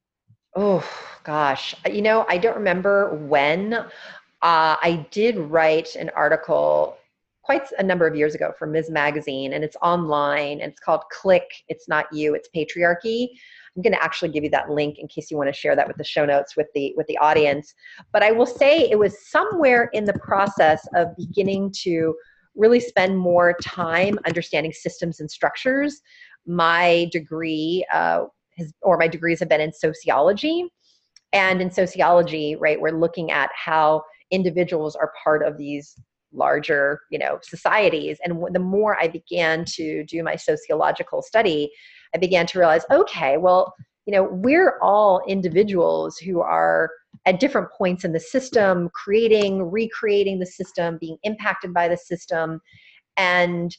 Oh 0.55 0.86
gosh. 1.24 1.74
You 1.91 2.03
know 2.03 2.26
i 2.28 2.36
don't 2.36 2.57
remember 2.57 3.14
when. 3.14 3.72
Uh, 3.72 4.76
i 4.82 5.07
did 5.11 5.39
write 5.39 5.97
an 5.97 6.11
article 6.14 6.99
quite 7.43 7.66
a 7.78 7.82
number 7.82 8.07
of 8.07 8.14
years 8.14 8.34
ago 8.34 8.53
for 8.59 8.66
ms. 8.66 8.91
Magazine 8.91 9.55
and 9.55 9.64
it's 9.64 9.76
online 9.80 10.61
and 10.61 10.70
it's 10.70 10.78
called 10.78 11.01
click 11.11 11.49
it's 11.68 11.89
not 11.89 12.05
you 12.12 12.34
it's 12.34 12.51
patriarchy 12.55 13.30
I'm 13.78 13.82
going 13.82 13.92
to 13.92 14.02
actually 14.02 14.30
give 14.30 14.42
you 14.42 14.50
that 14.50 14.70
link 14.70 14.98
in 14.98 15.06
case 15.06 15.30
you 15.30 15.36
want 15.36 15.48
to 15.48 15.52
share 15.52 15.76
that 15.76 15.86
with 15.86 15.96
the 15.96 16.04
show 16.04 16.26
notes 16.26 16.56
with 16.56 16.66
the 16.74 16.92
with 16.96 17.06
the 17.06 17.16
audience. 17.18 17.74
But 18.12 18.24
I 18.24 18.32
will 18.32 18.44
say 18.44 18.90
it 18.90 18.98
was 18.98 19.30
somewhere 19.30 19.88
in 19.92 20.04
the 20.04 20.14
process 20.14 20.84
of 20.96 21.16
beginning 21.16 21.72
to 21.82 22.16
really 22.56 22.80
spend 22.80 23.16
more 23.16 23.54
time 23.62 24.18
understanding 24.26 24.72
systems 24.72 25.20
and 25.20 25.30
structures. 25.30 26.00
My 26.44 27.08
degree 27.12 27.86
uh, 27.94 28.24
has, 28.56 28.74
or 28.82 28.98
my 28.98 29.06
degrees 29.06 29.38
have 29.38 29.48
been 29.48 29.60
in 29.60 29.72
sociology, 29.72 30.66
and 31.32 31.62
in 31.62 31.70
sociology, 31.70 32.56
right, 32.56 32.80
we're 32.80 32.90
looking 32.90 33.30
at 33.30 33.50
how 33.54 34.02
individuals 34.32 34.96
are 34.96 35.12
part 35.22 35.46
of 35.46 35.56
these 35.56 35.94
larger 36.32 37.00
you 37.10 37.18
know 37.18 37.38
societies 37.40 38.18
and 38.22 38.38
the 38.52 38.58
more 38.58 39.00
i 39.00 39.08
began 39.08 39.64
to 39.64 40.04
do 40.04 40.22
my 40.22 40.36
sociological 40.36 41.22
study 41.22 41.70
I 42.14 42.18
began 42.18 42.46
to 42.46 42.59
realize, 42.59 42.82
okay, 42.90 43.36
well, 43.36 43.74
you 44.06 44.12
know, 44.12 44.24
we're 44.24 44.78
all 44.80 45.22
individuals 45.28 46.16
who 46.16 46.40
are 46.40 46.90
at 47.26 47.40
different 47.40 47.68
points 47.76 48.04
in 48.04 48.12
the 48.12 48.20
system, 48.20 48.88
creating, 48.94 49.70
recreating 49.70 50.38
the 50.38 50.46
system, 50.46 50.98
being 51.00 51.18
impacted 51.24 51.74
by 51.74 51.88
the 51.88 51.96
system. 51.96 52.61
And 53.16 53.76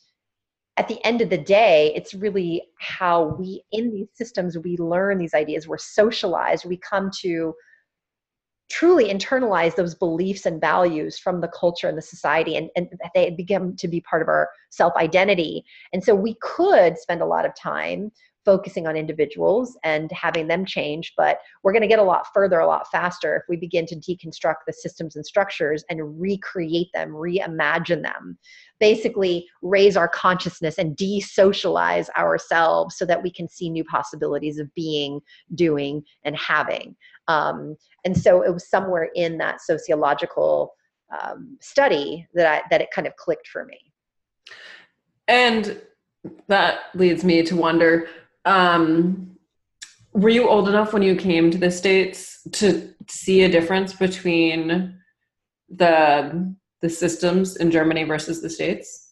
at 0.78 0.88
the 0.88 1.04
end 1.06 1.22
of 1.22 1.30
the 1.30 1.38
day, 1.38 1.92
it's 1.96 2.14
really 2.14 2.62
how 2.80 3.36
we, 3.40 3.64
in 3.72 3.92
these 3.92 4.08
systems, 4.14 4.58
we 4.58 4.78
learn 4.78 5.18
these 5.18 5.34
ideas, 5.34 5.68
we're 5.68 5.78
socialized, 5.78 6.66
we 6.66 6.78
come 6.78 7.10
to 7.22 7.54
truly 8.70 9.12
internalize 9.12 9.76
those 9.76 9.96
beliefs 9.96 10.46
and 10.46 10.62
values 10.62 11.18
from 11.18 11.42
the 11.42 11.48
culture 11.48 11.88
and 11.88 11.98
the 11.98 12.04
society 12.04 12.56
and, 12.56 12.70
and 12.76 12.88
they 13.16 13.32
become 13.32 13.76
to 13.76 13.88
be 13.88 14.02
part 14.02 14.22
of 14.22 14.28
our 14.28 14.50
self-identity. 14.70 15.64
And 15.92 16.04
so 16.04 16.14
we 16.14 16.36
could 16.42 16.98
spend 16.98 17.22
a 17.22 17.26
lot 17.26 17.46
of 17.46 17.56
time 17.56 18.12
focusing 18.50 18.88
on 18.88 18.96
individuals 18.96 19.78
and 19.84 20.12
having 20.12 20.48
them 20.48 20.66
change 20.66 21.14
but 21.16 21.38
we're 21.62 21.72
going 21.72 21.84
to 21.84 21.88
get 21.88 22.00
a 22.00 22.04
lot 22.04 22.26
further 22.34 22.60
a 22.60 22.68
lot 22.68 22.90
faster 22.92 23.36
if 23.36 23.44
we 23.48 23.56
begin 23.56 23.86
to 23.86 23.96
deconstruct 23.96 24.62
the 24.66 24.74
systems 24.74 25.16
and 25.16 25.26
structures 25.26 25.84
and 25.90 26.20
recreate 26.20 26.90
them 26.96 27.12
reimagine 27.12 28.02
them 28.02 28.38
basically 28.80 29.46
raise 29.62 29.96
our 29.96 30.08
consciousness 30.08 30.80
and 30.80 30.96
de-socialize 30.96 32.10
ourselves 32.18 32.98
so 32.98 33.06
that 33.06 33.22
we 33.22 33.32
can 33.32 33.48
see 33.48 33.70
new 33.70 33.84
possibilities 33.84 34.58
of 34.58 34.74
being 34.74 35.20
doing 35.54 36.04
and 36.24 36.36
having 36.36 36.96
um, 37.28 37.78
and 38.06 38.18
so 38.18 38.42
it 38.42 38.52
was 38.52 38.68
somewhere 38.68 39.10
in 39.16 39.38
that 39.38 39.62
sociological 39.62 40.74
um, 41.12 41.58
study 41.62 42.28
that 42.34 42.48
I, 42.48 42.68
that 42.70 42.82
it 42.82 42.90
kind 42.92 43.08
of 43.08 43.16
clicked 43.16 43.48
for 43.48 43.66
me. 43.66 43.80
And 45.28 45.80
that 46.48 46.80
leads 46.96 47.24
me 47.24 47.44
to 47.44 47.56
wonder, 47.56 48.10
um, 48.50 49.38
were 50.14 50.30
you 50.30 50.50
old 50.50 50.68
enough 50.68 50.92
when 50.92 51.04
you 51.04 51.16
came 51.16 51.52
to 51.52 51.58
the 51.58 51.70
States 51.70 52.42
to 52.54 52.94
see 53.08 53.44
a 53.44 53.50
difference 53.50 53.94
between 53.94 54.98
the 55.70 56.56
the 56.82 56.90
systems 56.90 57.58
in 57.58 57.70
Germany 57.70 58.04
versus 58.06 58.42
the 58.42 58.50
States? 58.50 59.09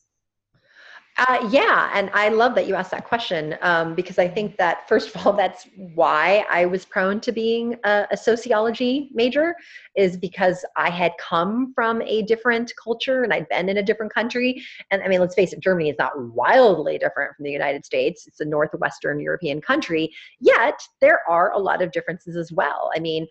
Uh, 1.18 1.47
yeah, 1.49 1.89
and 1.95 2.11
I 2.13 2.30
love 2.30 2.53
that 2.53 2.68
you 2.68 2.76
asked 2.76 2.91
that 2.91 3.05
question 3.05 3.57
um, 3.61 3.95
because 3.95 4.20
I 4.20 4.28
think 4.28 4.55
that 4.57 4.88
first 4.88 5.15
of 5.15 5.26
all, 5.26 5.34
that's 5.38 5.68
why 5.95 6.45
I 6.49 6.65
was 6.65 6.86
prone 6.86 7.20
to 7.22 7.32
being 7.32 7.76
a, 7.84 8.05
a, 8.11 8.18
sociology 8.18 9.09
major, 9.13 9.55
is 9.95 10.15
because 10.15 10.63
I 10.76 10.91
had 10.91 11.13
come 11.20 11.74
from 11.74 12.03
a 12.03 12.22
different 12.24 12.72
culture 12.82 13.24
and 13.24 13.34
I'd 13.34 13.49
been 13.49 13.68
in 13.68 13.78
a 13.78 13.84
different 13.84 14.13
country. 14.13 14.63
And 14.91 15.01
I 15.01 15.07
mean, 15.07 15.20
let's 15.20 15.34
face 15.34 15.53
it, 15.53 15.59
Germany 15.59 15.89
is 15.89 15.95
not 15.97 16.11
wildly 16.34 16.99
different 16.99 17.36
from 17.36 17.45
the 17.45 17.51
United 17.51 17.84
States. 17.84 18.28
It's 18.28 18.39
a 18.39 18.45
northwestern 18.45 19.20
European 19.20 19.59
country, 19.59 20.13
yet 20.39 20.80
there 21.01 21.22
are 21.28 21.51
a 21.53 21.57
lot 21.57 21.82
of 21.82 21.91
differences 21.91 22.36
as 22.36 22.51
well. 22.51 22.91
I 22.95 22.99
mean, 22.99 23.28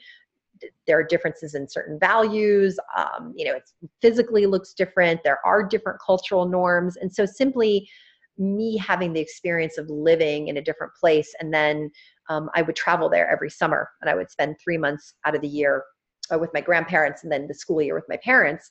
there 0.87 0.99
are 0.99 1.05
differences 1.05 1.55
in 1.55 1.69
certain 1.69 1.99
values 1.99 2.79
um, 2.97 3.33
you 3.37 3.45
know 3.45 3.55
it 3.55 3.71
physically 4.01 4.47
looks 4.47 4.73
different 4.73 5.21
there 5.25 5.45
are 5.45 5.63
different 5.63 5.99
cultural 6.05 6.49
norms 6.49 6.97
and 6.97 7.13
so 7.13 7.27
simply 7.27 7.89
me 8.39 8.77
having 8.77 9.13
the 9.13 9.21
experience 9.21 9.79
of 9.79 9.89
living 9.89 10.49
in 10.49 10.59
a 10.59 10.63
different 10.63 10.93
place 10.99 11.35
and 11.41 11.53
then 11.53 11.91
um, 12.29 12.49
i 12.55 12.63
would 12.63 12.77
travel 12.77 13.09
there 13.09 13.29
every 13.31 13.51
summer 13.51 13.89
and 14.01 14.11
i 14.11 14.15
would 14.15 14.31
spend 14.31 14.57
three 14.63 14.79
months 14.79 15.15
out 15.25 15.35
of 15.35 15.41
the 15.41 15.49
year 15.49 15.83
uh, 16.33 16.39
with 16.39 16.51
my 16.53 16.61
grandparents 16.61 17.23
and 17.23 17.33
then 17.33 17.47
the 17.47 17.55
school 17.55 17.81
year 17.81 17.95
with 17.95 18.09
my 18.09 18.19
parents 18.19 18.71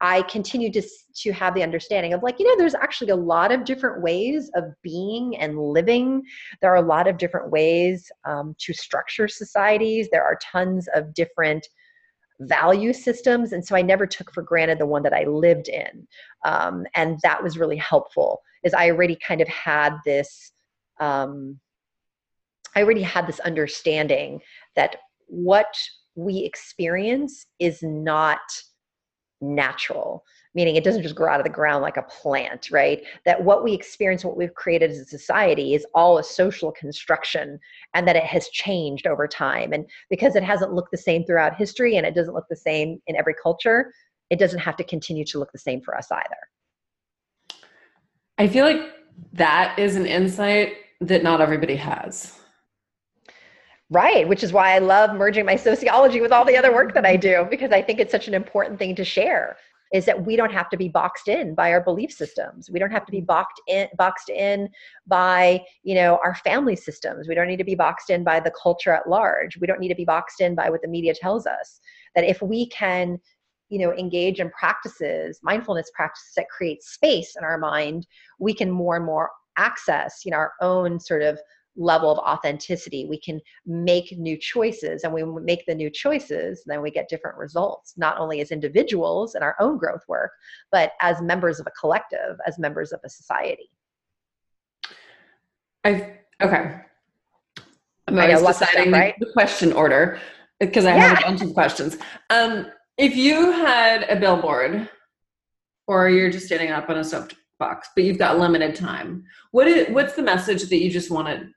I 0.00 0.22
continue 0.22 0.72
to, 0.72 0.82
to 1.16 1.32
have 1.32 1.54
the 1.54 1.62
understanding 1.62 2.14
of 2.14 2.22
like, 2.22 2.38
you 2.38 2.46
know, 2.46 2.56
there's 2.56 2.74
actually 2.74 3.10
a 3.10 3.16
lot 3.16 3.52
of 3.52 3.64
different 3.64 4.02
ways 4.02 4.50
of 4.54 4.64
being 4.82 5.36
and 5.36 5.58
living. 5.58 6.22
There 6.62 6.72
are 6.72 6.76
a 6.76 6.82
lot 6.82 7.06
of 7.06 7.18
different 7.18 7.50
ways 7.50 8.10
um, 8.24 8.54
to 8.60 8.72
structure 8.72 9.28
societies. 9.28 10.08
There 10.10 10.24
are 10.24 10.38
tons 10.42 10.88
of 10.94 11.12
different 11.12 11.66
value 12.40 12.92
systems. 12.94 13.52
And 13.52 13.64
so 13.64 13.76
I 13.76 13.82
never 13.82 14.06
took 14.06 14.32
for 14.32 14.42
granted 14.42 14.78
the 14.78 14.86
one 14.86 15.02
that 15.02 15.12
I 15.12 15.24
lived 15.24 15.68
in. 15.68 16.06
Um, 16.46 16.86
and 16.94 17.18
that 17.22 17.42
was 17.42 17.58
really 17.58 17.76
helpful 17.76 18.40
is 18.64 18.72
I 18.72 18.90
already 18.90 19.16
kind 19.16 19.40
of 19.40 19.48
had 19.48 19.96
this, 20.06 20.52
um, 20.98 21.60
I 22.74 22.82
already 22.82 23.02
had 23.02 23.26
this 23.26 23.40
understanding 23.40 24.40
that 24.76 24.96
what 25.26 25.74
we 26.14 26.38
experience 26.38 27.46
is 27.58 27.82
not 27.82 28.40
natural 29.40 30.24
meaning 30.52 30.74
it 30.74 30.82
doesn't 30.82 31.02
just 31.02 31.14
grow 31.14 31.32
out 31.32 31.38
of 31.38 31.44
the 31.44 31.50
ground 31.50 31.80
like 31.80 31.96
a 31.96 32.02
plant 32.02 32.70
right? 32.72 33.02
That 33.24 33.44
what 33.44 33.62
we 33.62 33.72
experience 33.72 34.24
what 34.24 34.36
we've 34.36 34.54
created 34.54 34.90
as 34.90 34.98
a 34.98 35.04
society 35.04 35.74
is 35.74 35.86
all 35.94 36.18
a 36.18 36.24
social 36.24 36.72
construction 36.72 37.60
and 37.94 38.06
that 38.08 38.16
it 38.16 38.24
has 38.24 38.48
changed 38.48 39.06
over 39.06 39.28
time. 39.28 39.72
And 39.72 39.86
because 40.08 40.34
it 40.34 40.42
hasn't 40.42 40.72
looked 40.72 40.90
the 40.90 40.98
same 40.98 41.24
throughout 41.24 41.54
history 41.54 41.96
and 41.96 42.04
it 42.04 42.16
doesn't 42.16 42.34
look 42.34 42.48
the 42.50 42.56
same 42.56 43.00
in 43.06 43.14
every 43.14 43.34
culture 43.40 43.92
it 44.30 44.38
doesn't 44.38 44.60
have 44.60 44.76
to 44.76 44.84
continue 44.84 45.24
to 45.24 45.38
look 45.38 45.52
the 45.52 45.58
same 45.58 45.80
for 45.80 45.96
us 45.96 46.10
either. 46.10 47.58
I 48.38 48.48
feel 48.48 48.64
like 48.64 48.80
that 49.34 49.78
is 49.78 49.96
an 49.96 50.06
insight 50.06 50.74
that 51.00 51.22
not 51.22 51.40
everybody 51.40 51.76
has 51.76 52.39
Right, 53.92 54.28
which 54.28 54.44
is 54.44 54.52
why 54.52 54.74
I 54.74 54.78
love 54.78 55.16
merging 55.16 55.44
my 55.44 55.56
sociology 55.56 56.20
with 56.20 56.30
all 56.30 56.44
the 56.44 56.56
other 56.56 56.72
work 56.72 56.94
that 56.94 57.04
I 57.04 57.16
do 57.16 57.46
because 57.50 57.72
I 57.72 57.82
think 57.82 57.98
it's 57.98 58.12
such 58.12 58.28
an 58.28 58.34
important 58.34 58.78
thing 58.78 58.94
to 58.94 59.04
share 59.04 59.56
is 59.92 60.04
that 60.04 60.24
we 60.24 60.36
don't 60.36 60.52
have 60.52 60.70
to 60.70 60.76
be 60.76 60.88
boxed 60.88 61.26
in 61.26 61.56
by 61.56 61.72
our 61.72 61.80
belief 61.80 62.12
systems. 62.12 62.70
We 62.70 62.78
don't 62.78 62.92
have 62.92 63.04
to 63.06 63.10
be 63.10 63.20
boxed 63.20 63.60
in 63.66 63.88
boxed 63.98 64.28
in 64.28 64.68
by, 65.08 65.64
you 65.82 65.96
know, 65.96 66.20
our 66.22 66.36
family 66.36 66.76
systems. 66.76 67.26
We 67.26 67.34
don't 67.34 67.48
need 67.48 67.56
to 67.56 67.64
be 67.64 67.74
boxed 67.74 68.10
in 68.10 68.22
by 68.22 68.38
the 68.38 68.52
culture 68.52 68.92
at 68.92 69.08
large. 69.08 69.56
We 69.56 69.66
don't 69.66 69.80
need 69.80 69.88
to 69.88 69.96
be 69.96 70.04
boxed 70.04 70.40
in 70.40 70.54
by 70.54 70.70
what 70.70 70.82
the 70.82 70.88
media 70.88 71.12
tells 71.12 71.44
us. 71.44 71.80
That 72.14 72.24
if 72.24 72.40
we 72.40 72.68
can 72.68 73.18
you 73.70 73.78
know 73.78 73.92
engage 73.94 74.40
in 74.40 74.50
practices 74.50 75.38
mindfulness 75.44 75.92
practices 75.94 76.32
that 76.36 76.48
create 76.48 76.82
space 76.82 77.36
in 77.38 77.44
our 77.44 77.56
mind 77.56 78.04
we 78.40 78.52
can 78.52 78.68
more 78.68 78.96
and 78.96 79.06
more 79.06 79.30
access 79.58 80.22
you 80.24 80.32
know 80.32 80.38
our 80.38 80.54
own 80.60 80.98
sort 80.98 81.22
of 81.22 81.38
level 81.80 82.10
of 82.10 82.18
authenticity 82.18 83.06
we 83.06 83.18
can 83.18 83.40
make 83.66 84.16
new 84.18 84.36
choices 84.36 85.02
and 85.02 85.12
we 85.12 85.24
make 85.24 85.64
the 85.66 85.74
new 85.74 85.90
choices 85.90 86.62
then 86.66 86.80
we 86.80 86.90
get 86.90 87.08
different 87.08 87.36
results 87.36 87.94
not 87.96 88.18
only 88.18 88.40
as 88.40 88.50
individuals 88.50 89.34
in 89.34 89.42
our 89.42 89.56
own 89.60 89.78
growth 89.78 90.02
work 90.06 90.30
but 90.70 90.92
as 91.00 91.20
members 91.20 91.58
of 91.58 91.66
a 91.66 91.70
collective 91.72 92.36
as 92.46 92.58
members 92.58 92.92
of 92.92 93.00
a 93.04 93.08
society 93.08 93.70
i 95.84 96.16
okay 96.40 96.80
i'm 98.06 98.18
always 98.18 98.40
deciding 98.40 98.90
stuff, 98.90 98.92
right? 98.92 99.14
the 99.18 99.32
question 99.32 99.72
order 99.72 100.20
because 100.60 100.84
i 100.84 100.94
yeah. 100.94 101.08
have 101.08 101.18
a 101.18 101.22
bunch 101.22 101.42
of 101.42 101.52
questions 101.54 101.96
um 102.28 102.66
if 102.98 103.16
you 103.16 103.50
had 103.50 104.02
a 104.10 104.16
billboard 104.16 104.88
or 105.90 106.08
you're 106.08 106.30
just 106.30 106.46
standing 106.46 106.70
up 106.70 106.88
on 106.88 106.98
a 106.98 107.04
soapbox, 107.04 107.88
but 107.96 108.04
you've 108.04 108.18
got 108.18 108.38
limited 108.38 108.76
time. 108.76 109.24
What 109.50 109.66
is 109.66 109.88
what's 109.92 110.14
the 110.14 110.22
message 110.22 110.62
that 110.62 110.76
you 110.76 110.88
just 110.88 111.10
want 111.10 111.26
to 111.26 111.48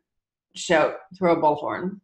shout 0.55 0.95
through 1.17 1.33
a 1.33 1.41
bullhorn? 1.41 1.99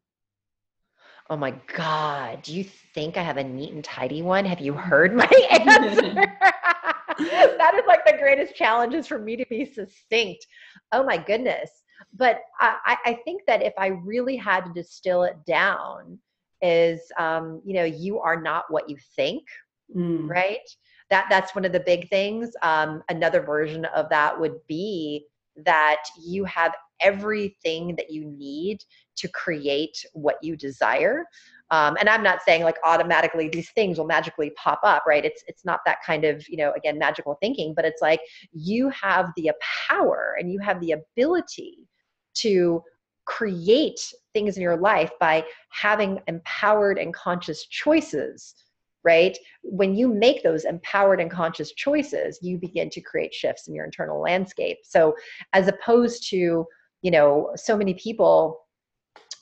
Oh 1.30 1.38
my 1.38 1.52
God. 1.76 2.41
Do 2.41 2.54
you 2.56 2.64
think 2.64 3.16
I 3.16 3.22
have 3.22 3.38
a 3.38 3.43
neat 3.43 3.74
and 3.74 3.84
tidy 3.84 4.22
one? 4.22 4.45
Have 4.45 4.60
you 4.60 4.74
heard 4.74 5.16
my 5.16 5.26
answer? 5.52 6.14
that 7.20 7.74
is 7.76 7.84
like 7.88 8.04
the 8.06 8.18
greatest 8.18 8.56
challenge 8.56 8.95
is 8.95 9.06
for 9.06 9.20
me 9.20 9.36
to 9.36 9.45
be 9.50 9.66
succinct. 9.66 10.45
Oh 10.91 11.04
my 11.04 11.18
goodness. 11.18 11.70
But 12.16 12.41
I, 12.60 12.97
I 13.06 13.20
think 13.26 13.43
that 13.45 13.62
if 13.62 13.74
I 13.78 13.88
really 13.88 14.38
had 14.38 14.66
to 14.66 14.74
distill 14.74 15.24
it 15.24 15.36
down, 15.45 16.18
is 16.62 17.12
um, 17.18 17.62
you 17.64 17.74
know, 17.74 17.84
you 17.84 18.20
are 18.20 18.41
not 18.41 18.66
what 18.70 18.89
you 18.89 18.97
think, 19.16 19.43
mm. 19.95 20.28
right? 20.28 20.68
That 21.10 21.28
that's 21.30 21.56
one 21.56 21.66
of 21.66 21.72
the 21.72 21.80
big 21.80 22.10
things. 22.10 22.52
Um, 22.62 23.04
another 23.10 23.41
version 23.41 23.86
of 23.86 24.10
that 24.10 24.39
would 24.39 24.56
be 24.68 25.26
that 25.66 26.04
you 26.22 26.45
have 26.45 26.74
everything 27.02 27.95
that 27.95 28.10
you 28.10 28.26
need 28.26 28.84
to 29.18 29.28
create 29.30 30.06
what 30.14 30.38
you 30.41 30.56
desire. 30.56 31.26
Um, 31.72 31.97
and 32.00 32.10
I'm 32.10 32.24
not 32.24 32.41
saying 32.41 32.64
like 32.64 32.78
automatically 32.84 33.47
these 33.50 33.70
things 33.72 33.97
will 33.97 34.08
magically 34.08 34.52
pop 34.52 34.80
up, 34.84 35.04
right? 35.08 35.24
It's 35.24 35.43
it's 35.47 35.66
not 35.66 35.82
that 35.86 36.00
kind 36.06 36.26
of 36.26 36.47
you 36.50 36.58
know 36.58 36.74
again 36.74 36.97
magical 36.97 37.38
thinking, 37.41 37.74
but 37.76 37.86
it's 37.86 38.02
like 38.02 38.22
you 38.52 38.89
have 38.89 39.32
the 39.36 39.52
power 39.88 40.36
and 40.39 40.52
you 40.52 40.60
have 40.60 40.80
the 40.80 40.93
ability 40.93 41.88
to 42.36 42.82
create 43.26 44.00
things 44.34 44.58
in 44.58 44.64
your 44.64 44.78
life 44.78 45.12
by 45.20 45.45
having 45.70 46.20
empowered 46.28 46.97
and 46.97 47.14
conscious 47.14 47.68
choices 47.68 48.56
right 49.04 49.38
when 49.62 49.95
you 49.95 50.08
make 50.08 50.41
those 50.43 50.66
empowered 50.66 51.22
and 51.22 51.30
conscious 51.32 51.72
choices 51.74 52.39
you 52.41 52.58
begin 52.58 52.89
to 52.89 53.00
create 53.02 53.34
shifts 53.34 53.68
in 53.68 53.76
your 53.76 53.86
internal 53.86 54.20
landscape 54.20 54.80
so 54.84 55.16
as 55.54 55.68
opposed 55.68 56.28
to 56.28 56.66
you 57.02 57.12
know 57.12 57.52
so 57.56 57.78
many 57.78 57.93
people 57.93 58.62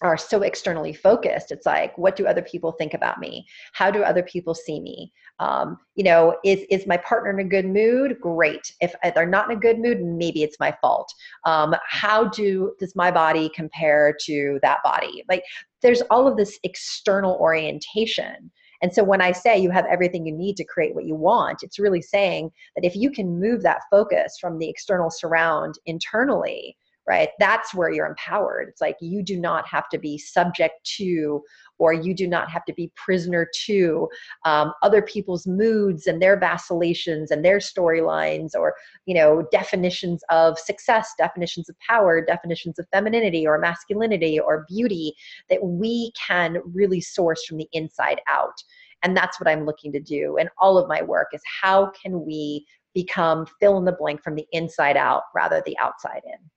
are 0.01 0.17
so 0.17 0.43
externally 0.43 0.93
focused. 0.93 1.51
It's 1.51 1.65
like 1.65 1.97
what 1.97 2.15
do 2.15 2.27
other 2.27 2.41
people 2.41 2.71
think 2.73 2.93
about 2.93 3.19
me? 3.19 3.47
How 3.73 3.89
do 3.89 4.03
other 4.03 4.21
people 4.21 4.53
see 4.53 4.79
me? 4.79 5.11
Um, 5.39 5.77
you 5.95 6.03
know 6.03 6.35
is 6.43 6.61
is 6.69 6.87
my 6.87 6.97
partner 6.97 7.31
in 7.31 7.45
a 7.45 7.49
good 7.49 7.65
mood? 7.65 8.17
Great. 8.21 8.73
If, 8.81 8.93
they're 9.15 9.25
not 9.25 9.49
in 9.49 9.57
a 9.57 9.59
good 9.59 9.79
mood 9.79 10.01
maybe 10.01 10.43
it's 10.43 10.59
my 10.59 10.75
fault. 10.81 11.11
Um, 11.45 11.75
how 11.87 12.25
do 12.25 12.73
does 12.79 12.95
my 12.95 13.11
body 13.11 13.49
compare 13.55 14.15
to 14.25 14.59
that 14.61 14.79
body? 14.83 15.23
Like 15.29 15.43
there's 15.81 16.01
all 16.09 16.27
of 16.27 16.37
this 16.37 16.59
external 16.63 17.35
orientation. 17.35 18.51
And 18.81 18.93
so 18.93 19.03
when 19.03 19.21
I 19.21 19.31
say 19.31 19.57
you 19.57 19.71
have 19.71 19.85
everything 19.85 20.25
you 20.25 20.33
need 20.33 20.55
to 20.57 20.63
create 20.63 20.93
what 20.93 21.05
you 21.05 21.15
want, 21.15 21.63
it's 21.63 21.79
really 21.79 22.01
saying 22.01 22.51
that 22.75 22.85
if 22.85 22.95
you 22.95 23.09
can 23.09 23.39
move 23.39 23.63
that 23.63 23.81
focus 23.89 24.37
from 24.39 24.59
the 24.59 24.69
external 24.69 25.09
surround 25.09 25.75
internally, 25.87 26.77
right, 27.07 27.29
that's 27.39 27.73
where 27.73 27.91
you're 27.91 28.05
empowered. 28.05 28.67
It's 28.69 28.81
like 28.81 28.97
you 28.99 29.23
do 29.23 29.39
not 29.39 29.65
have 29.67 29.87
to 29.89 29.97
be 29.97 30.17
subject 30.17 30.83
to 30.97 31.41
or 31.79 31.93
you 31.93 32.13
do 32.13 32.27
not 32.27 32.49
have 32.49 32.65
to 32.65 32.73
be 32.73 32.91
prisoner 32.95 33.47
to 33.65 34.07
um, 34.45 34.73
other 34.81 35.01
people's 35.01 35.47
moods 35.47 36.07
and 36.07 36.21
their 36.21 36.37
vacillations 36.39 37.31
and 37.31 37.45
their 37.45 37.59
storylines 37.59 38.51
or 38.55 38.75
you 39.05 39.15
know 39.15 39.47
definitions 39.51 40.23
of 40.29 40.59
success 40.59 41.13
definitions 41.17 41.69
of 41.69 41.75
power 41.79 42.23
definitions 42.23 42.79
of 42.79 42.87
femininity 42.91 43.45
or 43.47 43.57
masculinity 43.57 44.39
or 44.39 44.65
beauty 44.67 45.13
that 45.49 45.63
we 45.63 46.11
can 46.27 46.57
really 46.65 47.01
source 47.01 47.45
from 47.45 47.57
the 47.57 47.69
inside 47.71 48.19
out. 48.27 48.61
And 49.03 49.15
that's 49.15 49.39
what 49.39 49.47
i'm 49.47 49.65
looking 49.65 49.91
to 49.93 49.99
do. 49.99 50.37
And 50.37 50.49
all 50.57 50.77
of 50.77 50.89
my 50.89 51.01
work 51.01 51.27
is 51.33 51.41
how 51.61 51.91
can 52.01 52.25
we 52.25 52.65
become 52.93 53.45
fill 53.59 53.77
in 53.77 53.85
the 53.85 53.91
blank 53.91 54.23
from 54.23 54.35
the 54.35 54.47
inside 54.51 54.97
out 54.97 55.23
rather 55.35 55.61
the 55.65 55.77
outside 55.77 56.21
in 56.25 56.49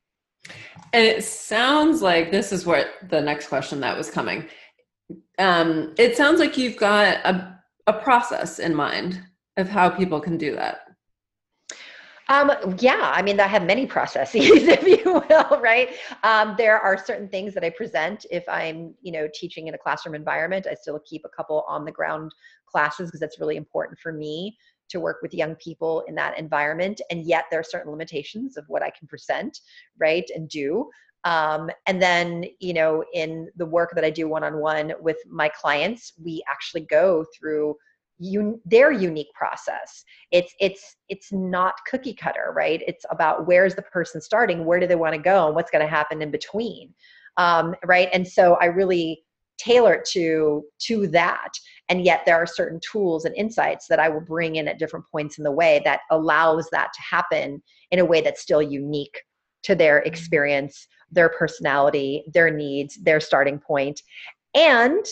and 0.92 1.04
it 1.04 1.22
sounds 1.24 2.02
like 2.02 2.30
this 2.30 2.52
is 2.52 2.66
what 2.66 2.88
the 3.08 3.20
next 3.20 3.48
question 3.48 3.80
that 3.80 3.96
was 3.96 4.10
coming 4.10 4.48
um, 5.38 5.94
it 5.98 6.16
sounds 6.16 6.38
like 6.38 6.56
you've 6.56 6.76
got 6.76 7.16
a, 7.24 7.58
a 7.86 7.92
process 7.94 8.58
in 8.58 8.74
mind 8.74 9.20
of 9.56 9.68
how 9.68 9.88
people 9.88 10.20
can 10.20 10.36
do 10.36 10.54
that. 10.54 10.82
Um, 12.28 12.52
yeah, 12.78 13.10
I 13.12 13.22
mean, 13.22 13.40
I 13.40 13.48
have 13.48 13.64
many 13.64 13.86
processes, 13.86 14.42
if 14.44 14.86
you 14.86 15.14
will, 15.28 15.60
right? 15.60 15.96
Um, 16.22 16.54
there 16.56 16.78
are 16.78 16.96
certain 16.96 17.28
things 17.28 17.54
that 17.54 17.64
I 17.64 17.70
present 17.70 18.24
if 18.30 18.44
I'm, 18.48 18.94
you 19.02 19.10
know, 19.10 19.28
teaching 19.34 19.66
in 19.66 19.74
a 19.74 19.78
classroom 19.78 20.14
environment. 20.14 20.68
I 20.70 20.74
still 20.74 21.00
keep 21.04 21.22
a 21.24 21.28
couple 21.28 21.64
on 21.66 21.84
the 21.84 21.90
ground 21.90 22.30
classes 22.66 23.08
because 23.08 23.18
that's 23.18 23.40
really 23.40 23.56
important 23.56 23.98
for 23.98 24.12
me 24.12 24.56
to 24.90 25.00
work 25.00 25.18
with 25.22 25.34
young 25.34 25.54
people 25.56 26.04
in 26.06 26.14
that 26.16 26.38
environment. 26.38 27.00
And 27.10 27.24
yet 27.24 27.44
there 27.50 27.60
are 27.60 27.64
certain 27.64 27.90
limitations 27.90 28.56
of 28.56 28.64
what 28.68 28.82
I 28.82 28.90
can 28.90 29.08
present, 29.08 29.58
right, 29.98 30.28
and 30.34 30.48
do. 30.48 30.88
Um, 31.24 31.70
and 31.86 32.00
then, 32.00 32.44
you 32.60 32.72
know, 32.72 33.04
in 33.12 33.48
the 33.56 33.66
work 33.66 33.90
that 33.94 34.04
I 34.04 34.10
do 34.10 34.28
one 34.28 34.44
on 34.44 34.58
one 34.58 34.92
with 35.00 35.18
my 35.28 35.48
clients, 35.48 36.12
we 36.22 36.42
actually 36.48 36.82
go 36.82 37.24
through 37.38 37.76
un- 38.22 38.60
their 38.64 38.90
unique 38.92 39.32
process. 39.34 40.04
It's 40.30 40.54
it's 40.60 40.96
it's 41.08 41.32
not 41.32 41.74
cookie 41.90 42.14
cutter, 42.14 42.52
right? 42.54 42.82
It's 42.86 43.04
about 43.10 43.46
where's 43.46 43.74
the 43.74 43.82
person 43.82 44.20
starting, 44.20 44.64
where 44.64 44.80
do 44.80 44.86
they 44.86 44.94
want 44.96 45.14
to 45.14 45.20
go, 45.20 45.46
and 45.46 45.54
what's 45.54 45.70
going 45.70 45.84
to 45.84 45.90
happen 45.90 46.22
in 46.22 46.30
between, 46.30 46.94
um, 47.36 47.74
right? 47.84 48.08
And 48.12 48.26
so 48.26 48.54
I 48.60 48.66
really 48.66 49.22
tailor 49.60 49.94
it 49.94 50.04
to 50.04 50.62
to 50.78 51.06
that 51.06 51.52
and 51.88 52.04
yet 52.04 52.22
there 52.24 52.36
are 52.36 52.46
certain 52.46 52.80
tools 52.80 53.24
and 53.24 53.34
insights 53.36 53.86
that 53.86 54.00
i 54.00 54.08
will 54.08 54.20
bring 54.20 54.56
in 54.56 54.68
at 54.68 54.78
different 54.78 55.04
points 55.10 55.38
in 55.38 55.44
the 55.44 55.52
way 55.52 55.80
that 55.84 56.00
allows 56.10 56.68
that 56.70 56.90
to 56.94 57.02
happen 57.02 57.62
in 57.90 57.98
a 57.98 58.04
way 58.04 58.20
that's 58.20 58.40
still 58.40 58.62
unique 58.62 59.22
to 59.62 59.74
their 59.74 59.98
experience 59.98 60.86
their 61.10 61.28
personality, 61.28 62.24
their 62.32 62.50
needs, 62.50 62.96
their 62.96 63.20
starting 63.20 63.58
point. 63.58 64.02
And 64.54 65.04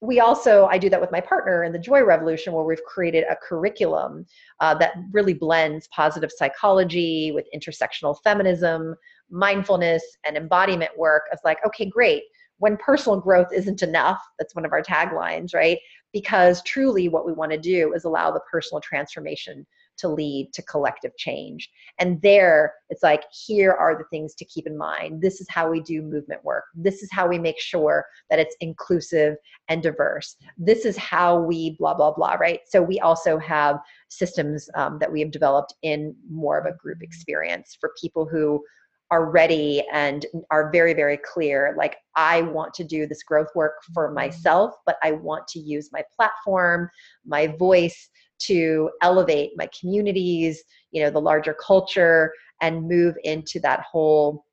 we 0.00 0.18
also, 0.18 0.66
I 0.66 0.78
do 0.78 0.88
that 0.90 1.00
with 1.00 1.12
my 1.12 1.20
partner 1.20 1.64
in 1.64 1.72
the 1.72 1.78
Joy 1.78 2.02
Revolution, 2.02 2.52
where 2.54 2.64
we've 2.64 2.82
created 2.84 3.24
a 3.30 3.36
curriculum 3.36 4.24
uh, 4.60 4.74
that 4.76 4.94
really 5.12 5.34
blends 5.34 5.88
positive 5.88 6.30
psychology 6.34 7.32
with 7.32 7.46
intersectional 7.54 8.16
feminism, 8.24 8.94
mindfulness, 9.30 10.02
and 10.24 10.36
embodiment 10.36 10.96
work. 10.96 11.24
Of 11.32 11.38
like, 11.44 11.58
okay, 11.66 11.84
great. 11.84 12.22
When 12.60 12.76
personal 12.76 13.20
growth 13.20 13.48
isn't 13.52 13.82
enough, 13.82 14.20
that's 14.38 14.54
one 14.54 14.64
of 14.64 14.72
our 14.72 14.82
taglines, 14.82 15.54
right? 15.54 15.78
Because 16.12 16.62
truly, 16.62 17.08
what 17.08 17.26
we 17.26 17.32
want 17.32 17.52
to 17.52 17.58
do 17.58 17.92
is 17.92 18.04
allow 18.04 18.30
the 18.30 18.40
personal 18.50 18.80
transformation 18.80 19.66
to 20.00 20.08
lead 20.08 20.50
to 20.54 20.62
collective 20.62 21.16
change. 21.16 21.70
And 21.98 22.20
there, 22.22 22.72
it's 22.88 23.02
like, 23.02 23.24
here 23.46 23.72
are 23.72 23.96
the 23.96 24.04
things 24.10 24.34
to 24.36 24.44
keep 24.44 24.66
in 24.66 24.76
mind. 24.76 25.20
This 25.22 25.40
is 25.40 25.46
how 25.50 25.70
we 25.70 25.80
do 25.80 26.02
movement 26.02 26.44
work. 26.44 26.64
This 26.74 27.02
is 27.02 27.10
how 27.12 27.28
we 27.28 27.38
make 27.38 27.60
sure 27.60 28.06
that 28.30 28.38
it's 28.38 28.56
inclusive 28.60 29.36
and 29.68 29.82
diverse. 29.82 30.36
This 30.56 30.84
is 30.84 30.96
how 30.96 31.40
we 31.40 31.76
blah, 31.78 31.94
blah, 31.94 32.12
blah, 32.12 32.34
right? 32.34 32.60
So 32.66 32.82
we 32.82 32.98
also 33.00 33.38
have 33.38 33.78
systems 34.08 34.68
um, 34.74 34.98
that 35.00 35.12
we 35.12 35.20
have 35.20 35.30
developed 35.30 35.74
in 35.82 36.14
more 36.30 36.58
of 36.58 36.66
a 36.66 36.76
group 36.76 37.02
experience 37.02 37.76
for 37.78 37.92
people 38.00 38.26
who 38.26 38.62
are 39.10 39.30
ready 39.30 39.84
and 39.92 40.26
are 40.50 40.70
very 40.70 40.94
very 40.94 41.16
clear 41.18 41.74
like 41.76 41.96
i 42.16 42.42
want 42.42 42.72
to 42.72 42.84
do 42.84 43.06
this 43.06 43.22
growth 43.22 43.48
work 43.54 43.74
for 43.92 44.06
mm-hmm. 44.06 44.16
myself 44.16 44.74
but 44.86 44.96
i 45.02 45.10
want 45.10 45.46
to 45.48 45.58
use 45.58 45.90
my 45.92 46.02
platform 46.16 46.88
my 47.24 47.48
voice 47.58 48.10
to 48.40 48.90
elevate 49.02 49.52
my 49.56 49.68
communities, 49.78 50.62
you 50.90 51.02
know, 51.02 51.10
the 51.10 51.20
larger 51.20 51.54
culture, 51.54 52.32
and 52.60 52.88
move 52.88 53.14
into 53.24 53.60
that 53.60 53.84
whole 53.90 54.44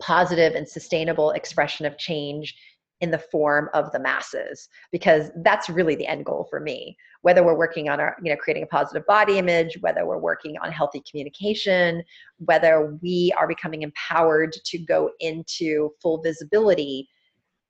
positive 0.00 0.54
and 0.54 0.68
sustainable 0.68 1.30
expression 1.32 1.86
of 1.86 1.98
change 1.98 2.54
in 3.00 3.10
the 3.10 3.18
form 3.18 3.68
of 3.74 3.92
the 3.92 3.98
masses 3.98 4.68
because 4.90 5.30
that's 5.44 5.68
really 5.68 5.94
the 5.94 6.06
end 6.06 6.24
goal 6.24 6.46
for 6.48 6.60
me. 6.60 6.96
Whether 7.22 7.44
we're 7.44 7.56
working 7.56 7.88
on 7.88 8.00
our 8.00 8.16
you 8.22 8.30
know 8.30 8.36
creating 8.36 8.62
a 8.62 8.66
positive 8.66 9.06
body 9.06 9.38
image 9.38 9.78
whether 9.80 10.06
we're 10.06 10.18
working 10.18 10.56
on 10.62 10.70
healthy 10.70 11.02
communication 11.08 12.02
whether 12.38 12.96
we 13.02 13.34
are 13.38 13.48
becoming 13.48 13.82
empowered 13.82 14.52
to 14.52 14.78
go 14.78 15.10
into 15.20 15.90
full 16.00 16.22
visibility 16.22 17.08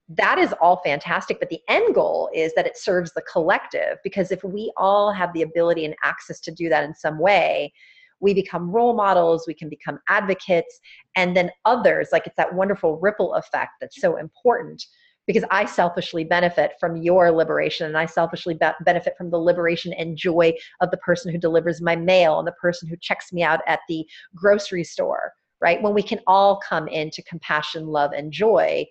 that 0.09 0.39
is 0.39 0.55
all 0.61 0.81
fantastic. 0.85 1.41
But 1.41 1.51
the 1.51 1.61
end 1.68 1.95
goal 1.95 2.31
is 2.33 2.55
that 2.55 2.66
it 2.66 2.77
serves 2.77 3.12
the 3.12 3.22
collective 3.22 3.99
because 4.05 4.31
if 4.31 4.45
we 4.45 4.72
all 4.77 5.12
have 5.12 5.33
the 5.33 5.43
ability 5.43 5.85
and 5.85 5.97
access 6.05 6.39
to 6.41 6.53
do 6.53 6.68
that 6.68 6.85
in 6.85 6.95
some 6.95 7.18
way 7.18 7.72
we 8.20 8.33
become 8.33 8.70
role 8.70 8.95
models 8.95 9.45
we 9.47 9.55
can 9.55 9.68
become 9.68 9.99
advocates 10.09 10.81
and 11.16 11.37
then 11.37 11.51
others 11.64 12.09
like 12.12 12.27
it's 12.27 12.37
that 12.37 12.55
wonderful 12.55 12.99
ripple 12.99 13.35
effect 13.35 13.72
that's 13.81 14.01
so 14.01 14.16
important 14.16 14.85
because 15.27 15.45
i 15.51 15.64
selfishly 15.64 16.24
benefit 16.24 16.72
from 16.79 16.97
your 16.97 17.31
liberation 17.31 17.87
and 17.87 17.97
i 17.97 18.07
selfishly 18.07 18.55
be- 18.55 18.85
benefit 18.85 19.14
from 19.16 19.31
the 19.31 19.39
liberation 19.39 19.93
and 19.95 20.16
joy 20.16 20.53
of 20.81 20.91
the 20.91 20.97
person 20.99 21.33
who 21.33 21.39
delivers 21.39 21.81
my 21.81 21.97
mail 21.97 22.39
and 22.39 22.47
the 22.47 22.53
person 22.53 22.89
who 22.89 22.97
checks 23.01 23.33
me 23.33 23.43
out 23.43 23.61
at 23.66 23.81
the 23.89 24.07
grocery 24.35 24.85
store 24.85 25.33
right? 25.61 25.83
When 25.83 25.95
we 25.95 26.03
can 26.03 26.20
all 26.27 26.61
come 26.61 26.89
into 26.89 27.22
compassion 27.22 27.87
love 27.87 28.12
and 28.12 28.33
joy 28.33 28.87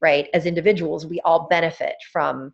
right 0.00 0.28
as 0.34 0.46
individuals 0.46 1.06
we 1.06 1.20
all 1.22 1.48
benefit 1.48 1.94
from 2.12 2.52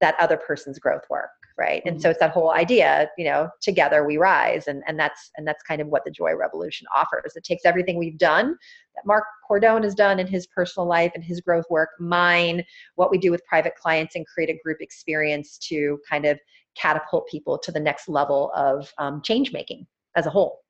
that 0.00 0.14
other 0.20 0.36
person's 0.36 0.78
growth 0.78 1.02
work 1.10 1.30
right? 1.56 1.82
And 1.86 2.00
so 2.00 2.10
it's 2.10 2.18
that 2.18 2.32
whole 2.32 2.52
idea 2.52 3.08
you 3.16 3.24
know 3.24 3.48
together 3.60 4.04
we 4.04 4.16
rise 4.16 4.66
and 4.66 4.82
and 4.86 4.98
that's 4.98 5.30
and 5.36 5.46
that's 5.46 5.62
kind 5.62 5.80
of 5.80 5.88
what 5.88 6.04
the 6.04 6.10
joy 6.10 6.34
revolution 6.34 6.86
offers. 6.94 7.32
It 7.36 7.44
takes 7.44 7.64
everything 7.64 7.98
we've 7.98 8.18
done 8.18 8.56
that 8.94 9.06
mark 9.06 9.24
cordone 9.48 9.82
has 9.82 9.94
done 9.94 10.18
in 10.18 10.26
his 10.26 10.46
personal 10.46 10.86
life 10.86 11.12
and 11.14 11.24
his 11.24 11.40
growth 11.40 11.64
work 11.70 11.90
mine 11.98 12.64
what 12.94 13.10
we 13.10 13.18
do 13.18 13.30
with 13.30 13.44
private 13.46 13.74
clients 13.76 14.14
and 14.14 14.26
create 14.26 14.50
a 14.50 14.58
group 14.62 14.80
experience 14.80 15.58
to 15.58 15.98
kind 16.08 16.24
of 16.24 16.38
catapult 16.76 17.28
people 17.28 17.58
to 17.58 17.70
the 17.70 17.80
next 17.80 18.08
level 18.08 18.50
of 18.54 18.92
um, 18.98 19.22
change 19.22 19.52
making 19.52 19.86
as 20.16 20.26
a 20.26 20.30
whole. 20.30 20.60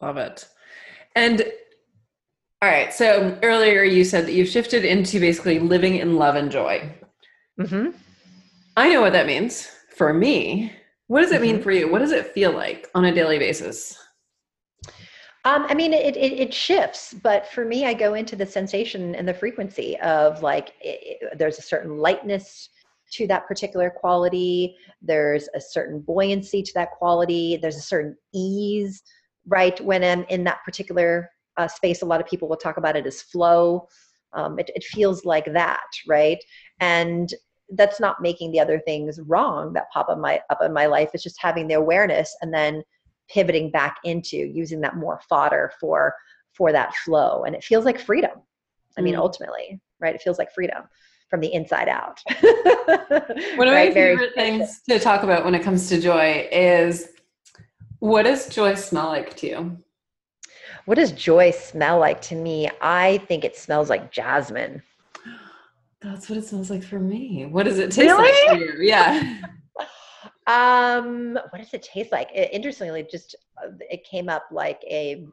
Love 0.00 0.16
it. 0.16 0.48
And 1.14 1.42
all 2.60 2.68
right 2.68 2.92
so 2.92 3.36
earlier 3.42 3.82
you 3.82 4.04
said 4.04 4.26
that 4.26 4.32
you've 4.32 4.48
shifted 4.48 4.84
into 4.84 5.18
basically 5.18 5.58
living 5.58 5.96
in 5.96 6.16
love 6.16 6.36
and 6.36 6.50
joy. 6.50 6.90
Mm-hmm. 7.58 7.90
I 8.76 8.88
know 8.88 9.00
what 9.00 9.12
that 9.12 9.26
means 9.26 9.70
for 9.96 10.12
me. 10.12 10.72
What 11.08 11.20
does 11.20 11.32
it 11.32 11.36
mm-hmm. 11.36 11.42
mean 11.42 11.62
for 11.62 11.70
you? 11.70 11.90
What 11.90 11.98
does 11.98 12.12
it 12.12 12.32
feel 12.32 12.52
like 12.52 12.88
on 12.94 13.04
a 13.04 13.14
daily 13.14 13.38
basis? 13.38 13.98
Um, 15.44 15.66
I 15.68 15.74
mean, 15.74 15.92
it, 15.92 16.16
it, 16.16 16.32
it, 16.32 16.54
shifts, 16.54 17.12
but 17.12 17.48
for 17.48 17.64
me, 17.64 17.84
I 17.84 17.94
go 17.94 18.14
into 18.14 18.36
the 18.36 18.46
sensation 18.46 19.16
and 19.16 19.26
the 19.26 19.34
frequency 19.34 19.98
of 19.98 20.40
like, 20.40 20.68
it, 20.80 21.18
it, 21.20 21.38
there's 21.38 21.58
a 21.58 21.62
certain 21.62 21.98
lightness 21.98 22.68
to 23.14 23.26
that 23.26 23.48
particular 23.48 23.90
quality. 23.90 24.76
There's 25.02 25.48
a 25.54 25.60
certain 25.60 26.00
buoyancy 26.00 26.62
to 26.62 26.72
that 26.74 26.92
quality. 26.92 27.58
There's 27.60 27.76
a 27.76 27.80
certain 27.82 28.16
ease, 28.32 29.02
right? 29.48 29.78
When 29.80 30.04
I'm 30.04 30.24
in 30.28 30.44
that 30.44 30.62
particular 30.64 31.28
uh, 31.56 31.66
space, 31.66 32.02
a 32.02 32.06
lot 32.06 32.20
of 32.20 32.26
people 32.28 32.48
will 32.48 32.56
talk 32.56 32.76
about 32.76 32.96
it 32.96 33.06
as 33.06 33.20
flow. 33.20 33.88
Um, 34.32 34.60
it, 34.60 34.70
it 34.76 34.84
feels 34.84 35.24
like 35.24 35.52
that, 35.52 35.88
right? 36.06 36.38
And 36.78 37.34
that's 37.72 38.00
not 38.00 38.20
making 38.20 38.52
the 38.52 38.60
other 38.60 38.80
things 38.80 39.18
wrong 39.26 39.72
that 39.72 39.90
pop 39.92 40.08
up 40.08 40.18
my 40.18 40.40
up 40.50 40.60
in 40.62 40.72
my 40.72 40.86
life. 40.86 41.10
It's 41.14 41.22
just 41.22 41.40
having 41.40 41.68
the 41.68 41.74
awareness 41.74 42.36
and 42.42 42.52
then 42.52 42.82
pivoting 43.30 43.70
back 43.70 43.96
into 44.04 44.36
using 44.36 44.80
that 44.82 44.96
more 44.96 45.20
fodder 45.28 45.72
for 45.80 46.14
for 46.52 46.72
that 46.72 46.94
flow. 46.96 47.44
And 47.44 47.54
it 47.54 47.64
feels 47.64 47.84
like 47.84 47.98
freedom. 47.98 48.32
I 48.96 49.00
mean 49.00 49.14
mm. 49.14 49.18
ultimately 49.18 49.80
right? 50.02 50.14
It 50.14 50.20
feels 50.20 50.38
like 50.38 50.52
freedom 50.52 50.82
from 51.30 51.40
the 51.40 51.54
inside 51.54 51.88
out. 51.88 52.20
One 52.40 53.68
of 53.68 53.72
right? 53.72 53.88
my 53.88 53.94
favorite 53.94 54.34
things 54.34 54.82
to 54.90 54.98
talk 54.98 55.22
about 55.22 55.44
when 55.44 55.54
it 55.54 55.62
comes 55.62 55.88
to 55.88 55.98
joy 55.98 56.46
is 56.52 57.08
what 58.00 58.24
does 58.24 58.48
joy 58.48 58.74
smell 58.74 59.06
like 59.06 59.34
to 59.36 59.46
you? 59.46 59.78
What 60.84 60.96
does 60.96 61.12
joy 61.12 61.52
smell 61.52 62.00
like 62.00 62.20
to 62.22 62.34
me? 62.34 62.68
I 62.82 63.18
think 63.28 63.44
it 63.44 63.56
smells 63.56 63.88
like 63.88 64.10
jasmine 64.10 64.82
that's 66.02 66.28
what 66.28 66.38
it 66.38 66.44
smells 66.44 66.70
like 66.70 66.82
for 66.82 66.98
me. 66.98 67.46
What 67.46 67.64
does 67.64 67.78
it 67.78 67.90
taste 67.90 68.12
really? 68.12 68.48
like 68.48 68.58
for 68.58 68.64
you? 68.64 68.88
Yeah. 68.88 69.40
um, 70.46 71.34
what 71.34 71.58
does 71.58 71.72
it 71.72 71.82
taste 71.82 72.12
like? 72.12 72.30
It, 72.34 72.50
interestingly, 72.52 73.06
just 73.10 73.36
it 73.80 74.04
came 74.04 74.28
up 74.28 74.44
like 74.50 74.82
a 74.90 75.26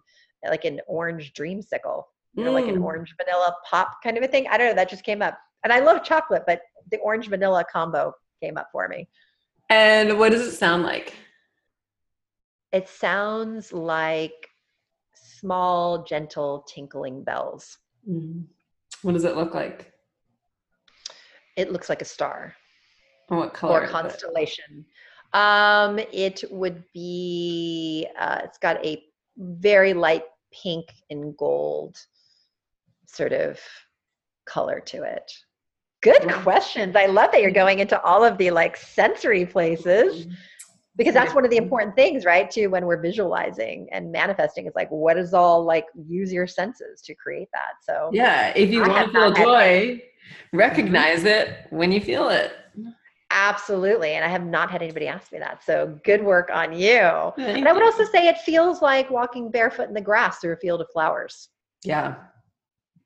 like 0.47 0.65
an 0.65 0.79
orange 0.87 1.33
dreamsicle, 1.33 2.03
you 2.35 2.43
know, 2.43 2.51
mm. 2.51 2.53
like 2.53 2.67
an 2.67 2.77
mm. 2.77 2.83
orange 2.83 3.13
vanilla 3.17 3.55
pop 3.69 3.97
kind 4.03 4.17
of 4.17 4.23
a 4.23 4.27
thing. 4.27 4.47
I 4.47 4.57
don't 4.57 4.67
know. 4.67 4.75
That 4.75 4.89
just 4.89 5.03
came 5.03 5.21
up, 5.21 5.37
and 5.63 5.73
I 5.73 5.79
love 5.79 6.03
chocolate, 6.03 6.43
but 6.45 6.61
the 6.91 6.97
orange 6.99 7.27
vanilla 7.27 7.65
combo 7.71 8.13
came 8.41 8.57
up 8.57 8.69
for 8.71 8.87
me. 8.87 9.07
And 9.69 10.17
what 10.17 10.31
does 10.31 10.41
it 10.41 10.51
sound 10.51 10.83
like? 10.83 11.15
It 12.71 12.87
sounds 12.87 13.73
like 13.73 14.49
small, 15.15 16.03
gentle, 16.03 16.65
tinkling 16.67 17.23
bells. 17.23 17.77
Mm. 18.07 18.45
What 19.01 19.13
does 19.13 19.23
it 19.23 19.35
look 19.35 19.53
like? 19.53 19.91
It 21.59 21.71
looks 21.71 21.89
like 21.89 22.01
a 22.01 22.05
star. 22.05 22.55
What 23.27 23.53
color? 23.53 23.81
Or 23.81 23.87
constellation. 23.87 24.85
It? 25.33 25.37
Um, 25.37 25.99
it 26.11 26.43
would 26.49 26.83
be. 26.93 28.07
Uh, 28.17 28.39
it's 28.43 28.57
got 28.57 28.83
a 28.85 29.03
very 29.37 29.93
light 29.93 30.23
pink 30.51 30.85
and 31.09 31.35
gold 31.37 31.97
sort 33.05 33.33
of 33.33 33.59
color 34.45 34.79
to 34.79 35.03
it. 35.03 35.31
Good 36.01 36.23
yeah. 36.25 36.41
questions. 36.41 36.95
I 36.95 37.07
love 37.07 37.31
that 37.31 37.41
you're 37.41 37.51
going 37.51 37.79
into 37.79 38.01
all 38.01 38.23
of 38.23 38.37
the 38.37 38.51
like 38.51 38.77
sensory 38.77 39.45
places 39.45 40.25
mm-hmm. 40.25 40.33
because 40.95 41.13
that's 41.13 41.35
one 41.35 41.43
of 41.43 41.51
the 41.51 41.57
important 41.57 41.95
things, 41.95 42.23
right? 42.25 42.49
Too 42.49 42.69
when 42.69 42.85
we're 42.85 43.01
visualizing 43.01 43.87
and 43.91 44.11
manifesting, 44.11 44.65
it's 44.65 44.75
like 44.75 44.89
what 44.89 45.17
is 45.17 45.33
all 45.33 45.63
like 45.63 45.85
use 46.07 46.31
your 46.31 46.47
senses 46.47 47.01
to 47.01 47.13
create 47.15 47.49
that. 47.53 47.73
So 47.81 48.09
yeah, 48.13 48.53
if 48.55 48.71
you 48.71 48.83
I 48.83 48.87
want 48.87 49.07
to 49.07 49.11
feel 49.11 49.33
joy, 49.33 50.01
recognize 50.53 51.23
it 51.23 51.67
when 51.69 51.91
you 51.91 52.01
feel 52.01 52.29
it. 52.29 52.53
Absolutely. 53.31 54.13
And 54.13 54.25
I 54.25 54.27
have 54.27 54.45
not 54.45 54.71
had 54.71 54.81
anybody 54.81 55.07
ask 55.07 55.31
me 55.31 55.39
that. 55.39 55.63
So 55.63 55.99
good 56.03 56.23
work 56.23 56.49
on 56.51 56.73
you. 56.73 57.31
Thank 57.35 57.59
and 57.59 57.67
I 57.67 57.73
would 57.73 57.83
also 57.83 58.03
say 58.03 58.27
it 58.27 58.39
feels 58.39 58.81
like 58.81 59.09
walking 59.11 59.51
barefoot 59.51 59.87
in 59.87 59.93
the 59.93 60.01
grass 60.01 60.39
through 60.39 60.53
a 60.53 60.57
field 60.57 60.81
of 60.81 60.87
flowers. 60.91 61.49
Yeah. 61.83 62.15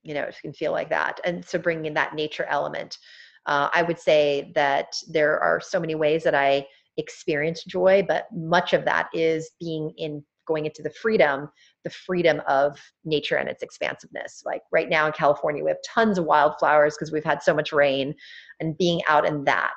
You 0.03 0.13
know, 0.13 0.23
it 0.23 0.35
can 0.41 0.53
feel 0.53 0.71
like 0.71 0.89
that. 0.89 1.19
And 1.25 1.43
so 1.43 1.59
bringing 1.59 1.93
that 1.95 2.15
nature 2.15 2.45
element. 2.45 2.97
Uh, 3.45 3.69
I 3.73 3.83
would 3.83 3.99
say 3.99 4.53
that 4.55 4.95
there 5.09 5.37
are 5.39 5.59
so 5.59 5.79
many 5.79 5.95
ways 5.95 6.23
that 6.23 6.35
I 6.35 6.65
experience 6.95 7.63
joy, 7.65 8.05
but 8.07 8.25
much 8.33 8.71
of 8.71 8.85
that 8.85 9.09
is 9.13 9.51
being 9.59 9.93
in 9.97 10.23
going 10.45 10.65
into 10.65 10.81
the 10.81 10.89
freedom 10.89 11.49
the 11.83 11.89
freedom 11.89 12.41
of 12.47 12.79
nature 13.03 13.35
and 13.35 13.49
its 13.49 13.63
expansiveness. 13.63 14.43
Like 14.45 14.61
right 14.71 14.89
now 14.89 15.05
in 15.05 15.13
California, 15.13 15.63
we 15.63 15.69
have 15.69 15.77
tons 15.85 16.17
of 16.17 16.25
wildflowers 16.25 16.95
because 16.95 17.11
we've 17.11 17.23
had 17.23 17.43
so 17.43 17.53
much 17.53 17.71
rain, 17.71 18.15
and 18.59 18.77
being 18.77 19.01
out 19.07 19.25
in 19.25 19.43
that, 19.45 19.75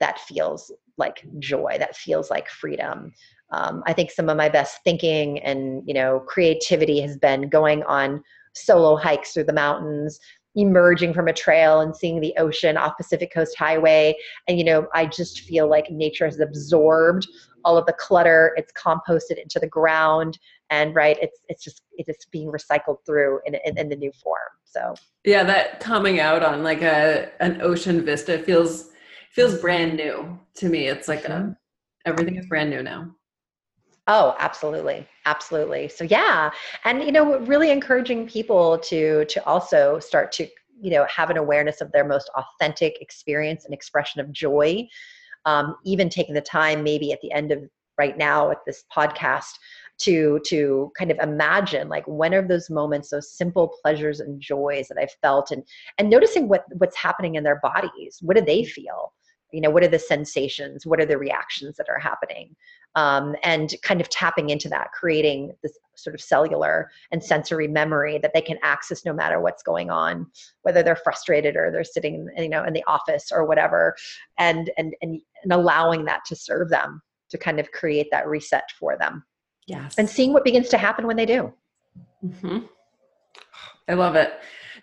that 0.00 0.20
feels 0.20 0.72
like 0.96 1.24
joy. 1.38 1.76
That 1.78 1.96
feels 1.96 2.30
like 2.30 2.48
freedom. 2.48 3.12
Um, 3.50 3.82
I 3.86 3.94
think 3.94 4.10
some 4.10 4.28
of 4.28 4.36
my 4.36 4.48
best 4.48 4.80
thinking 4.84 5.38
and 5.40 5.82
you 5.86 5.94
know 5.94 6.20
creativity 6.20 7.00
has 7.00 7.16
been 7.16 7.48
going 7.48 7.82
on 7.84 8.22
solo 8.54 8.96
hikes 8.96 9.32
through 9.32 9.44
the 9.44 9.52
mountains, 9.52 10.18
emerging 10.58 11.14
from 11.14 11.28
a 11.28 11.32
trail 11.32 11.80
and 11.80 11.96
seeing 11.96 12.20
the 12.20 12.34
ocean 12.36 12.76
off 12.76 12.96
Pacific 12.96 13.32
Coast 13.32 13.56
Highway. 13.56 14.14
And, 14.48 14.58
you 14.58 14.64
know, 14.64 14.88
I 14.92 15.06
just 15.06 15.40
feel 15.40 15.68
like 15.68 15.90
nature 15.90 16.26
has 16.26 16.40
absorbed 16.40 17.26
all 17.64 17.76
of 17.76 17.86
the 17.86 17.92
clutter, 17.92 18.54
it's 18.56 18.72
composted 18.72 19.40
into 19.42 19.58
the 19.58 19.66
ground, 19.66 20.38
and 20.70 20.94
right, 20.94 21.18
it's 21.20 21.40
it's 21.48 21.62
just 21.62 21.82
it's 21.92 22.24
being 22.26 22.50
recycled 22.50 22.98
through 23.04 23.40
in, 23.46 23.56
in, 23.64 23.76
in 23.78 23.88
the 23.88 23.96
new 23.96 24.12
form. 24.12 24.38
So 24.64 24.94
yeah, 25.24 25.44
that 25.44 25.80
coming 25.80 26.20
out 26.20 26.42
on 26.42 26.62
like 26.62 26.82
a 26.82 27.30
an 27.40 27.60
ocean 27.60 28.04
vista 28.04 28.38
feels 28.38 28.90
feels 29.32 29.58
brand 29.58 29.96
new 29.96 30.38
to 30.54 30.68
me. 30.68 30.88
It's 30.88 31.08
like 31.08 31.24
a 31.24 31.56
everything 32.06 32.36
is 32.36 32.46
brand 32.46 32.70
new 32.70 32.82
now. 32.82 33.14
Oh, 34.08 34.34
absolutely. 34.38 35.06
Absolutely. 35.26 35.88
So 35.88 36.04
yeah. 36.04 36.50
And 36.84 37.02
you 37.04 37.12
know, 37.12 37.38
really 37.40 37.70
encouraging 37.70 38.26
people 38.26 38.78
to 38.80 39.24
to 39.26 39.44
also 39.46 39.98
start 39.98 40.32
to, 40.32 40.48
you 40.80 40.90
know, 40.90 41.06
have 41.14 41.30
an 41.30 41.36
awareness 41.36 41.80
of 41.82 41.92
their 41.92 42.06
most 42.06 42.30
authentic 42.34 43.00
experience 43.02 43.64
and 43.66 43.74
expression 43.74 44.20
of 44.20 44.32
joy. 44.32 44.88
Um, 45.44 45.76
even 45.84 46.08
taking 46.08 46.34
the 46.34 46.40
time 46.42 46.82
maybe 46.82 47.12
at 47.12 47.20
the 47.22 47.32
end 47.32 47.52
of 47.52 47.62
right 47.98 48.18
now 48.18 48.48
with 48.48 48.58
this 48.66 48.84
podcast 48.94 49.52
to 49.98 50.40
to 50.46 50.92
kind 50.98 51.10
of 51.10 51.18
imagine 51.20 51.88
like 51.88 52.04
when 52.06 52.34
are 52.34 52.46
those 52.46 52.70
moments 52.70 53.10
those 53.10 53.32
simple 53.36 53.72
pleasures 53.82 54.20
and 54.20 54.40
joys 54.40 54.88
that 54.88 54.98
i've 54.98 55.14
felt 55.22 55.50
and 55.50 55.64
and 55.98 56.10
noticing 56.10 56.48
what 56.48 56.64
what's 56.78 56.96
happening 56.96 57.34
in 57.36 57.44
their 57.44 57.60
bodies 57.62 58.18
what 58.22 58.36
do 58.36 58.44
they 58.44 58.64
feel 58.64 59.12
you 59.52 59.60
know 59.60 59.70
what 59.70 59.82
are 59.82 59.88
the 59.88 59.98
sensations 59.98 60.86
what 60.86 61.00
are 61.00 61.06
the 61.06 61.18
reactions 61.18 61.76
that 61.76 61.88
are 61.88 61.98
happening 61.98 62.54
um, 62.94 63.36
and 63.42 63.74
kind 63.82 64.00
of 64.00 64.08
tapping 64.08 64.50
into 64.50 64.68
that 64.68 64.92
creating 64.92 65.52
this 65.62 65.78
sort 65.96 66.14
of 66.14 66.20
cellular 66.20 66.90
and 67.10 67.22
sensory 67.22 67.66
memory 67.66 68.18
that 68.18 68.32
they 68.32 68.40
can 68.40 68.56
access 68.62 69.04
no 69.04 69.12
matter 69.12 69.40
what's 69.40 69.62
going 69.62 69.90
on 69.90 70.26
whether 70.62 70.82
they're 70.82 70.96
frustrated 70.96 71.56
or 71.56 71.70
they're 71.70 71.84
sitting 71.84 72.28
you 72.36 72.48
know 72.48 72.64
in 72.64 72.72
the 72.72 72.84
office 72.86 73.30
or 73.32 73.44
whatever 73.44 73.94
and 74.38 74.70
and 74.78 74.94
and, 75.02 75.20
and 75.42 75.52
allowing 75.52 76.04
that 76.04 76.24
to 76.24 76.36
serve 76.36 76.68
them 76.70 77.02
to 77.30 77.38
kind 77.38 77.60
of 77.60 77.70
create 77.72 78.08
that 78.10 78.26
reset 78.26 78.70
for 78.78 78.96
them. 78.96 79.24
Yes. 79.66 79.96
and 79.98 80.08
seeing 80.08 80.32
what 80.32 80.44
begins 80.44 80.70
to 80.70 80.78
happen 80.78 81.06
when 81.06 81.16
they 81.16 81.26
do. 81.26 81.52
Mm-hmm. 82.24 82.60
i 83.86 83.92
love 83.92 84.16
it. 84.16 84.32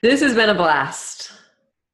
This 0.03 0.21
has 0.21 0.35
been 0.35 0.49
a 0.49 0.53
blast. 0.53 1.31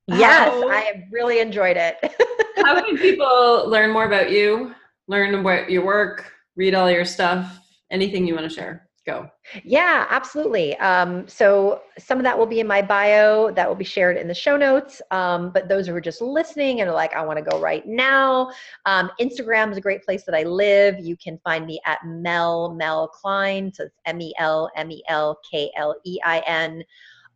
Yes 0.07 0.49
How- 0.49 0.67
i 0.67 0.81
have 0.81 1.03
really 1.11 1.39
enjoyed 1.39 1.77
it. 1.77 1.95
How 2.57 2.83
can 2.83 2.97
people 2.97 3.63
learn 3.67 3.91
more 3.91 4.05
about 4.05 4.29
you, 4.29 4.75
learn 5.11 5.35
about 5.35 5.69
your 5.69 5.85
work, 5.85 6.31
read 6.55 6.73
all 6.73 6.89
your 6.89 7.03
stuff, 7.03 7.59
anything 7.91 8.25
you 8.25 8.33
want 8.33 8.49
to 8.49 8.55
share? 8.55 8.87
Go. 9.05 9.27
Yeah, 9.63 10.05
absolutely. 10.11 10.77
Um, 10.77 11.27
so 11.27 11.81
some 11.97 12.19
of 12.19 12.23
that 12.23 12.37
will 12.37 12.45
be 12.45 12.59
in 12.59 12.67
my 12.67 12.83
bio. 12.83 13.51
That 13.51 13.67
will 13.67 13.75
be 13.75 13.83
shared 13.83 14.15
in 14.15 14.27
the 14.27 14.33
show 14.33 14.55
notes. 14.55 15.01
Um, 15.09 15.49
but 15.51 15.67
those 15.67 15.87
who 15.87 15.95
are 15.95 16.01
just 16.01 16.21
listening 16.21 16.81
and 16.81 16.89
are 16.89 16.93
like, 16.93 17.13
I 17.15 17.25
want 17.25 17.39
to 17.39 17.43
go 17.43 17.59
right 17.59 17.85
now. 17.87 18.51
Um, 18.85 19.09
Instagram 19.19 19.71
is 19.71 19.77
a 19.77 19.81
great 19.81 20.03
place 20.03 20.23
that 20.25 20.35
I 20.35 20.43
live. 20.43 20.99
You 20.99 21.17
can 21.17 21.39
find 21.43 21.65
me 21.65 21.81
at 21.87 21.97
Mel 22.05 22.75
Mel 22.75 23.07
Klein. 23.07 23.73
So 23.73 23.85
it's 23.85 23.97
M 24.05 24.21
E 24.21 24.35
L 24.37 24.69
M 24.75 24.91
E 24.91 25.03
L 25.09 25.39
K 25.49 25.71
L 25.75 25.95
E 26.05 26.19
I 26.23 26.43
N. 26.45 26.83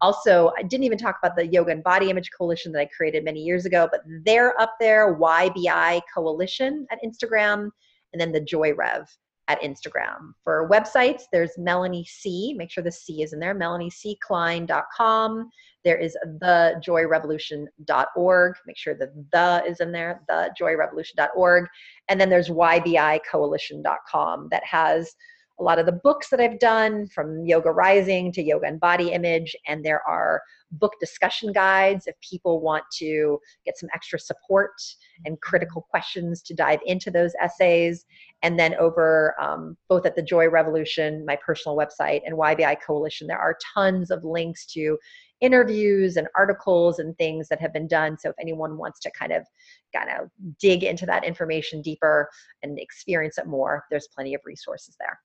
Also, 0.02 0.52
I 0.58 0.64
didn't 0.64 0.84
even 0.84 0.98
talk 0.98 1.18
about 1.22 1.36
the 1.36 1.48
Yoga 1.48 1.72
and 1.72 1.84
Body 1.84 2.10
Image 2.10 2.30
Coalition 2.38 2.72
that 2.74 2.80
I 2.80 2.86
created 2.86 3.24
many 3.24 3.42
years 3.42 3.66
ago, 3.66 3.88
but 3.90 4.02
they're 4.26 4.60
up 4.62 4.76
there, 4.80 5.16
YBI 5.16 6.02
Coalition 6.14 6.86
at 6.92 7.00
Instagram, 7.04 7.70
and 8.14 8.20
then 8.20 8.32
the 8.32 8.42
Joy 8.42 8.74
Rev 8.74 9.08
at 9.48 9.62
Instagram. 9.62 10.34
For 10.44 10.68
websites, 10.70 11.24
there's 11.32 11.58
Melanie 11.58 12.06
C. 12.06 12.54
Make 12.58 12.72
sure 12.72 12.84
the 12.84 12.92
C 12.92 13.22
is 13.22 13.32
in 13.34 13.40
there, 13.40 13.56
melaniecklein.com. 13.56 15.50
There 15.84 15.98
is 15.98 16.18
thejoyrevolution.org. 16.42 18.56
Make 18.66 18.78
sure 18.78 18.96
the 18.96 19.12
the 19.32 19.64
is 19.68 19.82
in 19.82 19.92
there, 19.92 20.22
thejoyrevolution.org. 20.30 21.68
And 22.10 22.20
then 22.20 22.30
there's 22.30 22.50
ybicoalition.com 22.50 24.48
that 24.50 24.64
has 24.64 25.16
a 25.60 25.64
lot 25.64 25.80
of 25.80 25.86
the 25.86 25.92
books 25.92 26.30
that 26.30 26.40
I've 26.40 26.60
done 26.60 27.08
from 27.08 27.46
Yoga 27.46 27.72
Rising 27.72 28.32
to 28.34 28.44
Yoga 28.44 28.68
and 28.68 28.80
Body 28.80 29.12
Image. 29.12 29.56
And 29.68 29.86
there 29.86 30.02
are 30.08 30.42
book 30.72 30.94
discussion 31.00 31.54
guides 31.54 32.08
if 32.08 32.16
people 32.20 32.60
want 32.60 32.84
to 32.98 33.40
get 33.66 33.78
some 33.78 33.90
extra 33.94 34.20
support 34.20 34.74
and 35.26 35.40
critical 35.40 35.88
questions 35.90 36.42
to 36.42 36.54
dive 36.54 36.80
into 36.86 37.10
those 37.10 37.34
essays. 37.42 38.06
And 38.42 38.60
then 38.60 38.76
over 38.76 39.36
um, 39.40 39.78
both 39.88 40.06
at 40.06 40.16
the 40.16 40.22
Joy 40.22 40.50
Revolution, 40.50 41.26
my 41.26 41.38
personal 41.38 41.78
website, 41.78 42.22
and 42.26 42.36
YBI 42.36 42.78
Coalition, 42.86 43.28
there 43.28 43.40
are 43.40 43.58
tons 43.74 44.12
of 44.12 44.24
links 44.24 44.66
to 44.74 44.98
interviews 45.42 46.18
and 46.18 46.28
articles 46.36 47.00
and 47.00 47.18
things 47.18 47.48
that 47.50 47.62
have 47.62 47.74
been 47.74 47.88
done. 47.88 48.18
So 48.18 48.30
if 48.30 48.36
anyone 48.40 48.78
wants 48.78 49.00
to 49.02 49.12
kind 49.12 49.32
of 49.32 49.44
kind 49.96 50.10
of 50.10 50.30
dig 50.60 50.84
into 50.84 51.06
that 51.06 51.24
information 51.24 51.82
deeper 51.82 52.30
and 52.64 52.80
experience 52.80 53.38
it 53.38 53.48
more, 53.48 53.86
there's 53.90 54.08
plenty 54.14 54.34
of 54.34 54.42
resources 54.46 54.96
there. 55.00 55.20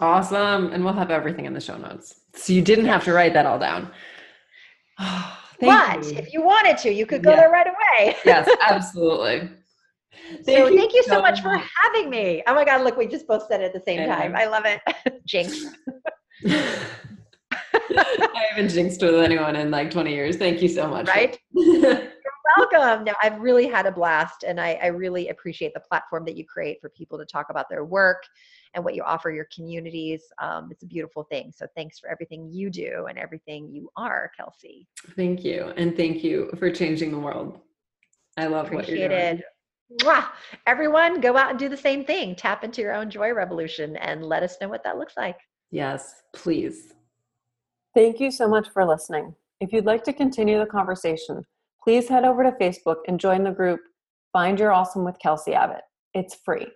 Awesome. 0.00 0.72
And 0.72 0.84
we'll 0.84 0.94
have 0.94 1.10
everything 1.10 1.44
in 1.44 1.52
the 1.52 1.60
show 1.60 1.76
notes. 1.76 2.20
So 2.34 2.52
you 2.52 2.62
didn't 2.62 2.86
have 2.86 3.04
to 3.04 3.12
write 3.12 3.34
that 3.34 3.46
all 3.46 3.58
down. 3.58 3.90
but 5.60 6.04
you. 6.04 6.16
if 6.16 6.32
you 6.32 6.42
wanted 6.42 6.78
to, 6.78 6.92
you 6.92 7.06
could 7.06 7.22
go 7.22 7.30
yeah. 7.30 7.36
there 7.36 7.50
right 7.50 7.66
away. 7.66 8.16
yes, 8.24 8.48
absolutely. 8.68 9.50
Thank 10.44 10.46
so 10.46 10.68
you 10.68 10.76
thank 10.76 10.94
you 10.94 11.02
so 11.04 11.20
much 11.20 11.40
for 11.40 11.60
having 11.82 12.10
me. 12.10 12.42
Oh 12.46 12.54
my 12.54 12.64
God, 12.64 12.82
look, 12.82 12.96
we 12.96 13.06
just 13.06 13.26
both 13.26 13.46
said 13.48 13.60
it 13.60 13.64
at 13.64 13.72
the 13.72 13.80
same 13.80 14.08
time. 14.08 14.34
I 14.36 14.46
love 14.46 14.64
it. 14.64 14.80
Jinx. 15.26 15.66
I 17.96 18.44
haven't 18.50 18.70
jinxed 18.70 19.02
with 19.02 19.14
anyone 19.16 19.56
in 19.56 19.70
like 19.70 19.90
20 19.90 20.12
years. 20.12 20.36
Thank 20.36 20.62
you 20.62 20.68
so 20.68 20.88
much. 20.88 21.08
Right? 21.08 21.38
You're 22.56 22.68
welcome. 22.72 23.04
No, 23.04 23.12
I've 23.22 23.40
really 23.40 23.66
had 23.66 23.86
a 23.86 23.92
blast 23.92 24.44
and 24.46 24.60
I, 24.60 24.78
I 24.82 24.86
really 24.86 25.28
appreciate 25.28 25.74
the 25.74 25.80
platform 25.80 26.24
that 26.24 26.36
you 26.36 26.44
create 26.44 26.80
for 26.80 26.88
people 26.90 27.18
to 27.18 27.24
talk 27.24 27.46
about 27.50 27.68
their 27.68 27.84
work 27.84 28.22
and 28.74 28.84
what 28.84 28.94
you 28.94 29.02
offer 29.02 29.30
your 29.30 29.46
communities. 29.54 30.24
Um, 30.38 30.68
it's 30.70 30.82
a 30.82 30.86
beautiful 30.86 31.24
thing. 31.24 31.52
So 31.54 31.66
thanks 31.76 31.98
for 31.98 32.08
everything 32.08 32.50
you 32.50 32.70
do 32.70 33.06
and 33.08 33.18
everything 33.18 33.70
you 33.70 33.90
are, 33.96 34.30
Kelsey. 34.36 34.86
Thank 35.16 35.44
you. 35.44 35.72
And 35.76 35.96
thank 35.96 36.22
you 36.22 36.50
for 36.58 36.70
changing 36.70 37.10
the 37.10 37.18
world. 37.18 37.60
I 38.36 38.46
love 38.46 38.66
Appreciate 38.66 39.08
what 39.08 39.10
you're 39.10 39.32
doing. 39.32 39.42
Mwah. 40.02 40.28
Everyone, 40.66 41.20
go 41.20 41.36
out 41.36 41.50
and 41.50 41.58
do 41.58 41.68
the 41.68 41.76
same 41.76 42.04
thing. 42.04 42.36
Tap 42.36 42.62
into 42.62 42.80
your 42.80 42.94
own 42.94 43.10
joy 43.10 43.32
revolution 43.32 43.96
and 43.96 44.24
let 44.24 44.42
us 44.42 44.56
know 44.60 44.68
what 44.68 44.84
that 44.84 44.98
looks 44.98 45.16
like. 45.16 45.36
Yes, 45.70 46.22
please. 46.32 46.94
Thank 47.94 48.20
you 48.20 48.30
so 48.30 48.48
much 48.48 48.68
for 48.72 48.84
listening. 48.84 49.34
If 49.60 49.72
you'd 49.72 49.84
like 49.84 50.04
to 50.04 50.12
continue 50.12 50.58
the 50.58 50.66
conversation, 50.66 51.44
please 51.82 52.08
head 52.08 52.24
over 52.24 52.42
to 52.42 52.52
Facebook 52.52 52.98
and 53.08 53.18
join 53.18 53.44
the 53.44 53.50
group 53.50 53.80
Find 54.32 54.58
Your 54.58 54.72
Awesome 54.72 55.04
with 55.04 55.18
Kelsey 55.18 55.54
Abbott. 55.54 55.82
It's 56.14 56.34
free. 56.34 56.66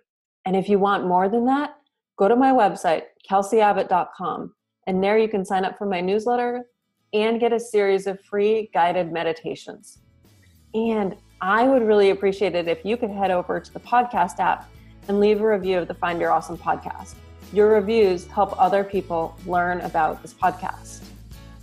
And 0.45 0.55
if 0.55 0.69
you 0.69 0.79
want 0.79 1.07
more 1.07 1.29
than 1.29 1.45
that, 1.45 1.75
go 2.17 2.27
to 2.27 2.35
my 2.35 2.51
website, 2.51 3.03
kelseyabbott.com, 3.29 4.53
and 4.87 5.03
there 5.03 5.17
you 5.17 5.27
can 5.27 5.45
sign 5.45 5.65
up 5.65 5.77
for 5.77 5.85
my 5.85 6.01
newsletter 6.01 6.65
and 7.13 7.39
get 7.39 7.53
a 7.53 7.59
series 7.59 8.07
of 8.07 8.19
free 8.21 8.69
guided 8.73 9.11
meditations. 9.11 9.99
And 10.73 11.15
I 11.41 11.67
would 11.67 11.83
really 11.83 12.09
appreciate 12.09 12.55
it 12.55 12.67
if 12.67 12.83
you 12.83 12.97
could 12.97 13.09
head 13.09 13.31
over 13.31 13.59
to 13.59 13.73
the 13.73 13.79
podcast 13.79 14.39
app 14.39 14.69
and 15.07 15.19
leave 15.19 15.41
a 15.41 15.47
review 15.47 15.77
of 15.77 15.87
the 15.87 15.93
Find 15.93 16.19
Your 16.19 16.31
Awesome 16.31 16.57
podcast. 16.57 17.15
Your 17.53 17.69
reviews 17.69 18.25
help 18.27 18.59
other 18.59 18.83
people 18.83 19.37
learn 19.45 19.81
about 19.81 20.21
this 20.21 20.33
podcast. 20.33 21.03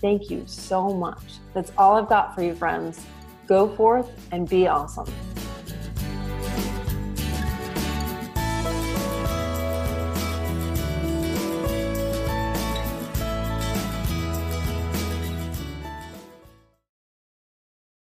Thank 0.01 0.31
you 0.31 0.45
so 0.47 0.93
much. 0.93 1.35
That's 1.55 1.73
all 1.77 1.97
I've 1.97 2.09
got 2.09 2.35
for 2.35 2.43
you, 2.43 2.55
friends. 2.55 3.05
Go 3.53 3.69
forth 3.69 4.09
and 4.33 4.49
be 4.49 4.67
awesome. 4.67 5.05